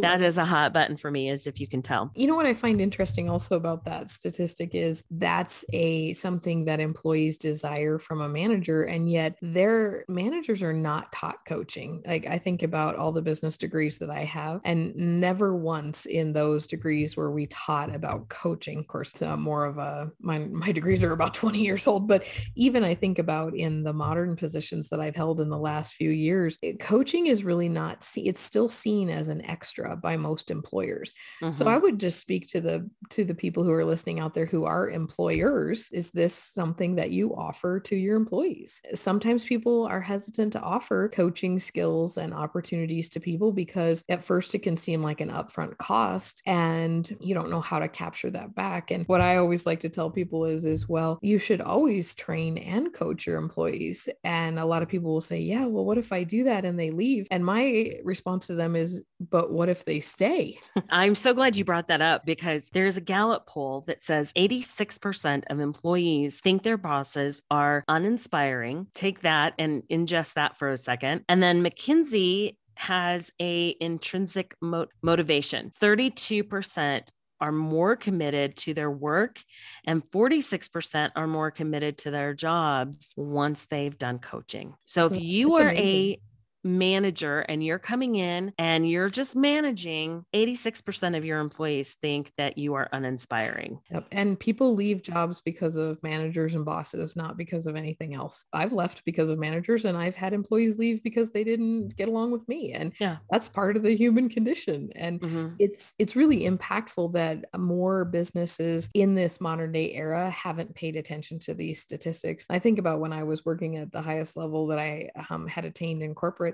that 0.00 0.22
is 0.22 0.38
a 0.38 0.44
hot 0.44 0.72
button 0.72 0.96
for 0.96 1.10
me 1.10 1.28
as 1.28 1.46
if 1.46 1.60
you 1.60 1.66
can 1.66 1.82
tell. 1.82 2.10
You 2.14 2.26
know 2.26 2.34
what 2.34 2.46
i 2.46 2.54
find 2.54 2.80
interesting 2.80 3.28
also 3.28 3.56
about 3.56 3.84
that 3.84 4.10
statistic 4.10 4.74
is 4.74 5.04
that's 5.10 5.64
a 5.72 6.14
something 6.14 6.64
that 6.64 6.80
employees 6.80 7.38
desire 7.38 7.98
from 7.98 8.20
a 8.20 8.28
manager 8.28 8.84
and 8.84 9.10
yet 9.10 9.38
their 9.42 10.04
managers 10.08 10.62
are 10.62 10.72
not 10.72 11.12
taught 11.12 11.44
coaching. 11.46 12.02
Like 12.06 12.26
i 12.26 12.38
think 12.38 12.62
about 12.62 12.96
all 12.96 13.12
the 13.12 13.22
business 13.22 13.56
degrees 13.56 13.98
that 13.98 14.10
i 14.10 14.24
have 14.24 14.60
and 14.64 14.94
never 14.96 15.54
once 15.54 16.06
in 16.06 16.32
those 16.32 16.66
degrees 16.66 17.16
were 17.16 17.30
we 17.30 17.46
taught 17.46 17.94
about 17.94 18.28
coaching. 18.28 18.78
Of 18.78 18.86
course 18.86 19.20
uh, 19.22 19.36
more 19.36 19.64
of 19.64 19.78
a 19.78 20.10
my, 20.20 20.38
my 20.38 20.72
degrees 20.72 21.02
are 21.02 21.12
about 21.12 21.34
20 21.44 21.58
years 21.58 21.86
old 21.86 22.08
but 22.08 22.24
even 22.56 22.84
i 22.84 22.94
think 22.94 23.18
about 23.18 23.54
in 23.54 23.82
the 23.82 23.92
modern 23.92 24.36
positions 24.36 24.88
that 24.88 25.00
i've 25.00 25.16
held 25.16 25.40
in 25.40 25.50
the 25.50 25.58
last 25.58 25.94
few 25.94 26.10
years 26.10 26.58
it, 26.62 26.80
coaching 26.80 27.26
is 27.26 27.44
really 27.44 27.68
not 27.68 28.02
see 28.02 28.26
it's 28.26 28.40
still 28.40 28.68
seen 28.68 28.93
as 29.02 29.28
an 29.28 29.44
extra 29.44 29.64
extra 29.64 29.96
by 29.96 30.16
most 30.16 30.50
employers. 30.50 31.14
Mm-hmm. 31.42 31.52
So 31.52 31.66
I 31.66 31.78
would 31.78 31.98
just 31.98 32.20
speak 32.20 32.48
to 32.48 32.60
the 32.60 32.88
to 33.10 33.24
the 33.24 33.34
people 33.34 33.64
who 33.64 33.72
are 33.72 33.84
listening 33.84 34.20
out 34.20 34.34
there 34.34 34.46
who 34.46 34.64
are 34.64 34.90
employers. 34.90 35.88
Is 35.92 36.10
this 36.10 36.34
something 36.34 36.96
that 36.96 37.10
you 37.10 37.34
offer 37.34 37.80
to 37.80 37.96
your 37.96 38.16
employees? 38.16 38.82
Sometimes 38.94 39.44
people 39.44 39.86
are 39.86 40.00
hesitant 40.00 40.52
to 40.52 40.60
offer 40.60 41.08
coaching 41.08 41.58
skills 41.58 42.18
and 42.18 42.34
opportunities 42.34 43.08
to 43.10 43.20
people 43.20 43.52
because 43.52 44.04
at 44.08 44.22
first 44.22 44.54
it 44.54 44.60
can 44.60 44.76
seem 44.76 45.02
like 45.02 45.22
an 45.22 45.30
upfront 45.30 45.78
cost 45.78 46.42
and 46.46 47.16
you 47.20 47.34
don't 47.34 47.50
know 47.50 47.62
how 47.62 47.78
to 47.78 47.88
capture 47.88 48.30
that 48.30 48.54
back. 48.54 48.90
And 48.90 49.06
what 49.06 49.22
I 49.22 49.36
always 49.36 49.64
like 49.64 49.80
to 49.80 49.88
tell 49.88 50.10
people 50.10 50.44
is 50.44 50.66
is 50.66 50.88
well, 50.88 51.18
you 51.22 51.38
should 51.38 51.62
always 51.62 52.14
train 52.14 52.58
and 52.58 52.92
coach 52.92 53.26
your 53.26 53.38
employees. 53.38 54.08
And 54.24 54.58
a 54.58 54.66
lot 54.66 54.82
of 54.82 54.88
people 54.88 55.12
will 55.12 55.20
say, 55.20 55.40
"Yeah, 55.40 55.64
well 55.64 55.84
what 55.86 55.98
if 55.98 56.12
I 56.12 56.24
do 56.24 56.44
that 56.44 56.66
and 56.66 56.78
they 56.78 56.90
leave?" 56.90 57.26
And 57.30 57.44
my 57.44 57.94
response 58.04 58.46
to 58.48 58.54
them 58.54 58.76
is, 58.76 58.83
"But 59.20 59.50
what 59.50 59.64
what 59.64 59.70
if 59.70 59.86
they 59.86 60.00
stay? 60.00 60.58
I'm 60.90 61.14
so 61.14 61.32
glad 61.32 61.56
you 61.56 61.64
brought 61.64 61.88
that 61.88 62.02
up 62.02 62.26
because 62.26 62.68
there's 62.68 62.98
a 62.98 63.00
Gallup 63.00 63.46
poll 63.46 63.80
that 63.86 64.02
says 64.02 64.30
86% 64.34 65.44
of 65.48 65.58
employees 65.58 66.40
think 66.40 66.62
their 66.62 66.76
bosses 66.76 67.42
are 67.50 67.82
uninspiring. 67.88 68.88
Take 68.94 69.22
that 69.22 69.54
and 69.58 69.82
ingest 69.90 70.34
that 70.34 70.58
for 70.58 70.68
a 70.68 70.76
second. 70.76 71.24
And 71.30 71.42
then 71.42 71.64
McKinsey 71.64 72.58
has 72.76 73.30
a 73.40 73.74
intrinsic 73.80 74.54
mo- 74.60 74.88
motivation. 75.00 75.70
32% 75.80 77.08
are 77.40 77.52
more 77.52 77.96
committed 77.96 78.56
to 78.56 78.74
their 78.74 78.90
work 78.90 79.42
and 79.86 80.04
46% 80.10 81.10
are 81.16 81.26
more 81.26 81.50
committed 81.50 81.96
to 81.98 82.10
their 82.10 82.34
jobs 82.34 83.14
once 83.16 83.64
they've 83.70 83.96
done 83.96 84.18
coaching. 84.18 84.74
So 84.84 85.06
if 85.06 85.18
you 85.18 85.54
are 85.54 85.70
amazing. 85.70 85.86
a 85.86 86.20
manager 86.64 87.40
and 87.40 87.64
you're 87.64 87.78
coming 87.78 88.16
in 88.16 88.52
and 88.58 88.88
you're 88.88 89.10
just 89.10 89.36
managing, 89.36 90.24
86% 90.34 91.16
of 91.16 91.24
your 91.24 91.40
employees 91.40 91.96
think 92.02 92.32
that 92.36 92.58
you 92.58 92.74
are 92.74 92.88
uninspiring. 92.92 93.78
Yep. 93.90 94.08
And 94.12 94.38
people 94.38 94.74
leave 94.74 95.02
jobs 95.02 95.40
because 95.44 95.76
of 95.76 96.02
managers 96.02 96.54
and 96.54 96.64
bosses, 96.64 97.16
not 97.16 97.36
because 97.36 97.66
of 97.66 97.76
anything 97.76 98.14
else. 98.14 98.44
I've 98.52 98.72
left 98.72 99.04
because 99.04 99.30
of 99.30 99.38
managers 99.38 99.84
and 99.84 99.96
I've 99.96 100.14
had 100.14 100.32
employees 100.32 100.78
leave 100.78 101.02
because 101.02 101.30
they 101.30 101.44
didn't 101.44 101.96
get 101.96 102.08
along 102.08 102.32
with 102.32 102.48
me. 102.48 102.72
And 102.72 102.92
yeah. 102.98 103.18
that's 103.30 103.48
part 103.48 103.76
of 103.76 103.82
the 103.82 103.96
human 103.96 104.28
condition. 104.28 104.90
And 104.96 105.20
mm-hmm. 105.20 105.48
it's 105.58 105.94
it's 105.98 106.16
really 106.16 106.42
impactful 106.42 107.12
that 107.12 107.44
more 107.56 108.04
businesses 108.04 108.88
in 108.94 109.14
this 109.14 109.40
modern 109.40 109.72
day 109.72 109.92
era 109.92 110.30
haven't 110.30 110.74
paid 110.74 110.96
attention 110.96 111.38
to 111.40 111.54
these 111.54 111.80
statistics. 111.80 112.46
I 112.50 112.58
think 112.58 112.78
about 112.78 113.00
when 113.00 113.12
I 113.12 113.24
was 113.24 113.44
working 113.44 113.76
at 113.76 113.92
the 113.92 114.02
highest 114.02 114.36
level 114.36 114.66
that 114.68 114.78
I 114.78 115.10
um, 115.30 115.46
had 115.46 115.64
attained 115.64 116.02
in 116.02 116.14
corporate 116.14 116.53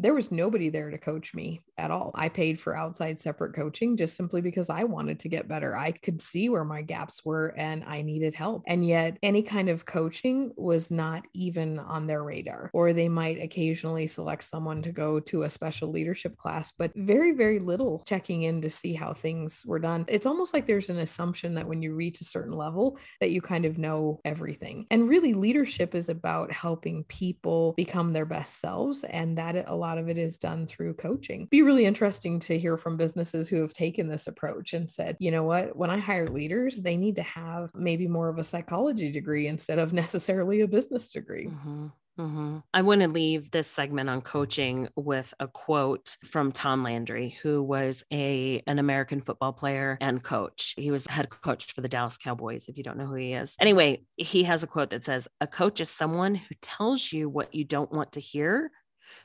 there 0.00 0.14
was 0.14 0.32
nobody 0.32 0.70
there 0.70 0.90
to 0.90 0.98
coach 0.98 1.34
me 1.34 1.60
at 1.76 1.90
all. 1.90 2.10
I 2.14 2.28
paid 2.28 2.58
for 2.58 2.76
outside 2.76 3.20
separate 3.20 3.54
coaching 3.54 3.96
just 3.96 4.16
simply 4.16 4.40
because 4.40 4.70
I 4.70 4.84
wanted 4.84 5.20
to 5.20 5.28
get 5.28 5.48
better. 5.48 5.76
I 5.76 5.92
could 5.92 6.22
see 6.22 6.48
where 6.48 6.64
my 6.64 6.82
gaps 6.82 7.24
were 7.24 7.54
and 7.56 7.84
I 7.84 8.02
needed 8.02 8.34
help. 8.34 8.62
And 8.66 8.86
yet, 8.86 9.18
any 9.22 9.42
kind 9.42 9.68
of 9.68 9.84
coaching 9.84 10.52
was 10.56 10.90
not 10.90 11.26
even 11.34 11.78
on 11.78 12.06
their 12.06 12.22
radar. 12.22 12.70
Or 12.72 12.92
they 12.92 13.08
might 13.08 13.42
occasionally 13.42 14.06
select 14.06 14.44
someone 14.44 14.82
to 14.82 14.92
go 14.92 15.20
to 15.20 15.42
a 15.42 15.50
special 15.50 15.90
leadership 15.90 16.36
class, 16.36 16.72
but 16.72 16.92
very, 16.96 17.32
very 17.32 17.58
little 17.58 18.02
checking 18.06 18.42
in 18.44 18.62
to 18.62 18.70
see 18.70 18.94
how 18.94 19.12
things 19.12 19.64
were 19.66 19.78
done. 19.78 20.04
It's 20.08 20.26
almost 20.26 20.54
like 20.54 20.66
there's 20.66 20.90
an 20.90 20.98
assumption 20.98 21.54
that 21.54 21.66
when 21.66 21.82
you 21.82 21.94
reach 21.94 22.20
a 22.20 22.24
certain 22.24 22.56
level, 22.56 22.98
that 23.20 23.30
you 23.30 23.40
kind 23.42 23.64
of 23.64 23.78
know 23.78 24.20
everything. 24.24 24.86
And 24.90 25.08
really, 25.08 25.34
leadership 25.34 25.94
is 25.94 26.08
about 26.08 26.52
helping 26.52 27.04
people 27.04 27.74
become 27.76 28.12
their 28.12 28.26
best 28.26 28.60
selves. 28.60 29.04
And 29.04 29.36
that 29.38 29.50
a 29.66 29.74
lot 29.90 29.98
of 29.98 30.08
it 30.08 30.18
is 30.18 30.38
done 30.38 30.66
through 30.66 30.94
coaching. 30.94 31.48
Be 31.50 31.62
really 31.62 31.84
interesting 31.84 32.38
to 32.40 32.58
hear 32.58 32.76
from 32.76 32.96
businesses 32.96 33.48
who 33.48 33.60
have 33.60 33.72
taken 33.72 34.08
this 34.08 34.28
approach 34.28 34.72
and 34.72 34.88
said, 34.88 35.16
you 35.18 35.32
know 35.32 35.42
what, 35.42 35.76
when 35.76 35.90
I 35.90 35.98
hire 35.98 36.28
leaders, 36.28 36.80
they 36.80 36.96
need 36.96 37.16
to 37.16 37.22
have 37.22 37.70
maybe 37.74 38.06
more 38.06 38.28
of 38.28 38.38
a 38.38 38.44
psychology 38.44 39.10
degree 39.10 39.48
instead 39.48 39.80
of 39.80 39.92
necessarily 40.04 40.60
a 40.60 40.68
business 40.68 41.10
degree. 41.10 41.46
Mm-hmm. 41.46 41.86
Mm-hmm. 42.18 42.58
I 42.74 42.82
want 42.82 43.00
to 43.00 43.08
leave 43.08 43.50
this 43.50 43.66
segment 43.66 44.10
on 44.10 44.20
coaching 44.20 44.88
with 44.94 45.32
a 45.40 45.48
quote 45.48 46.18
from 46.22 46.52
Tom 46.52 46.82
Landry, 46.82 47.38
who 47.42 47.62
was 47.62 48.04
a 48.12 48.62
an 48.66 48.78
American 48.78 49.20
football 49.22 49.54
player 49.54 49.96
and 50.02 50.22
coach. 50.22 50.74
He 50.76 50.90
was 50.90 51.06
head 51.06 51.30
coach 51.30 51.72
for 51.72 51.80
the 51.80 51.88
Dallas 51.88 52.18
Cowboys. 52.18 52.68
If 52.68 52.76
you 52.76 52.84
don't 52.84 52.98
know 52.98 53.06
who 53.06 53.14
he 53.14 53.32
is, 53.32 53.56
anyway, 53.58 54.02
he 54.16 54.42
has 54.42 54.62
a 54.62 54.66
quote 54.66 54.90
that 54.90 55.04
says, 55.04 55.28
"A 55.40 55.46
coach 55.46 55.80
is 55.80 55.88
someone 55.88 56.34
who 56.34 56.54
tells 56.60 57.10
you 57.10 57.28
what 57.30 57.54
you 57.54 57.64
don't 57.64 57.92
want 57.92 58.12
to 58.12 58.20
hear, 58.20 58.70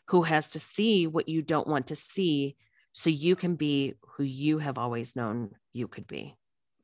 who 0.08 0.24
has 0.24 0.50
to 0.50 0.60
see 0.60 1.08
what 1.08 1.30
you 1.30 1.42
don't 1.42 1.68
want 1.68 1.88
to 1.88 1.96
see, 1.96 2.56
so 2.92 3.10
you 3.10 3.36
can 3.36 3.56
be 3.56 3.96
who 4.02 4.24
you 4.24 4.60
have 4.60 4.78
always 4.78 5.16
known 5.16 5.52
you 5.74 5.88
could 5.88 6.08
be." 6.08 6.36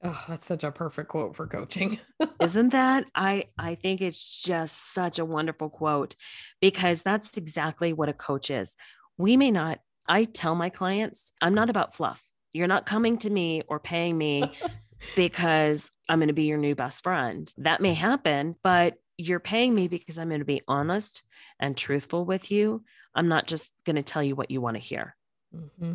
Oh, 0.04 0.26
that's 0.28 0.48
such 0.48 0.64
a 0.64 0.72
perfect 0.72 1.10
quote 1.10 1.36
for 1.36 1.46
coaching. 1.46 2.00
Isn't 2.42 2.70
that? 2.70 3.06
I 3.14 3.46
I 3.58 3.76
think 3.76 4.02
it's 4.02 4.42
just 4.42 4.94
such 4.94 5.20
a 5.20 5.26
wonderful 5.26 5.70
quote 5.70 6.16
because 6.60 7.02
that's 7.04 7.38
exactly 7.38 7.94
what 7.94 8.10
a 8.10 8.14
coach 8.14 8.50
is. 8.50 8.76
We 9.18 9.38
may 9.38 9.52
not 9.52 9.80
I 10.08 10.24
tell 10.26 10.56
my 10.56 10.70
clients, 10.70 11.32
I'm 11.42 11.54
not 11.54 11.70
about 11.70 11.96
fluff. 11.96 12.24
You're 12.54 12.68
not 12.68 12.86
coming 12.86 13.18
to 13.20 13.30
me 13.30 13.64
or 13.68 13.80
paying 13.80 14.18
me 14.18 14.52
because 15.16 15.90
I'm 16.10 16.20
going 16.20 16.28
to 16.28 16.34
be 16.34 16.44
your 16.44 16.58
new 16.58 16.76
best 16.76 17.04
friend. 17.04 17.52
That 17.58 17.82
may 17.82 17.94
happen, 17.94 18.56
but 18.62 18.96
you're 19.22 19.40
paying 19.40 19.74
me 19.74 19.88
because 19.88 20.18
I'm 20.18 20.30
going 20.30 20.40
to 20.40 20.46
be 20.46 20.62
honest 20.68 21.24
and 21.60 21.76
truthful 21.76 22.26
with 22.26 22.52
you. 22.52 22.84
I'm 23.16 23.28
not 23.28 23.48
just 23.48 23.74
going 23.86 23.98
to 23.98 24.04
tell 24.04 24.24
you 24.24 24.36
what 24.36 24.52
you 24.52 24.62
want 24.62 24.76
to 24.76 24.82
hear. 24.82 25.16
Mm-hmm. 25.56 25.94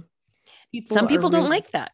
People 0.73 0.95
Some 0.97 1.09
people 1.09 1.31
don't 1.31 1.51
like 1.51 1.71
that. 1.73 1.93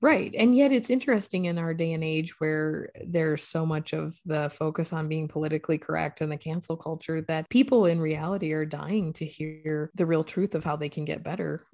Right. 0.00 0.32
And 0.38 0.56
yet 0.56 0.70
it's 0.70 0.90
interesting 0.90 1.46
in 1.46 1.58
our 1.58 1.74
day 1.74 1.92
and 1.92 2.04
age 2.04 2.38
where 2.38 2.90
there's 3.04 3.42
so 3.42 3.66
much 3.66 3.92
of 3.92 4.16
the 4.24 4.48
focus 4.50 4.92
on 4.92 5.08
being 5.08 5.26
politically 5.26 5.76
correct 5.76 6.20
and 6.20 6.30
the 6.30 6.36
cancel 6.36 6.76
culture 6.76 7.22
that 7.22 7.48
people 7.48 7.86
in 7.86 8.00
reality 8.00 8.52
are 8.52 8.64
dying 8.64 9.12
to 9.14 9.24
hear 9.24 9.90
the 9.96 10.06
real 10.06 10.22
truth 10.22 10.54
of 10.54 10.62
how 10.62 10.76
they 10.76 10.88
can 10.88 11.04
get 11.04 11.24
better 11.24 11.66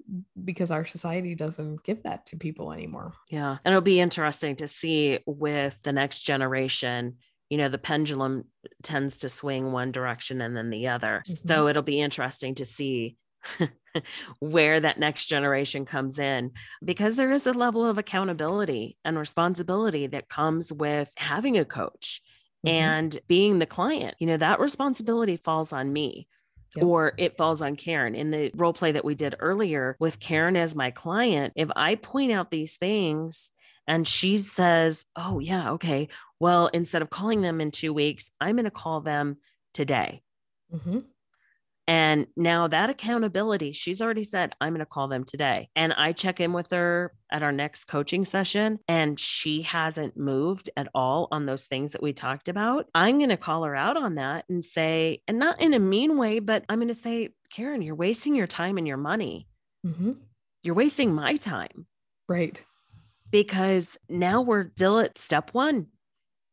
because 0.43 0.71
our 0.71 0.87
society 0.87 1.35
doesn't 1.35 1.85
give 1.85 2.03
that 2.05 2.25
to 2.27 2.37
people 2.37 2.73
anymore. 2.73 3.13
Yeah. 3.31 3.59
And 3.63 3.73
it'll 3.73 3.83
be 3.83 4.01
interesting 4.01 4.57
to 4.57 4.69
see 4.69 5.19
with 5.27 5.79
the 5.83 5.93
next 5.93 6.21
generation 6.21 7.19
you 7.55 7.59
know 7.59 7.69
the 7.69 7.79
pendulum 7.79 8.47
tends 8.83 9.19
to 9.19 9.29
swing 9.29 9.71
one 9.71 9.93
direction 9.93 10.41
and 10.41 10.57
then 10.57 10.71
the 10.71 10.89
other 10.89 11.23
mm-hmm. 11.25 11.49
so 11.49 11.69
it'll 11.69 11.85
be 11.85 12.01
interesting 12.01 12.53
to 12.53 12.65
see 12.65 13.17
where 14.41 14.81
that 14.81 14.99
next 14.99 15.29
generation 15.29 15.85
comes 15.85 16.19
in 16.19 16.51
because 16.85 17.15
there 17.15 17.31
is 17.31 17.47
a 17.47 17.53
level 17.53 17.87
of 17.87 17.97
accountability 17.97 18.97
and 19.05 19.17
responsibility 19.17 20.09
that 20.09 20.29
comes 20.29 20.73
with 20.73 21.13
having 21.17 21.57
a 21.57 21.65
coach 21.65 22.21
mm-hmm. 22.67 22.75
and 22.75 23.21
being 23.29 23.61
the 23.61 23.67
client. 23.67 24.17
You 24.19 24.27
know, 24.27 24.37
that 24.39 24.59
responsibility 24.59 25.37
falls 25.37 25.73
on 25.73 25.93
me. 25.93 26.27
Yep. 26.75 26.85
Or 26.85 27.13
it 27.19 27.37
falls 27.37 27.63
on 27.63 27.77
Karen. 27.77 28.17
In 28.17 28.33
the 28.33 28.51
role 28.57 28.73
play 28.73 28.91
that 28.91 29.05
we 29.05 29.15
did 29.15 29.37
earlier 29.39 29.95
with 30.01 30.19
Karen 30.19 30.57
as 30.57 30.75
my 30.75 30.91
client, 30.91 31.53
if 31.55 31.69
I 31.77 31.95
point 31.95 32.33
out 32.33 32.51
these 32.51 32.77
things 32.77 33.53
and 33.87 34.07
she 34.07 34.37
says, 34.39 35.07
Oh, 35.17 35.39
yeah, 35.39 35.73
okay. 35.73 36.09
Well, 36.41 36.69
instead 36.69 37.03
of 37.03 37.11
calling 37.11 37.43
them 37.43 37.61
in 37.61 37.71
two 37.71 37.93
weeks, 37.93 38.31
I'm 38.41 38.57
going 38.57 38.65
to 38.65 38.71
call 38.71 39.01
them 39.01 39.39
today. 39.73 40.23
Mm-hmm. 40.73 41.01
And 41.87 42.27
now 42.35 42.67
that 42.69 42.89
accountability, 42.89 43.73
she's 43.73 44.01
already 44.01 44.25
said, 44.25 44.55
I'm 44.61 44.73
going 44.73 44.81
to 44.81 44.87
call 44.87 45.07
them 45.07 45.25
today. 45.25 45.69
And 45.77 45.93
I 45.93 46.13
check 46.13 46.41
in 46.41 46.55
with 46.55 46.71
her 46.71 47.13
at 47.31 47.43
our 47.43 47.53
next 47.53 47.85
coaching 47.85 48.25
session, 48.25 48.79
and 48.89 49.21
she 49.21 49.63
hasn't 49.63 50.17
moved 50.17 50.71
at 50.79 50.89
all 50.95 51.29
on 51.31 51.45
those 51.45 51.67
things 51.67 51.93
that 51.93 52.03
we 52.03 52.15
talked 52.15 52.49
about. 52.49 52.87
I'm 52.95 53.19
going 53.19 53.29
to 53.29 53.37
call 53.37 53.65
her 53.65 53.75
out 53.77 53.99
on 53.99 54.15
that 54.15 54.47
and 54.49 54.65
say, 54.65 55.21
and 55.29 55.39
not 55.39 55.61
in 55.61 55.75
a 55.75 55.79
mean 55.79 56.17
way, 56.17 56.39
but 56.39 56.65
I'm 56.71 56.79
going 56.79 56.89
to 56.89 56.95
say, 56.95 57.31
Karen, 57.51 57.83
you're 57.83 57.95
wasting 57.95 58.35
your 58.35 58.47
time 58.47 58.79
and 58.79 58.89
your 58.89 58.97
money. 58.97 59.47
Mm-hmm. 59.87 60.13
You're 60.63 60.75
wasting 60.75 61.15
my 61.15 61.37
time. 61.37 61.87
Right. 62.27 62.65
Because 63.35 63.99
now 64.09 64.43
we're 64.43 64.71
still 64.71 65.01
at 65.01 65.19
step 65.19 65.53
one 65.53 65.75
right. 65.77 65.87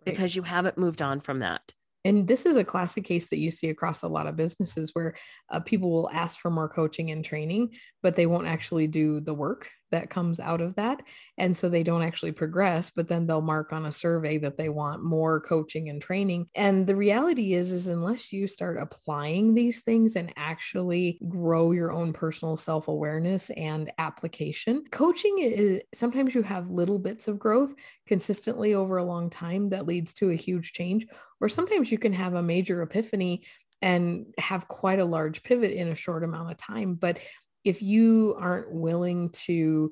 because 0.05 0.35
you 0.35 0.41
haven't 0.41 0.77
moved 0.77 1.01
on 1.01 1.19
from 1.19 1.39
that 1.39 1.73
and 2.03 2.27
this 2.27 2.45
is 2.45 2.57
a 2.57 2.63
classic 2.63 3.03
case 3.03 3.29
that 3.29 3.37
you 3.37 3.51
see 3.51 3.69
across 3.69 4.01
a 4.03 4.07
lot 4.07 4.27
of 4.27 4.35
businesses 4.35 4.89
where 4.93 5.15
uh, 5.51 5.59
people 5.59 5.91
will 5.91 6.09
ask 6.11 6.39
for 6.39 6.49
more 6.49 6.67
coaching 6.67 7.11
and 7.11 7.23
training 7.23 7.69
but 8.01 8.15
they 8.15 8.25
won't 8.25 8.47
actually 8.47 8.87
do 8.87 9.19
the 9.19 9.33
work 9.33 9.69
that 9.91 10.09
comes 10.09 10.39
out 10.39 10.61
of 10.61 10.75
that 10.75 11.01
and 11.37 11.55
so 11.55 11.69
they 11.69 11.83
don't 11.83 12.03
actually 12.03 12.31
progress 12.31 12.89
but 12.89 13.07
then 13.07 13.27
they'll 13.27 13.41
mark 13.41 13.73
on 13.73 13.85
a 13.85 13.91
survey 13.91 14.37
that 14.37 14.57
they 14.57 14.69
want 14.69 15.03
more 15.03 15.39
coaching 15.39 15.89
and 15.89 16.01
training. 16.01 16.47
And 16.55 16.85
the 16.87 16.95
reality 16.95 17.53
is 17.53 17.73
is 17.73 17.87
unless 17.87 18.31
you 18.31 18.47
start 18.47 18.77
applying 18.77 19.53
these 19.53 19.81
things 19.81 20.15
and 20.15 20.33
actually 20.35 21.19
grow 21.27 21.71
your 21.71 21.91
own 21.91 22.13
personal 22.13 22.57
self-awareness 22.57 23.49
and 23.51 23.91
application 23.97 24.83
coaching 24.91 25.39
is 25.39 25.81
sometimes 25.93 26.35
you 26.35 26.43
have 26.43 26.69
little 26.69 26.99
bits 26.99 27.27
of 27.27 27.39
growth 27.39 27.73
consistently 28.07 28.73
over 28.73 28.97
a 28.97 29.03
long 29.03 29.29
time 29.29 29.69
that 29.69 29.87
leads 29.87 30.13
to 30.13 30.31
a 30.31 30.35
huge 30.35 30.73
change 30.73 31.07
or 31.39 31.49
sometimes 31.49 31.91
you 31.91 31.97
can 31.97 32.13
have 32.13 32.33
a 32.33 32.43
major 32.43 32.81
epiphany 32.81 33.43
and 33.81 34.27
have 34.37 34.67
quite 34.67 34.99
a 34.99 35.05
large 35.05 35.41
pivot 35.43 35.71
in 35.71 35.87
a 35.87 35.95
short 35.95 36.23
amount 36.23 36.51
of 36.51 36.57
time. 36.57 36.93
But 36.93 37.17
if 37.63 37.81
you 37.81 38.35
aren't 38.39 38.71
willing 38.71 39.29
to 39.29 39.91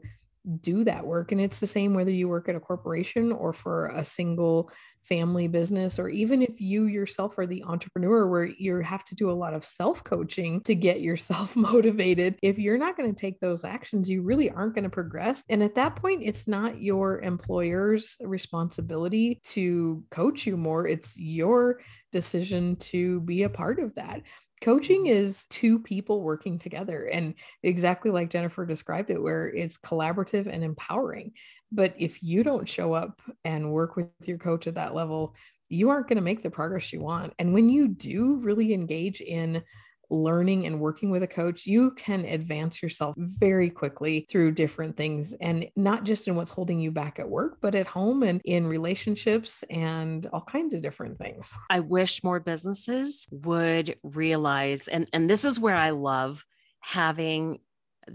do 0.61 0.83
that 0.83 1.05
work 1.05 1.31
and 1.31 1.41
it's 1.41 1.59
the 1.59 1.67
same 1.67 1.93
whether 1.93 2.11
you 2.11 2.27
work 2.27 2.47
at 2.47 2.55
a 2.55 2.59
corporation 2.59 3.31
or 3.31 3.51
for 3.51 3.87
a 3.87 4.05
single 4.05 4.71
family 5.01 5.47
business 5.47 5.99
or 5.99 6.09
even 6.09 6.41
if 6.41 6.59
you 6.59 6.85
yourself 6.85 7.37
are 7.37 7.45
the 7.45 7.63
entrepreneur 7.63 8.27
where 8.27 8.45
you 8.45 8.79
have 8.79 9.03
to 9.03 9.15
do 9.15 9.29
a 9.29 9.31
lot 9.31 9.53
of 9.53 9.65
self 9.65 10.03
coaching 10.03 10.61
to 10.61 10.75
get 10.75 11.01
yourself 11.01 11.55
motivated 11.57 12.35
if 12.41 12.57
you're 12.57 12.77
not 12.77 12.97
going 12.97 13.13
to 13.13 13.19
take 13.19 13.39
those 13.39 13.63
actions 13.63 14.09
you 14.09 14.21
really 14.21 14.49
aren't 14.49 14.73
going 14.73 14.83
to 14.83 14.89
progress. 14.89 15.43
And 15.49 15.61
at 15.61 15.75
that 15.75 15.95
point 15.95 16.21
it's 16.23 16.47
not 16.47 16.81
your 16.81 17.21
employer's 17.21 18.17
responsibility 18.21 19.41
to 19.45 20.03
coach 20.09 20.45
you 20.45 20.57
more. 20.57 20.87
It's 20.87 21.17
your 21.17 21.81
decision 22.11 22.75
to 22.77 23.21
be 23.21 23.43
a 23.43 23.49
part 23.49 23.79
of 23.79 23.93
that 23.95 24.21
coaching 24.61 25.05
mm-hmm. 25.05 25.17
is 25.17 25.45
two 25.49 25.79
people 25.79 26.21
working 26.21 26.59
together 26.59 27.05
and 27.05 27.33
exactly 27.63 28.11
like 28.11 28.29
jennifer 28.29 28.65
described 28.65 29.09
it 29.09 29.21
where 29.21 29.47
it's 29.49 29.77
collaborative 29.77 30.47
and 30.51 30.63
empowering 30.63 31.31
but 31.71 31.93
if 31.97 32.23
you 32.23 32.43
don't 32.43 32.67
show 32.67 32.93
up 32.93 33.21
and 33.43 33.71
work 33.71 33.95
with 33.95 34.07
your 34.25 34.37
coach 34.37 34.67
at 34.67 34.75
that 34.75 34.95
level 34.95 35.35
you 35.69 35.89
aren't 35.89 36.07
going 36.07 36.17
to 36.17 36.23
make 36.23 36.41
the 36.41 36.49
progress 36.49 36.91
you 36.91 36.99
want 36.99 37.33
and 37.39 37.53
when 37.53 37.69
you 37.69 37.87
do 37.87 38.35
really 38.35 38.73
engage 38.73 39.21
in 39.21 39.63
learning 40.09 40.65
and 40.65 40.79
working 40.79 41.09
with 41.09 41.23
a 41.23 41.27
coach, 41.27 41.65
you 41.65 41.91
can 41.91 42.25
advance 42.25 42.81
yourself 42.81 43.15
very 43.17 43.69
quickly 43.69 44.25
through 44.29 44.51
different 44.51 44.97
things 44.97 45.33
and 45.41 45.67
not 45.75 46.03
just 46.03 46.27
in 46.27 46.35
what's 46.35 46.51
holding 46.51 46.79
you 46.79 46.91
back 46.91 47.19
at 47.19 47.29
work, 47.29 47.57
but 47.61 47.75
at 47.75 47.87
home 47.87 48.23
and 48.23 48.41
in 48.45 48.67
relationships 48.67 49.63
and 49.69 50.25
all 50.33 50.41
kinds 50.41 50.73
of 50.73 50.81
different 50.81 51.17
things. 51.17 51.53
I 51.69 51.79
wish 51.79 52.23
more 52.23 52.39
businesses 52.39 53.27
would 53.31 53.95
realize, 54.03 54.87
and, 54.87 55.07
and 55.13 55.29
this 55.29 55.45
is 55.45 55.59
where 55.59 55.75
I 55.75 55.91
love 55.91 56.45
having 56.81 57.59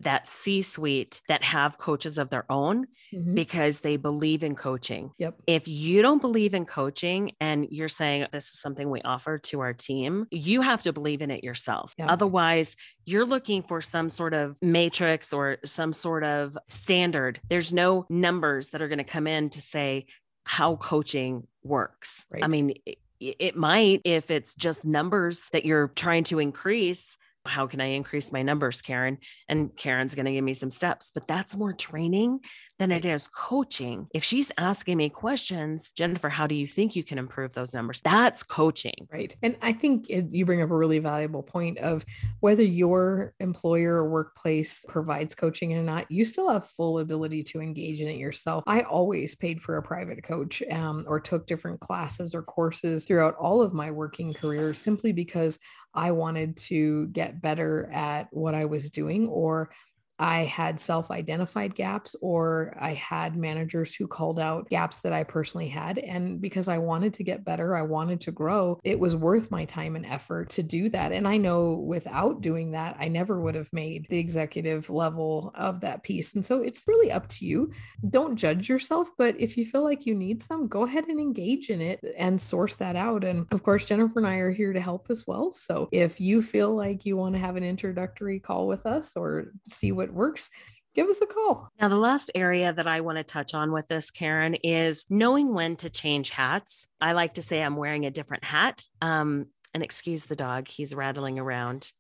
that 0.02 0.28
C 0.28 0.62
suite 0.62 1.20
that 1.28 1.42
have 1.42 1.78
coaches 1.78 2.18
of 2.18 2.30
their 2.30 2.44
own 2.50 2.86
mm-hmm. 3.12 3.34
because 3.34 3.80
they 3.80 3.96
believe 3.96 4.42
in 4.42 4.54
coaching. 4.54 5.10
Yep. 5.18 5.36
If 5.46 5.68
you 5.68 6.02
don't 6.02 6.20
believe 6.20 6.54
in 6.54 6.64
coaching 6.64 7.32
and 7.40 7.66
you're 7.70 7.88
saying 7.88 8.26
this 8.32 8.50
is 8.50 8.60
something 8.60 8.90
we 8.90 9.02
offer 9.02 9.38
to 9.38 9.60
our 9.60 9.72
team, 9.72 10.26
you 10.30 10.60
have 10.60 10.82
to 10.82 10.92
believe 10.92 11.22
in 11.22 11.30
it 11.30 11.44
yourself. 11.44 11.94
Yep. 11.98 12.08
Otherwise, 12.10 12.76
you're 13.04 13.26
looking 13.26 13.62
for 13.62 13.80
some 13.80 14.08
sort 14.08 14.34
of 14.34 14.58
matrix 14.62 15.32
or 15.32 15.58
some 15.64 15.92
sort 15.92 16.24
of 16.24 16.56
standard. 16.68 17.40
There's 17.48 17.72
no 17.72 18.06
numbers 18.08 18.70
that 18.70 18.82
are 18.82 18.88
going 18.88 18.98
to 18.98 19.04
come 19.04 19.26
in 19.26 19.50
to 19.50 19.60
say 19.60 20.06
how 20.44 20.76
coaching 20.76 21.46
works. 21.62 22.26
Right. 22.30 22.44
I 22.44 22.48
mean, 22.48 22.74
it, 22.84 22.98
it 23.20 23.56
might 23.56 24.02
if 24.04 24.30
it's 24.30 24.54
just 24.54 24.84
numbers 24.84 25.48
that 25.52 25.64
you're 25.64 25.88
trying 25.88 26.24
to 26.24 26.38
increase 26.38 27.16
how 27.46 27.66
can 27.66 27.80
I 27.80 27.86
increase 27.86 28.32
my 28.32 28.42
numbers, 28.42 28.80
Karen? 28.80 29.18
And 29.48 29.76
Karen's 29.76 30.14
going 30.14 30.26
to 30.26 30.32
give 30.32 30.44
me 30.44 30.54
some 30.54 30.70
steps, 30.70 31.10
but 31.12 31.28
that's 31.28 31.56
more 31.56 31.72
training 31.72 32.40
than 32.78 32.90
it 32.90 33.04
is 33.04 33.28
coaching. 33.28 34.08
If 34.12 34.24
she's 34.24 34.50
asking 34.58 34.96
me 34.96 35.08
questions, 35.08 35.92
Jennifer, 35.92 36.28
how 36.28 36.46
do 36.46 36.54
you 36.54 36.66
think 36.66 36.96
you 36.96 37.04
can 37.04 37.18
improve 37.18 37.54
those 37.54 37.72
numbers? 37.72 38.00
That's 38.00 38.42
coaching. 38.42 39.08
Right. 39.12 39.34
And 39.42 39.56
I 39.62 39.72
think 39.72 40.10
it, 40.10 40.26
you 40.32 40.44
bring 40.44 40.62
up 40.62 40.70
a 40.70 40.76
really 40.76 40.98
valuable 40.98 41.42
point 41.42 41.78
of 41.78 42.04
whether 42.40 42.62
your 42.62 43.34
employer 43.38 43.94
or 43.94 44.10
workplace 44.10 44.84
provides 44.88 45.34
coaching 45.34 45.72
or 45.72 45.82
not, 45.82 46.10
you 46.10 46.24
still 46.24 46.50
have 46.50 46.66
full 46.66 46.98
ability 46.98 47.44
to 47.44 47.60
engage 47.60 48.00
in 48.00 48.08
it 48.08 48.16
yourself. 48.16 48.64
I 48.66 48.80
always 48.80 49.34
paid 49.34 49.62
for 49.62 49.76
a 49.76 49.82
private 49.82 50.24
coach 50.24 50.62
um, 50.72 51.04
or 51.06 51.20
took 51.20 51.46
different 51.46 51.80
classes 51.80 52.34
or 52.34 52.42
courses 52.42 53.04
throughout 53.04 53.36
all 53.36 53.62
of 53.62 53.72
my 53.72 53.90
working 53.90 54.32
career 54.32 54.74
simply 54.74 55.12
because 55.12 55.60
I 55.94 56.10
wanted 56.10 56.56
to 56.56 57.06
get 57.08 57.40
better 57.40 57.88
at 57.92 58.28
what 58.32 58.54
I 58.54 58.64
was 58.64 58.90
doing 58.90 59.28
or 59.28 59.70
I 60.18 60.44
had 60.44 60.78
self 60.78 61.10
identified 61.10 61.74
gaps 61.74 62.14
or 62.20 62.76
I 62.80 62.94
had 62.94 63.36
managers 63.36 63.94
who 63.94 64.06
called 64.06 64.38
out 64.38 64.68
gaps 64.68 65.00
that 65.00 65.12
I 65.12 65.24
personally 65.24 65.68
had. 65.68 65.98
And 65.98 66.40
because 66.40 66.68
I 66.68 66.78
wanted 66.78 67.14
to 67.14 67.24
get 67.24 67.44
better, 67.44 67.76
I 67.76 67.82
wanted 67.82 68.20
to 68.22 68.32
grow, 68.32 68.80
it 68.84 68.98
was 68.98 69.16
worth 69.16 69.50
my 69.50 69.64
time 69.64 69.96
and 69.96 70.06
effort 70.06 70.50
to 70.50 70.62
do 70.62 70.88
that. 70.90 71.12
And 71.12 71.26
I 71.26 71.36
know 71.36 71.74
without 71.74 72.40
doing 72.40 72.72
that, 72.72 72.96
I 72.98 73.08
never 73.08 73.40
would 73.40 73.54
have 73.54 73.72
made 73.72 74.06
the 74.08 74.18
executive 74.18 74.88
level 74.90 75.52
of 75.54 75.80
that 75.80 76.02
piece. 76.02 76.34
And 76.34 76.44
so 76.44 76.62
it's 76.62 76.84
really 76.86 77.10
up 77.10 77.28
to 77.28 77.46
you. 77.46 77.72
Don't 78.10 78.36
judge 78.36 78.68
yourself, 78.68 79.08
but 79.18 79.34
if 79.40 79.56
you 79.56 79.64
feel 79.64 79.82
like 79.82 80.06
you 80.06 80.14
need 80.14 80.42
some, 80.42 80.68
go 80.68 80.84
ahead 80.84 81.06
and 81.08 81.18
engage 81.18 81.70
in 81.70 81.80
it 81.80 82.00
and 82.16 82.40
source 82.40 82.76
that 82.76 82.96
out. 82.96 83.24
And 83.24 83.46
of 83.50 83.62
course, 83.62 83.84
Jennifer 83.84 84.18
and 84.18 84.28
I 84.28 84.36
are 84.36 84.52
here 84.52 84.72
to 84.72 84.80
help 84.80 85.06
as 85.10 85.26
well. 85.26 85.52
So 85.52 85.88
if 85.92 86.20
you 86.20 86.42
feel 86.42 86.74
like 86.74 87.04
you 87.04 87.16
want 87.16 87.34
to 87.34 87.40
have 87.40 87.56
an 87.56 87.64
introductory 87.64 88.40
call 88.40 88.66
with 88.66 88.86
us 88.86 89.16
or 89.16 89.52
see 89.66 89.92
what 89.92 90.03
works, 90.12 90.50
give 90.94 91.08
us 91.08 91.20
a 91.20 91.26
call. 91.26 91.68
Now, 91.80 91.88
the 91.88 91.96
last 91.96 92.30
area 92.34 92.72
that 92.72 92.86
I 92.86 93.00
want 93.00 93.18
to 93.18 93.24
touch 93.24 93.54
on 93.54 93.72
with 93.72 93.88
this, 93.88 94.10
Karen, 94.10 94.54
is 94.56 95.06
knowing 95.10 95.54
when 95.54 95.76
to 95.76 95.90
change 95.90 96.30
hats. 96.30 96.86
I 97.00 97.12
like 97.12 97.34
to 97.34 97.42
say 97.42 97.62
I'm 97.62 97.76
wearing 97.76 98.06
a 98.06 98.10
different 98.10 98.44
hat. 98.44 98.82
Um, 99.02 99.46
and 99.72 99.82
excuse 99.82 100.24
the 100.24 100.36
dog, 100.36 100.68
he's 100.68 100.94
rattling 100.94 101.38
around, 101.38 101.92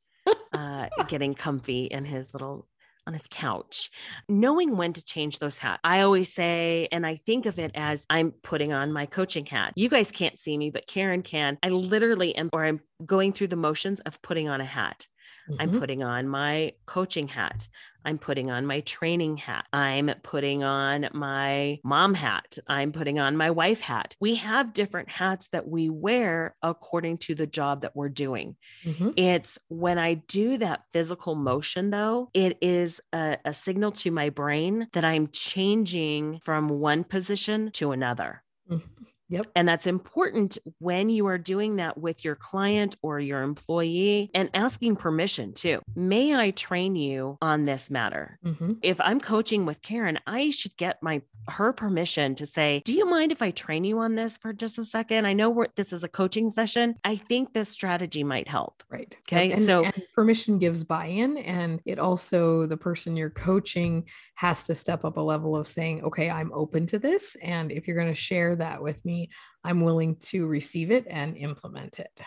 uh, 0.52 0.88
getting 1.08 1.34
comfy 1.34 1.84
in 1.84 2.04
his 2.04 2.32
little 2.32 2.68
on 3.06 3.12
his 3.12 3.26
couch, 3.30 3.90
knowing 4.28 4.76
when 4.76 4.92
to 4.94 5.04
change 5.04 5.38
those 5.38 5.58
hats. 5.58 5.80
I 5.84 6.00
always 6.00 6.32
say, 6.32 6.88
and 6.90 7.06
I 7.06 7.16
think 7.16 7.46
of 7.46 7.58
it 7.58 7.72
as 7.74 8.06
I'm 8.08 8.30
putting 8.30 8.72
on 8.72 8.92
my 8.92 9.06
coaching 9.06 9.44
hat. 9.44 9.72
You 9.76 9.88
guys 9.88 10.10
can't 10.10 10.38
see 10.38 10.56
me, 10.56 10.70
but 10.70 10.86
Karen 10.86 11.22
can. 11.22 11.58
I 11.62 11.68
literally 11.68 12.34
am, 12.34 12.48
or 12.52 12.64
I'm 12.64 12.80
going 13.04 13.32
through 13.32 13.48
the 13.48 13.56
motions 13.56 14.00
of 14.00 14.22
putting 14.22 14.48
on 14.48 14.60
a 14.60 14.64
hat. 14.64 15.06
Mm-hmm. 15.48 15.60
I'm 15.60 15.78
putting 15.78 16.02
on 16.02 16.28
my 16.28 16.72
coaching 16.86 17.28
hat. 17.28 17.68
I'm 18.04 18.18
putting 18.18 18.50
on 18.50 18.66
my 18.66 18.80
training 18.80 19.38
hat. 19.38 19.66
I'm 19.72 20.10
putting 20.22 20.62
on 20.62 21.08
my 21.12 21.80
mom 21.84 22.14
hat. 22.14 22.58
I'm 22.66 22.92
putting 22.92 23.18
on 23.18 23.36
my 23.36 23.50
wife 23.50 23.80
hat. 23.80 24.14
We 24.20 24.34
have 24.36 24.74
different 24.74 25.08
hats 25.08 25.48
that 25.48 25.66
we 25.66 25.88
wear 25.88 26.54
according 26.62 27.18
to 27.18 27.34
the 27.34 27.46
job 27.46 27.82
that 27.82 27.96
we're 27.96 28.10
doing. 28.10 28.56
Mm-hmm. 28.84 29.10
It's 29.16 29.58
when 29.68 29.98
I 29.98 30.14
do 30.14 30.58
that 30.58 30.82
physical 30.92 31.34
motion, 31.34 31.90
though, 31.90 32.30
it 32.34 32.58
is 32.60 33.00
a, 33.12 33.38
a 33.44 33.54
signal 33.54 33.92
to 33.92 34.10
my 34.10 34.28
brain 34.28 34.88
that 34.92 35.04
I'm 35.04 35.28
changing 35.28 36.40
from 36.42 36.68
one 36.68 37.04
position 37.04 37.70
to 37.72 37.92
another. 37.92 38.42
Mm-hmm. 38.70 39.03
Yep. 39.34 39.46
And 39.56 39.68
that's 39.68 39.86
important 39.86 40.58
when 40.78 41.08
you 41.08 41.26
are 41.26 41.38
doing 41.38 41.76
that 41.76 41.98
with 41.98 42.24
your 42.24 42.36
client 42.36 42.96
or 43.02 43.18
your 43.18 43.42
employee 43.42 44.30
and 44.32 44.48
asking 44.54 44.96
permission 44.96 45.52
too. 45.52 45.80
May 45.96 46.36
I 46.36 46.52
train 46.52 46.94
you 46.94 47.36
on 47.42 47.64
this 47.64 47.90
matter? 47.90 48.38
Mm-hmm. 48.44 48.74
If 48.82 49.00
I'm 49.00 49.20
coaching 49.20 49.66
with 49.66 49.82
Karen, 49.82 50.20
I 50.26 50.50
should 50.50 50.76
get 50.76 51.02
my 51.02 51.22
her 51.48 51.72
permission 51.72 52.34
to 52.36 52.46
say, 52.46 52.82
"Do 52.84 52.92
you 52.92 53.08
mind 53.08 53.32
if 53.32 53.42
I 53.42 53.50
train 53.50 53.84
you 53.84 53.98
on 53.98 54.14
this 54.14 54.38
for 54.38 54.52
just 54.52 54.78
a 54.78 54.84
second? 54.84 55.26
I 55.26 55.32
know 55.32 55.66
this 55.76 55.92
is 55.92 56.04
a 56.04 56.08
coaching 56.08 56.48
session. 56.48 56.94
I 57.04 57.16
think 57.16 57.52
this 57.52 57.68
strategy 57.68 58.24
might 58.24 58.48
help." 58.48 58.82
Right. 58.88 59.14
Okay. 59.28 59.52
And, 59.52 59.60
so 59.60 59.84
and 59.84 60.02
permission 60.14 60.58
gives 60.58 60.84
buy-in 60.84 61.38
and 61.38 61.80
it 61.84 61.98
also 61.98 62.66
the 62.66 62.76
person 62.76 63.16
you're 63.16 63.30
coaching 63.30 64.04
has 64.36 64.64
to 64.64 64.74
step 64.74 65.04
up 65.04 65.16
a 65.16 65.20
level 65.20 65.56
of 65.56 65.66
saying, 65.66 66.02
"Okay, 66.04 66.30
I'm 66.30 66.52
open 66.52 66.86
to 66.86 66.98
this 66.98 67.36
and 67.42 67.70
if 67.70 67.86
you're 67.86 67.96
going 67.96 68.08
to 68.08 68.14
share 68.14 68.56
that 68.56 68.82
with 68.82 69.04
me, 69.04 69.23
I'm 69.62 69.80
willing 69.80 70.16
to 70.16 70.46
receive 70.46 70.90
it 70.90 71.06
and 71.08 71.36
implement 71.36 71.98
it." 71.98 72.20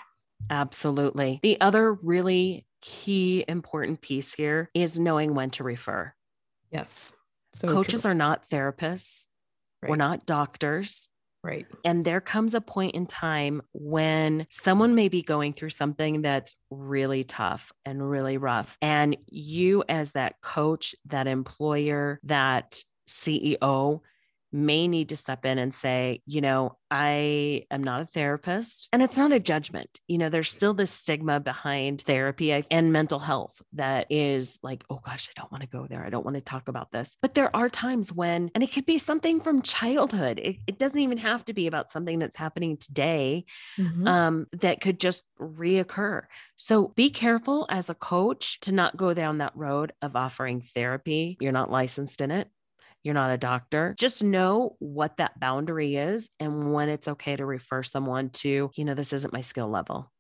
Absolutely. 0.50 1.40
The 1.42 1.60
other 1.62 1.94
really 1.94 2.66
key 2.82 3.44
important 3.48 4.02
piece 4.02 4.34
here 4.34 4.70
is 4.74 5.00
knowing 5.00 5.34
when 5.34 5.50
to 5.52 5.64
refer. 5.64 6.14
Yes. 6.72 7.16
So 7.54 7.68
coaches 7.68 8.04
true. 8.04 8.12
are 8.12 8.16
not 8.16 8.50
therapists. 8.50 9.26
Right. 9.82 9.90
We're 9.90 9.96
not 9.96 10.26
doctors. 10.26 11.10
Right. 11.44 11.66
And 11.86 12.04
there 12.04 12.20
comes 12.20 12.56
a 12.56 12.62
point 12.62 12.96
in 12.96 13.06
time 13.06 13.62
when 13.72 14.48
someone 14.50 14.96
may 14.96 15.08
be 15.08 15.22
going 15.22 15.54
through 15.54 15.70
something 15.70 16.22
that's 16.22 16.56
really 16.70 17.24
tough 17.24 17.72
and 17.86 18.08
really 18.08 18.38
rough. 18.38 18.78
And 18.82 19.16
you, 19.28 19.84
as 19.88 20.12
that 20.12 20.42
coach, 20.42 20.96
that 21.06 21.28
employer, 21.28 22.20
that 22.24 22.84
CEO, 23.08 24.02
may 24.58 24.88
need 24.88 25.10
to 25.10 25.16
step 25.16 25.46
in 25.46 25.58
and 25.58 25.74
say, 25.74 26.22
you 26.26 26.42
know, 26.42 26.78
I 26.90 27.66
am 27.70 27.84
not 27.84 28.02
a 28.02 28.06
therapist. 28.06 28.88
And 28.94 29.02
it's 29.02 29.18
not 29.18 29.32
a 29.32 29.40
judgment. 29.40 30.00
You 30.08 30.18
know, 30.18 30.30
there's 30.30 30.52
still 30.52 30.74
this 30.74 30.92
stigma 30.92 31.40
behind 31.40 32.02
therapy 32.02 32.64
and 32.72 32.94
mental 32.94 33.20
health 33.20 33.62
that 33.74 34.08
is 34.10 34.58
like, 34.64 34.84
oh 34.90 35.00
gosh, 35.04 35.30
I 35.30 35.40
don't 35.40 35.52
want 35.52 35.64
to 35.64 35.70
go 35.70 35.86
there. 35.86 36.06
I 36.06 36.10
don't 36.10 36.24
want 36.24 36.36
to 36.36 36.42
talk 36.42 36.68
about 36.68 36.92
this. 36.92 37.18
But 37.22 37.34
there 37.34 37.54
are 37.56 37.70
times 37.70 38.14
when, 38.14 38.52
and 38.56 38.64
it 38.64 38.72
could 38.72 38.86
be 38.86 38.98
something 38.98 39.42
from 39.42 39.62
childhood, 39.62 40.40
it, 40.40 40.58
it 40.66 40.80
doesn't 40.80 41.02
even 41.02 41.18
have 41.18 41.44
to 41.46 41.54
be 41.54 41.68
about 41.68 41.92
something 41.92 42.20
that's 42.20 42.38
happening 42.38 42.78
today 42.78 43.46
mm-hmm. 43.78 44.08
um, 44.08 44.48
that 44.54 44.82
could 44.82 45.00
just 45.00 45.26
reoccur. 45.40 46.24
So 46.56 46.88
be 46.90 47.10
careful 47.10 47.66
as 47.70 47.90
a 47.90 47.96
coach 47.96 48.60
to 48.62 48.72
not 48.72 48.98
go 48.98 49.14
down 49.14 49.40
that 49.40 49.56
road 49.56 49.92
of 50.02 50.16
offering 50.16 50.62
therapy. 50.62 51.38
You're 51.42 51.52
not 51.52 51.72
licensed 51.72 52.22
in 52.22 52.32
it. 52.32 52.50
You're 53.08 53.14
not 53.14 53.32
a 53.32 53.38
doctor. 53.38 53.96
Just 53.98 54.22
know 54.22 54.76
what 54.80 55.16
that 55.16 55.40
boundary 55.40 55.96
is 55.96 56.30
and 56.42 56.74
when 56.74 56.90
it's 56.90 57.08
okay 57.08 57.38
to 57.38 57.46
refer 57.46 57.82
someone 57.82 58.32
to, 58.32 58.70
you 58.76 58.84
know, 58.84 58.96
this 58.96 59.14
isn't 59.14 59.32
my 59.32 59.40
skill 59.40 59.70
level. 59.70 60.12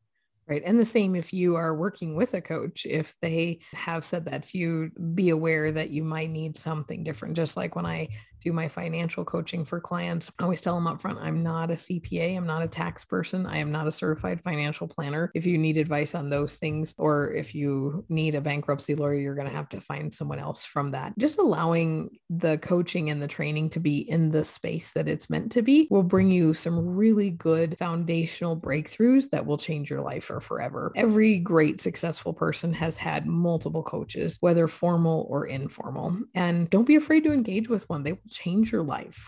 Right. 0.48 0.62
And 0.64 0.80
the 0.80 0.86
same 0.86 1.14
if 1.14 1.34
you 1.34 1.58
are 1.58 1.76
working 1.76 2.16
with 2.16 2.34
a 2.34 2.40
coach, 2.40 2.86
if 2.86 3.14
they 3.22 3.60
have 3.74 4.06
said 4.06 4.24
that 4.28 4.44
to 4.44 4.58
you, 4.58 4.92
be 5.14 5.32
aware 5.32 5.70
that 5.70 5.90
you 5.90 6.02
might 6.02 6.30
need 6.30 6.56
something 6.56 7.04
different. 7.04 7.36
Just 7.36 7.58
like 7.58 7.76
when 7.76 7.86
I 7.86 8.08
do 8.48 8.54
my 8.54 8.68
financial 8.68 9.26
coaching 9.26 9.66
for 9.66 9.82
clients, 9.82 10.32
I 10.40 10.44
always 10.44 10.62
tell 10.62 10.76
them 10.76 10.88
up 10.88 11.02
front, 11.02 11.20
I'm 11.20 11.44
not 11.44 11.70
a 11.70 11.74
CPA, 11.74 12.38
I'm 12.38 12.48
not 12.48 12.64
a 12.64 12.68
tax 12.68 13.04
person, 13.04 13.46
I 13.46 13.58
am 13.58 13.72
not 13.72 13.88
a 13.88 13.92
certified 13.92 14.42
financial 14.42 14.88
planner. 14.88 15.32
If 15.36 15.46
you 15.46 15.58
need 15.58 15.78
advice 15.78 16.16
on 16.16 16.30
those 16.30 16.56
things, 16.56 16.96
or 16.98 17.34
if 17.34 17.54
you 17.54 18.06
need 18.08 18.36
a 18.36 18.42
bankruptcy 18.42 18.96
lawyer, 18.96 19.16
you're 19.16 19.36
going 19.36 19.50
to 19.50 19.54
have 19.54 19.70
to 19.70 19.82
find 19.82 20.14
someone 20.14 20.40
else 20.40 20.66
from 20.66 20.92
that. 20.92 21.14
Just 21.20 21.40
allowing 21.40 22.10
the 22.30 22.58
coaching 22.60 23.10
and 23.10 23.22
the 23.22 23.28
training 23.28 23.70
to 23.72 23.80
be 23.80 23.98
in 24.10 24.32
the 24.32 24.44
space 24.44 24.94
that 24.94 25.10
it's 25.10 25.30
meant 25.30 25.52
to 25.52 25.62
be 25.62 25.88
will 25.92 26.04
bring 26.04 26.32
you 26.32 26.54
some 26.54 26.96
really 26.96 27.32
good 27.32 27.78
foundational 27.78 28.56
breakthroughs 28.56 29.30
that 29.32 29.46
will 29.46 29.58
change 29.58 29.90
your 29.90 30.02
life 30.02 30.26
for 30.26 30.40
forever. 30.40 30.94
Every 30.96 31.38
great 31.38 31.82
successful 31.82 32.34
person 32.34 32.72
has 32.74 32.96
had 32.96 33.26
multiple 33.26 33.84
coaches, 33.84 34.38
whether 34.40 34.68
formal 34.68 35.28
or 35.30 35.48
informal. 35.48 36.18
And 36.34 36.70
don't 36.70 36.88
be 36.88 36.96
afraid 36.96 37.26
to 37.26 37.34
engage 37.34 37.68
with 37.68 37.90
one. 37.90 38.04
They 38.04 38.14
will 38.14 38.22
change 38.38 38.72
your 38.72 38.84
life. 38.84 39.28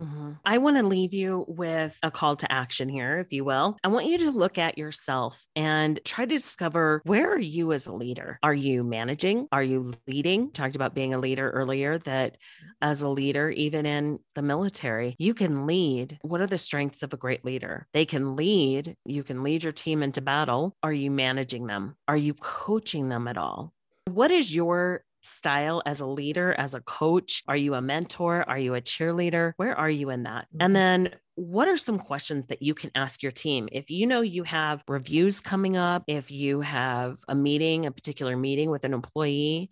Mm-hmm. 0.00 0.32
I 0.46 0.58
want 0.58 0.78
to 0.78 0.86
leave 0.86 1.12
you 1.12 1.44
with 1.46 1.98
a 2.02 2.10
call 2.10 2.36
to 2.36 2.50
action 2.50 2.88
here, 2.88 3.18
if 3.18 3.32
you 3.32 3.44
will. 3.44 3.76
I 3.84 3.88
want 3.88 4.06
you 4.06 4.16
to 4.18 4.30
look 4.30 4.56
at 4.56 4.78
yourself 4.78 5.44
and 5.54 6.00
try 6.04 6.24
to 6.24 6.34
discover 6.34 7.02
where 7.04 7.30
are 7.30 7.38
you 7.38 7.72
as 7.72 7.86
a 7.86 7.92
leader? 7.92 8.38
Are 8.42 8.54
you 8.54 8.82
managing? 8.82 9.46
Are 9.52 9.62
you 9.62 9.92
leading? 10.06 10.52
Talked 10.52 10.74
about 10.74 10.94
being 10.94 11.12
a 11.12 11.18
leader 11.18 11.50
earlier, 11.50 11.98
that 11.98 12.38
as 12.80 13.02
a 13.02 13.10
leader, 13.10 13.50
even 13.50 13.84
in 13.84 14.20
the 14.34 14.42
military, 14.42 15.16
you 15.18 15.34
can 15.34 15.66
lead. 15.66 16.18
What 16.22 16.40
are 16.40 16.46
the 16.46 16.56
strengths 16.56 17.02
of 17.02 17.12
a 17.12 17.18
great 17.18 17.44
leader? 17.44 17.86
They 17.92 18.06
can 18.06 18.36
lead. 18.36 18.96
You 19.04 19.22
can 19.22 19.42
lead 19.42 19.64
your 19.64 19.72
team 19.72 20.02
into 20.02 20.22
battle. 20.22 20.74
Are 20.82 20.94
you 20.94 21.10
managing 21.10 21.66
them? 21.66 21.96
Are 22.08 22.16
you 22.16 22.32
coaching 22.32 23.10
them 23.10 23.28
at 23.28 23.36
all? 23.36 23.74
What 24.06 24.30
is 24.30 24.54
your 24.54 25.04
style 25.22 25.82
as 25.86 26.00
a 26.00 26.06
leader, 26.06 26.54
as 26.54 26.74
a 26.74 26.80
coach? 26.80 27.42
Are 27.48 27.56
you 27.56 27.74
a 27.74 27.82
mentor? 27.82 28.44
Are 28.48 28.58
you 28.58 28.74
a 28.74 28.80
cheerleader? 28.80 29.52
Where 29.56 29.76
are 29.76 29.90
you 29.90 30.10
in 30.10 30.24
that? 30.24 30.46
And 30.52 30.60
mm-hmm. 30.60 30.72
then 30.72 31.14
what 31.34 31.68
are 31.68 31.76
some 31.76 31.98
questions 31.98 32.46
that 32.46 32.62
you 32.62 32.74
can 32.74 32.90
ask 32.94 33.22
your 33.22 33.32
team? 33.32 33.68
If 33.72 33.90
you 33.90 34.06
know 34.06 34.20
you 34.20 34.42
have 34.44 34.84
reviews 34.88 35.40
coming 35.40 35.76
up, 35.76 36.04
if 36.06 36.30
you 36.30 36.60
have 36.60 37.18
a 37.28 37.34
meeting, 37.34 37.86
a 37.86 37.90
particular 37.90 38.36
meeting 38.36 38.70
with 38.70 38.84
an 38.84 38.92
employee, 38.92 39.70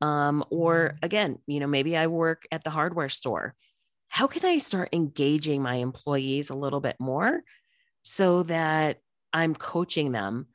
um, 0.00 0.44
or 0.50 0.90
mm-hmm. 0.94 1.04
again, 1.04 1.38
you 1.46 1.60
know, 1.60 1.66
maybe 1.66 1.96
I 1.96 2.06
work 2.06 2.44
at 2.50 2.64
the 2.64 2.70
hardware 2.70 3.08
store. 3.08 3.54
How 4.08 4.26
can 4.26 4.44
I 4.44 4.58
start 4.58 4.88
engaging 4.92 5.62
my 5.62 5.76
employees 5.76 6.50
a 6.50 6.54
little 6.54 6.80
bit 6.80 6.96
more 6.98 7.42
so 8.02 8.42
that 8.44 8.98
I'm 9.32 9.54
coaching 9.54 10.10
them 10.10 10.48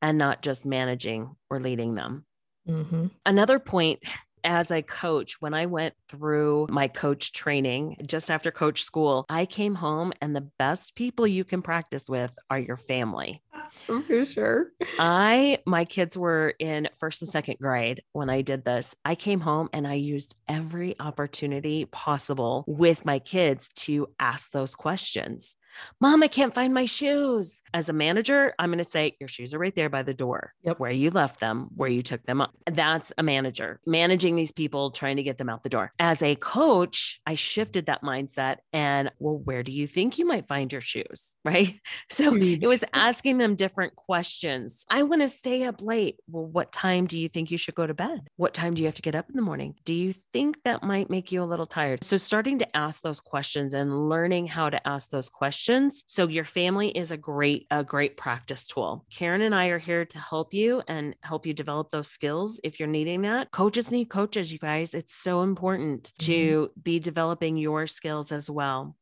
and 0.00 0.18
not 0.18 0.40
just 0.40 0.64
managing 0.64 1.34
or 1.50 1.60
leading 1.60 1.94
them? 1.94 2.24
Mm-hmm. 2.68 3.06
Another 3.26 3.58
point 3.58 4.00
as 4.44 4.70
a 4.70 4.82
coach, 4.82 5.40
when 5.40 5.54
I 5.54 5.66
went 5.66 5.94
through 6.08 6.66
my 6.70 6.88
coach 6.88 7.32
training 7.32 7.96
just 8.06 8.30
after 8.30 8.50
coach 8.50 8.82
school, 8.82 9.24
I 9.28 9.46
came 9.46 9.76
home 9.76 10.12
and 10.20 10.34
the 10.34 10.48
best 10.58 10.94
people 10.94 11.26
you 11.26 11.44
can 11.44 11.62
practice 11.62 12.08
with 12.08 12.32
are 12.50 12.58
your 12.58 12.76
family. 12.76 13.42
For 13.86 14.24
sure. 14.24 14.72
I, 14.98 15.58
my 15.66 15.84
kids 15.84 16.18
were 16.18 16.54
in 16.58 16.88
first 16.98 17.22
and 17.22 17.30
second 17.30 17.56
grade 17.60 18.02
when 18.12 18.28
I 18.28 18.42
did 18.42 18.64
this. 18.64 18.94
I 19.04 19.14
came 19.14 19.40
home 19.40 19.68
and 19.72 19.86
I 19.86 19.94
used 19.94 20.34
every 20.48 20.96
opportunity 21.00 21.86
possible 21.86 22.64
with 22.66 23.06
my 23.06 23.18
kids 23.18 23.68
to 23.76 24.08
ask 24.18 24.50
those 24.50 24.74
questions. 24.74 25.56
Mom, 26.00 26.22
I 26.22 26.28
can't 26.28 26.54
find 26.54 26.72
my 26.74 26.84
shoes. 26.86 27.62
As 27.74 27.88
a 27.88 27.92
manager, 27.92 28.54
I'm 28.58 28.70
going 28.70 28.78
to 28.78 28.84
say, 28.84 29.16
Your 29.20 29.28
shoes 29.28 29.54
are 29.54 29.58
right 29.58 29.74
there 29.74 29.88
by 29.88 30.02
the 30.02 30.14
door, 30.14 30.52
Yep. 30.64 30.78
where 30.78 30.90
you 30.90 31.10
left 31.10 31.40
them, 31.40 31.68
where 31.74 31.88
you 31.88 32.02
took 32.02 32.24
them 32.24 32.40
up. 32.40 32.52
That's 32.70 33.12
a 33.18 33.22
manager 33.22 33.80
managing 33.86 34.36
these 34.36 34.52
people, 34.52 34.90
trying 34.90 35.16
to 35.16 35.22
get 35.22 35.38
them 35.38 35.48
out 35.48 35.62
the 35.62 35.68
door. 35.68 35.92
As 35.98 36.22
a 36.22 36.34
coach, 36.36 37.20
I 37.26 37.34
shifted 37.34 37.86
that 37.86 38.02
mindset 38.02 38.58
and, 38.72 39.10
well, 39.18 39.38
where 39.38 39.62
do 39.62 39.72
you 39.72 39.86
think 39.86 40.18
you 40.18 40.26
might 40.26 40.48
find 40.48 40.72
your 40.72 40.80
shoes? 40.80 41.36
Right. 41.44 41.80
So 42.08 42.34
it 42.36 42.66
was 42.66 42.84
asking 42.94 43.38
them 43.38 43.56
different 43.56 43.94
questions. 43.96 44.86
I 44.88 45.02
want 45.02 45.22
to 45.22 45.28
stay 45.28 45.64
up 45.64 45.82
late. 45.82 46.16
Well, 46.28 46.46
what 46.46 46.72
time 46.72 47.06
do 47.06 47.18
you 47.18 47.28
think 47.28 47.50
you 47.50 47.58
should 47.58 47.74
go 47.74 47.86
to 47.86 47.92
bed? 47.94 48.28
What 48.36 48.54
time 48.54 48.74
do 48.74 48.80
you 48.82 48.86
have 48.86 48.94
to 48.94 49.02
get 49.02 49.14
up 49.14 49.28
in 49.28 49.36
the 49.36 49.42
morning? 49.42 49.74
Do 49.84 49.92
you 49.94 50.12
think 50.12 50.62
that 50.64 50.82
might 50.82 51.10
make 51.10 51.30
you 51.32 51.42
a 51.42 51.44
little 51.44 51.66
tired? 51.66 52.04
So 52.04 52.16
starting 52.16 52.58
to 52.60 52.76
ask 52.76 53.02
those 53.02 53.20
questions 53.20 53.74
and 53.74 54.08
learning 54.08 54.46
how 54.46 54.70
to 54.70 54.88
ask 54.88 55.10
those 55.10 55.28
questions. 55.28 55.61
So 56.06 56.28
your 56.28 56.44
family 56.44 56.88
is 56.88 57.12
a 57.12 57.16
great, 57.16 57.66
a 57.70 57.84
great 57.84 58.16
practice 58.16 58.66
tool. 58.66 59.04
Karen 59.10 59.42
and 59.42 59.54
I 59.54 59.66
are 59.68 59.78
here 59.78 60.04
to 60.04 60.18
help 60.18 60.52
you 60.52 60.82
and 60.88 61.14
help 61.20 61.46
you 61.46 61.54
develop 61.54 61.90
those 61.90 62.08
skills 62.08 62.58
if 62.64 62.78
you're 62.80 62.88
needing 62.88 63.22
that. 63.22 63.50
Coaches 63.50 63.90
need 63.90 64.08
coaches, 64.10 64.52
you 64.52 64.58
guys. 64.58 64.94
It's 64.94 65.14
so 65.14 65.42
important 65.42 66.12
mm-hmm. 66.18 66.26
to 66.26 66.70
be 66.82 66.98
developing 66.98 67.56
your 67.56 67.86
skills 67.86 68.32
as 68.32 68.50
well. 68.50 68.96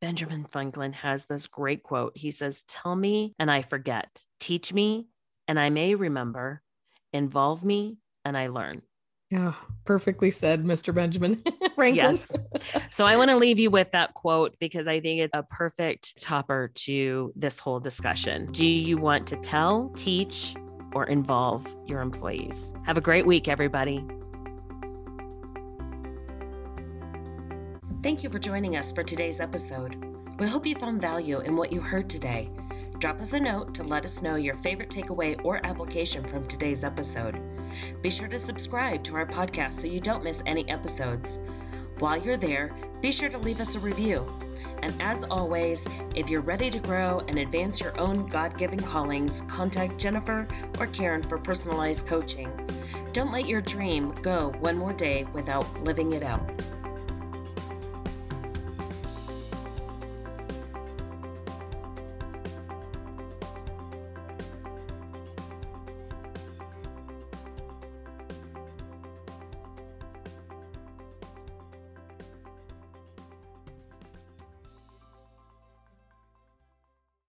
Benjamin 0.00 0.44
Franklin 0.50 0.92
has 0.94 1.26
this 1.26 1.46
great 1.46 1.84
quote. 1.84 2.16
He 2.16 2.32
says, 2.32 2.64
Tell 2.66 2.96
me 2.96 3.34
and 3.38 3.50
I 3.50 3.62
forget, 3.62 4.24
teach 4.40 4.72
me 4.72 5.06
and 5.46 5.60
I 5.60 5.70
may 5.70 5.94
remember, 5.94 6.62
involve 7.12 7.64
me 7.64 7.98
and 8.24 8.36
I 8.36 8.48
learn. 8.48 8.82
Yeah, 9.32 9.54
perfectly 9.86 10.30
said, 10.30 10.62
Mr. 10.62 10.94
Benjamin 10.94 11.42
Franklin. 11.74 11.94
Yes. 11.94 12.30
So 12.90 13.06
I 13.06 13.16
want 13.16 13.30
to 13.30 13.36
leave 13.38 13.58
you 13.58 13.70
with 13.70 13.90
that 13.92 14.12
quote 14.12 14.54
because 14.60 14.86
I 14.86 15.00
think 15.00 15.20
it's 15.20 15.30
a 15.32 15.42
perfect 15.42 16.20
topper 16.20 16.70
to 16.74 17.32
this 17.34 17.58
whole 17.58 17.80
discussion. 17.80 18.44
Do 18.52 18.66
you 18.66 18.98
want 18.98 19.26
to 19.28 19.36
tell, 19.36 19.88
teach, 19.96 20.54
or 20.92 21.06
involve 21.06 21.66
your 21.86 22.02
employees? 22.02 22.74
Have 22.84 22.98
a 22.98 23.00
great 23.00 23.24
week, 23.24 23.48
everybody. 23.48 24.04
Thank 28.02 28.22
you 28.22 28.28
for 28.28 28.38
joining 28.38 28.76
us 28.76 28.92
for 28.92 29.02
today's 29.02 29.40
episode. 29.40 29.96
We 30.38 30.46
hope 30.46 30.66
you 30.66 30.74
found 30.74 31.00
value 31.00 31.40
in 31.40 31.56
what 31.56 31.72
you 31.72 31.80
heard 31.80 32.10
today. 32.10 32.50
Drop 32.98 33.18
us 33.22 33.32
a 33.32 33.40
note 33.40 33.72
to 33.76 33.82
let 33.82 34.04
us 34.04 34.20
know 34.20 34.36
your 34.36 34.56
favorite 34.56 34.90
takeaway 34.90 35.42
or 35.42 35.64
application 35.64 36.22
from 36.22 36.46
today's 36.46 36.84
episode. 36.84 37.40
Be 38.00 38.10
sure 38.10 38.28
to 38.28 38.38
subscribe 38.38 39.02
to 39.04 39.16
our 39.16 39.26
podcast 39.26 39.74
so 39.74 39.86
you 39.86 40.00
don't 40.00 40.24
miss 40.24 40.42
any 40.46 40.68
episodes. 40.68 41.38
While 41.98 42.16
you're 42.16 42.36
there, 42.36 42.74
be 43.00 43.12
sure 43.12 43.28
to 43.28 43.38
leave 43.38 43.60
us 43.60 43.74
a 43.74 43.80
review. 43.80 44.26
And 44.82 45.00
as 45.00 45.22
always, 45.24 45.86
if 46.16 46.28
you're 46.28 46.40
ready 46.40 46.70
to 46.70 46.80
grow 46.80 47.20
and 47.28 47.38
advance 47.38 47.80
your 47.80 47.98
own 48.00 48.26
God 48.26 48.58
given 48.58 48.80
callings, 48.80 49.42
contact 49.42 49.98
Jennifer 49.98 50.46
or 50.80 50.88
Karen 50.88 51.22
for 51.22 51.38
personalized 51.38 52.06
coaching. 52.06 52.50
Don't 53.12 53.30
let 53.30 53.46
your 53.46 53.60
dream 53.60 54.10
go 54.22 54.50
one 54.60 54.76
more 54.76 54.92
day 54.92 55.24
without 55.32 55.84
living 55.84 56.12
it 56.12 56.22
out. 56.22 56.50